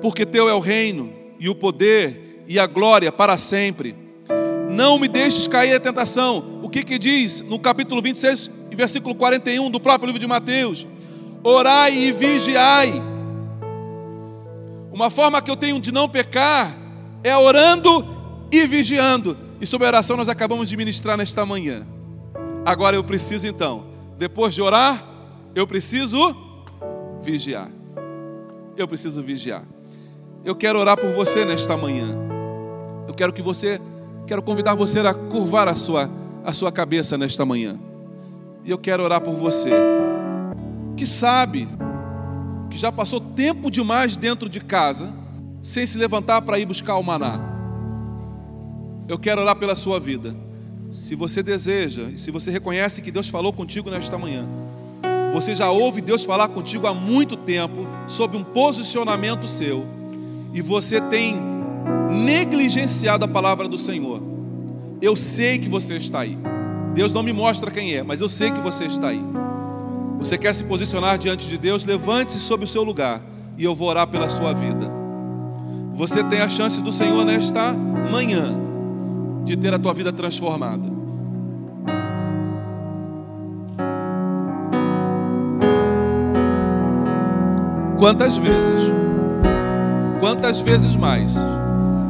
porque 0.01 0.25
teu 0.25 0.49
é 0.49 0.55
o 0.55 0.61
reino, 0.61 1.13
e 1.41 1.49
o 1.49 1.55
poder, 1.55 2.45
e 2.47 2.59
a 2.59 2.67
glória 2.67 3.11
para 3.11 3.37
sempre. 3.37 3.97
Não 4.71 4.99
me 4.99 5.09
deixes 5.09 5.49
cair 5.49 5.75
em 5.75 5.81
tentação. 5.81 6.61
O 6.63 6.69
que 6.69 6.83
que 6.83 6.99
diz 6.99 7.43
no 7.43 7.59
capítulo 7.59 8.01
26, 8.01 8.51
versículo 8.71 9.15
41 9.15 9.71
do 9.71 9.81
próprio 9.81 10.07
livro 10.07 10.21
de 10.21 10.27
Mateus? 10.27 10.87
Orai 11.43 11.93
e 11.93 12.12
vigiai. 12.12 13.03
Uma 14.93 15.11
forma 15.11 15.40
que 15.40 15.51
eu 15.51 15.57
tenho 15.57 15.80
de 15.80 15.90
não 15.90 16.09
pecar 16.09 16.76
é 17.24 17.36
orando 17.36 18.07
e 18.53 18.66
vigiando. 18.66 19.36
E 19.61 19.66
sobre 19.66 19.86
a 19.86 19.90
oração 19.90 20.16
nós 20.16 20.28
acabamos 20.28 20.68
de 20.68 20.76
ministrar 20.76 21.16
nesta 21.16 21.47
manhã. 21.47 21.86
Agora 22.64 22.95
eu 22.95 23.03
preciso 23.03 23.47
então, 23.47 23.86
depois 24.18 24.55
de 24.55 24.62
orar, 24.62 25.05
eu 25.55 25.66
preciso 25.66 26.36
vigiar. 27.20 27.68
Eu 28.76 28.86
preciso 28.86 29.22
vigiar. 29.22 29.64
Eu 30.45 30.55
quero 30.55 30.78
orar 30.78 30.97
por 30.97 31.12
você 31.12 31.45
nesta 31.45 31.76
manhã. 31.76 32.16
Eu 33.07 33.14
quero 33.14 33.32
que 33.32 33.43
você, 33.43 33.80
quero 34.26 34.43
convidar 34.43 34.74
você 34.74 35.01
a 35.01 35.14
curvar 35.14 35.68
a 35.68 35.74
sua, 35.74 36.11
a 36.45 36.53
sua 36.53 36.70
cabeça 36.70 37.18
nesta 37.18 37.45
manhã. 37.45 37.78
E 38.64 38.70
eu 38.70 38.78
quero 38.78 39.03
orar 39.03 39.20
por 39.20 39.34
você, 39.34 39.70
que 41.03 41.07
sabe 41.09 41.69
que 42.71 42.79
já 42.79 42.93
passou 42.93 43.21
tempo 43.21 43.69
demais 43.73 44.17
dentro 44.17 44.49
de 44.49 44.61
casa, 44.61 45.13
sem 45.61 45.85
se 45.85 45.99
levantar 45.99 46.41
para 46.43 46.61
ir 46.61 46.65
buscar 46.65 46.97
o 46.97 47.03
maná. 47.03 47.41
Eu 49.09 49.19
quero 49.19 49.41
orar 49.41 49.57
pela 49.57 49.75
sua 49.75 49.99
vida. 49.99 50.33
Se 50.93 51.17
você 51.17 51.43
deseja, 51.43 52.05
e 52.15 52.19
se 52.19 52.31
você 52.31 52.53
reconhece 52.53 53.03
que 53.03 53.11
Deus 53.11 53.29
falou 53.29 53.53
contigo 53.53 53.91
nesta 53.91 54.17
manhã, 54.17 54.47
você 55.35 55.57
já 55.57 55.73
ouve 55.73 56.01
Deus 56.01 56.23
falar 56.23 56.47
contigo 56.47 56.87
há 56.87 56.95
muito 56.95 57.37
tempo 57.37 57.85
sobre 58.07 58.37
um 58.37 58.45
posicionamento 58.45 59.49
seu, 59.49 59.85
e 60.55 60.63
você 60.63 61.01
tem 61.01 61.37
negligenciado 62.09 63.25
a 63.25 63.29
palavra 63.29 63.67
do 63.67 63.77
Senhor. 63.77 64.23
Eu 65.01 65.17
sei 65.17 65.59
que 65.59 65.69
você 65.69 65.97
está 65.97 66.21
aí. 66.21 66.39
Deus 66.95 67.13
não 67.13 67.25
me 67.25 67.33
mostra 67.33 67.73
quem 67.73 67.93
é, 67.93 68.05
mas 68.05 68.21
eu 68.21 68.29
sei 68.29 68.53
que 68.53 68.61
você 68.61 68.85
está 68.85 69.09
aí. 69.09 69.43
Você 70.25 70.39
quer 70.39 70.55
se 70.55 70.62
posicionar 70.62 71.18
diante 71.18 71.49
de 71.49 71.59
Deus? 71.59 71.85
Levante-se 71.85 72.39
sobre 72.39 72.64
o 72.64 72.68
seu 72.68 72.85
lugar 72.85 73.20
e 73.59 73.64
eu 73.64 73.75
vou 73.75 73.89
orar 73.89 74.07
pela 74.07 74.29
sua 74.29 74.53
vida. 74.53 74.89
Você 75.95 76.23
tem 76.23 76.41
a 76.41 76.49
chance 76.49 76.81
do 76.81 76.93
Senhor 76.93 77.25
nesta 77.25 77.73
manhã 77.73 78.57
de 79.45 79.57
ter 79.57 79.75
a 79.75 79.79
tua 79.81 79.93
vida 79.93 80.12
transformada. 80.12 80.89
Quantas 87.99 88.37
vezes, 88.37 88.93
quantas 90.20 90.61
vezes 90.61 90.95
mais 90.95 91.37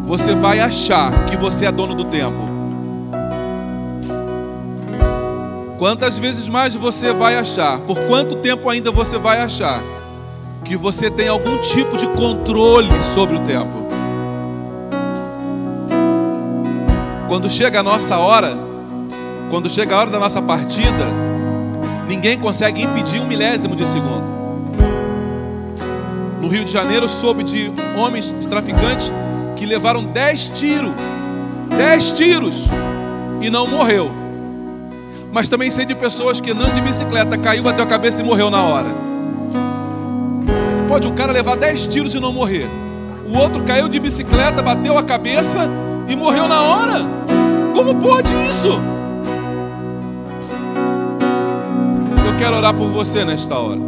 você 0.02 0.34
vai 0.34 0.60
achar 0.60 1.24
que 1.24 1.36
você 1.36 1.64
é 1.64 1.72
dono 1.72 1.94
do 1.94 2.04
tempo? 2.04 2.51
Quantas 5.82 6.16
vezes 6.16 6.48
mais 6.48 6.76
você 6.76 7.12
vai 7.12 7.34
achar, 7.34 7.80
por 7.80 7.98
quanto 8.02 8.36
tempo 8.36 8.70
ainda 8.70 8.92
você 8.92 9.18
vai 9.18 9.40
achar, 9.40 9.82
que 10.64 10.76
você 10.76 11.10
tem 11.10 11.26
algum 11.26 11.56
tipo 11.58 11.96
de 11.96 12.06
controle 12.06 13.02
sobre 13.02 13.34
o 13.34 13.40
tempo? 13.40 13.88
Quando 17.26 17.50
chega 17.50 17.80
a 17.80 17.82
nossa 17.82 18.16
hora, 18.16 18.56
quando 19.50 19.68
chega 19.68 19.96
a 19.96 19.98
hora 19.98 20.10
da 20.10 20.20
nossa 20.20 20.40
partida, 20.40 21.04
ninguém 22.06 22.38
consegue 22.38 22.84
impedir 22.84 23.20
um 23.20 23.26
milésimo 23.26 23.74
de 23.74 23.84
segundo. 23.84 24.22
No 26.40 26.46
Rio 26.46 26.64
de 26.64 26.70
Janeiro, 26.70 27.08
soube 27.08 27.42
de 27.42 27.72
homens, 27.96 28.32
de 28.40 28.46
traficantes, 28.46 29.10
que 29.56 29.66
levaram 29.66 30.04
dez 30.04 30.48
tiros, 30.48 30.92
dez 31.76 32.12
tiros, 32.12 32.68
e 33.40 33.50
não 33.50 33.66
morreu. 33.66 34.21
Mas 35.32 35.48
também 35.48 35.70
sei 35.70 35.86
de 35.86 35.94
pessoas 35.94 36.40
que 36.40 36.50
andando 36.50 36.74
de 36.74 36.82
bicicleta, 36.82 37.38
caiu, 37.38 37.62
bateu 37.62 37.82
a 37.82 37.86
cabeça 37.86 38.20
e 38.20 38.24
morreu 38.24 38.50
na 38.50 38.62
hora. 38.62 38.88
Pode 40.86 41.08
um 41.08 41.14
cara 41.14 41.32
levar 41.32 41.56
dez 41.56 41.86
tiros 41.86 42.14
e 42.14 42.20
não 42.20 42.34
morrer. 42.34 42.68
O 43.26 43.38
outro 43.38 43.62
caiu 43.62 43.88
de 43.88 43.98
bicicleta, 43.98 44.60
bateu 44.60 44.98
a 44.98 45.02
cabeça 45.02 45.70
e 46.06 46.14
morreu 46.14 46.46
na 46.46 46.60
hora. 46.60 47.00
Como 47.74 47.94
pode 47.94 48.30
isso? 48.46 48.78
Eu 52.26 52.38
quero 52.38 52.58
orar 52.58 52.74
por 52.74 52.90
você 52.90 53.24
nesta 53.24 53.58
hora. 53.58 53.80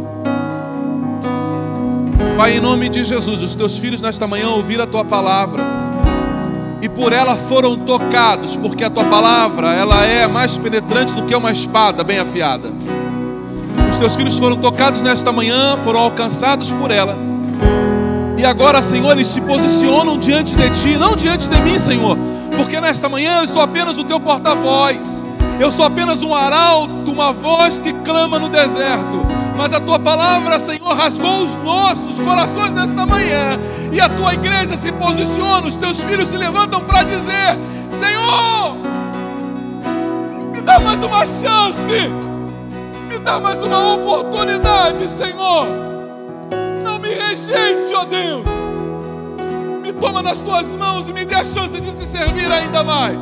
Pai, 2.35 2.57
em 2.57 2.59
nome 2.59 2.89
de 2.89 3.03
Jesus, 3.03 3.43
os 3.43 3.53
teus 3.53 3.77
filhos 3.77 4.01
nesta 4.01 4.25
manhã 4.25 4.49
ouviram 4.49 4.83
a 4.83 4.87
tua 4.87 5.05
palavra 5.05 5.84
e 6.85 6.89
por 6.89 7.11
ela 7.11 7.35
foram 7.35 7.75
tocados, 7.75 8.55
porque 8.55 8.83
a 8.83 8.91
tua 8.91 9.05
palavra, 9.05 9.73
ela 9.73 10.05
é 10.05 10.27
mais 10.27 10.55
penetrante 10.55 11.15
do 11.15 11.23
que 11.23 11.35
uma 11.35 11.51
espada 11.51 12.03
bem 12.03 12.19
afiada. 12.19 12.71
Os 13.89 13.97
teus 13.97 14.15
filhos 14.15 14.37
foram 14.37 14.55
tocados 14.57 15.01
nesta 15.01 15.31
manhã, 15.31 15.79
foram 15.83 15.99
alcançados 15.99 16.71
por 16.71 16.91
ela. 16.91 17.17
E 18.37 18.45
agora, 18.45 18.83
Senhor, 18.83 19.11
eles 19.13 19.29
se 19.29 19.41
posicionam 19.41 20.19
diante 20.19 20.55
de 20.55 20.69
ti, 20.69 20.95
não 20.95 21.15
diante 21.15 21.49
de 21.49 21.59
mim, 21.61 21.79
Senhor, 21.79 22.19
porque 22.55 22.79
nesta 22.79 23.09
manhã 23.09 23.39
eu 23.39 23.47
sou 23.47 23.63
apenas 23.63 23.97
o 23.97 24.03
teu 24.03 24.19
porta-voz, 24.19 25.25
eu 25.59 25.71
sou 25.71 25.87
apenas 25.87 26.21
um 26.21 26.35
arauto, 26.35 27.11
uma 27.11 27.33
voz 27.33 27.79
que 27.79 27.93
clama 27.93 28.37
no 28.37 28.47
deserto. 28.47 29.25
Mas 29.57 29.73
a 29.73 29.79
tua 29.79 29.97
palavra, 29.99 30.59
Senhor, 30.59 30.93
rasgou 30.95 31.43
os 31.43 31.55
nossos 31.57 32.19
corações 32.19 32.71
nesta 32.71 33.05
manhã, 33.05 33.59
e 33.91 33.99
a 34.01 34.09
tua 34.09 34.33
igreja 34.33 34.75
se 34.75 34.91
posiciona, 34.91 35.67
os 35.67 35.77
teus 35.77 36.01
filhos 36.01 36.27
se 36.27 36.37
levantam 36.37 36.81
para 36.81 37.03
dizer: 37.03 37.57
Senhor, 37.89 38.75
me 40.51 40.61
dá 40.61 40.79
mais 40.79 41.03
uma 41.03 41.25
chance, 41.25 42.09
me 43.07 43.17
dá 43.19 43.39
mais 43.39 43.63
uma 43.63 43.93
oportunidade, 43.93 45.07
Senhor. 45.09 45.67
Não 46.83 46.99
me 46.99 47.09
rejeite, 47.09 47.93
ó 47.93 48.03
Deus 48.05 48.55
toma 49.99 50.21
nas 50.21 50.41
tuas 50.41 50.73
mãos 50.75 51.07
e 51.09 51.13
me 51.13 51.25
dê 51.25 51.35
a 51.35 51.45
chance 51.45 51.79
de 51.79 51.91
te 51.91 52.05
servir 52.05 52.51
ainda 52.51 52.83
mais. 52.83 53.17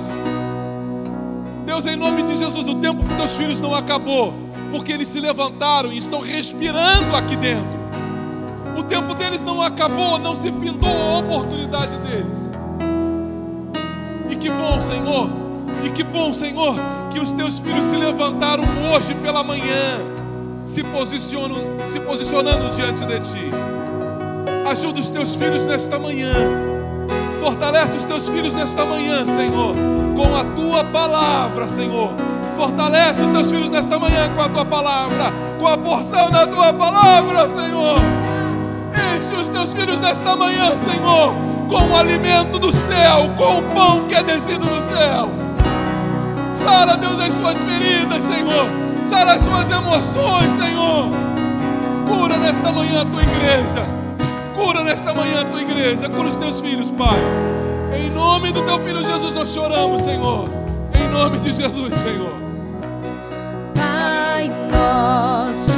Deus, 1.65 1.85
em 1.85 1.95
nome 1.95 2.23
de 2.23 2.35
Jesus, 2.35 2.67
o 2.67 2.75
tempo 2.75 3.03
dos 3.03 3.17
teus 3.17 3.33
filhos 3.35 3.59
não 3.59 3.73
acabou, 3.73 4.33
porque 4.73 4.91
eles 4.91 5.07
se 5.07 5.19
levantaram 5.19 5.93
e 5.93 5.99
estão 5.99 6.19
respirando 6.19 7.15
aqui 7.15 7.35
dentro. 7.35 7.79
O 8.75 8.81
tempo 8.81 9.13
deles 9.13 9.43
não 9.43 9.61
acabou, 9.61 10.17
não 10.17 10.35
se 10.35 10.51
findou 10.51 10.89
a 10.89 11.19
oportunidade 11.19 11.95
deles. 11.99 12.39
E 14.31 14.35
que 14.35 14.49
bom, 14.49 14.81
Senhor, 14.81 15.29
e 15.85 15.89
que 15.91 16.03
bom, 16.03 16.33
Senhor, 16.33 16.75
que 17.13 17.19
os 17.19 17.33
teus 17.33 17.59
filhos 17.59 17.85
se 17.85 17.95
levantaram 17.95 18.63
hoje 18.91 19.13
pela 19.13 19.43
manhã, 19.43 19.99
se 20.65 20.83
posicionam, 20.85 21.57
se 21.87 21.99
posicionando 21.99 22.75
diante 22.75 23.05
de 23.05 23.19
ti. 23.19 23.51
Ajuda 24.71 25.01
os 25.01 25.09
teus 25.09 25.35
filhos 25.35 25.63
nesta 25.65 25.99
manhã. 25.99 26.33
Fortalece 27.39 27.97
os 27.97 28.05
teus 28.05 28.27
filhos 28.27 28.55
nesta 28.55 28.83
manhã, 28.87 29.23
Senhor, 29.27 29.75
com 30.15 30.35
a 30.35 30.43
tua 30.55 30.83
palavra, 30.85 31.67
Senhor. 31.67 32.32
Fortalece 32.63 33.21
os 33.21 33.33
teus 33.33 33.51
filhos 33.51 33.69
nesta 33.69 33.99
manhã 33.99 34.31
com 34.33 34.41
a 34.41 34.47
tua 34.47 34.63
palavra, 34.63 35.33
com 35.59 35.67
a 35.67 35.77
porção 35.77 36.31
da 36.31 36.47
tua 36.47 36.71
palavra, 36.71 37.45
Senhor. 37.45 37.99
Enche 38.93 39.41
os 39.41 39.49
teus 39.49 39.73
filhos 39.73 39.99
nesta 39.99 40.33
manhã, 40.37 40.73
Senhor, 40.77 41.35
com 41.67 41.91
o 41.91 41.97
alimento 41.97 42.57
do 42.57 42.71
céu, 42.71 43.29
com 43.35 43.59
o 43.59 43.63
pão 43.73 44.07
que 44.07 44.15
é 44.15 44.23
descido 44.23 44.65
do 44.65 44.95
céu. 44.95 45.29
Sara, 46.53 46.95
Deus, 46.95 47.19
as 47.19 47.33
suas 47.33 47.57
feridas, 47.65 48.23
Senhor. 48.23 48.65
Sara 49.03 49.33
as 49.33 49.41
suas 49.41 49.69
emoções, 49.69 50.51
Senhor. 50.53 51.09
Cura 52.07 52.37
nesta 52.37 52.71
manhã 52.71 53.01
a 53.01 53.05
tua 53.05 53.23
igreja. 53.23 53.85
Cura 54.55 54.85
nesta 54.85 55.13
manhã 55.13 55.41
a 55.41 55.45
tua 55.45 55.61
igreja, 55.61 56.07
cura 56.07 56.29
os 56.29 56.35
teus 56.35 56.61
filhos, 56.61 56.89
Pai. 56.91 57.19
Em 57.93 58.09
nome 58.09 58.53
do 58.53 58.61
teu 58.61 58.79
filho 58.79 59.03
Jesus 59.03 59.35
nós 59.35 59.49
choramos, 59.49 60.03
Senhor. 60.03 60.47
Em 60.95 61.09
nome 61.09 61.39
de 61.39 61.53
Jesus, 61.53 61.93
Senhor. 61.95 62.42
Pai 64.83 65.72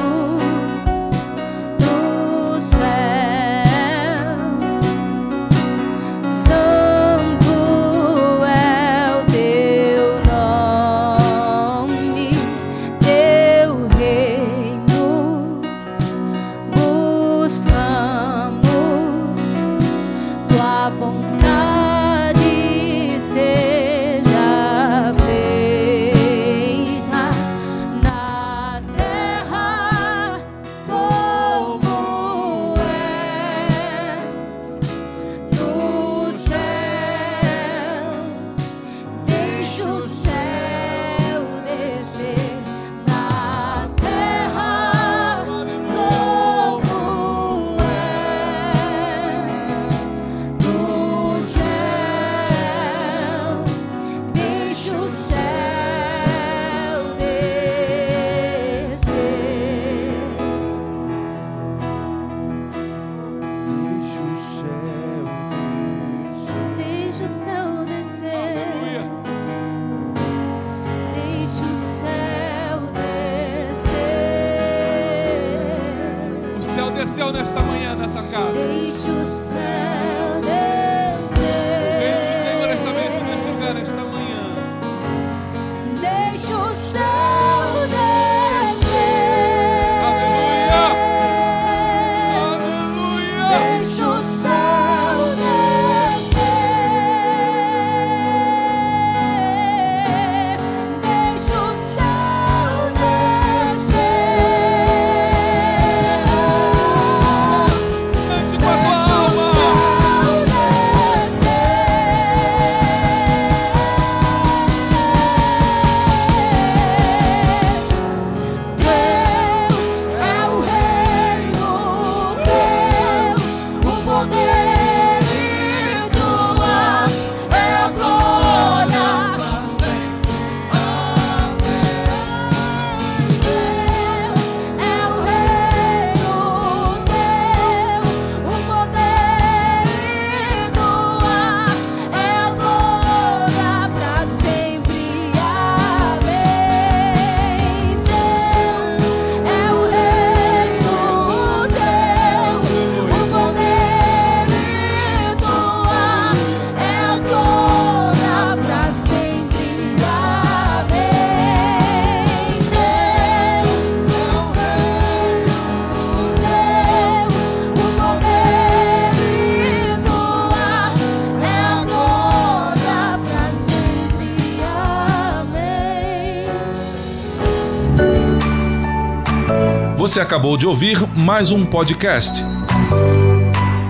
Você 180.16 180.22
acabou 180.22 180.55
de 180.55 180.66
ouvir 180.66 180.97
mais 181.13 181.51
um 181.51 181.66
podcast. 181.66 182.41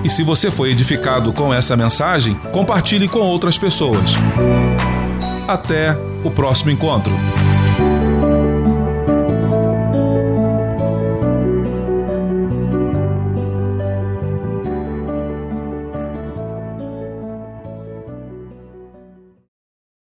E 0.04 0.10
se 0.10 0.24
você 0.24 0.50
foi 0.50 0.72
edificado 0.72 1.32
com 1.32 1.54
essa 1.54 1.78
mensagem, 1.78 2.34
compartilhe 2.52 3.08
com 3.08 3.20
outras 3.20 3.60
pessoas. 3.60 4.16
Até 5.48 5.96
o 6.24 6.32
próximo 6.32 6.72
encontro. 6.72 7.14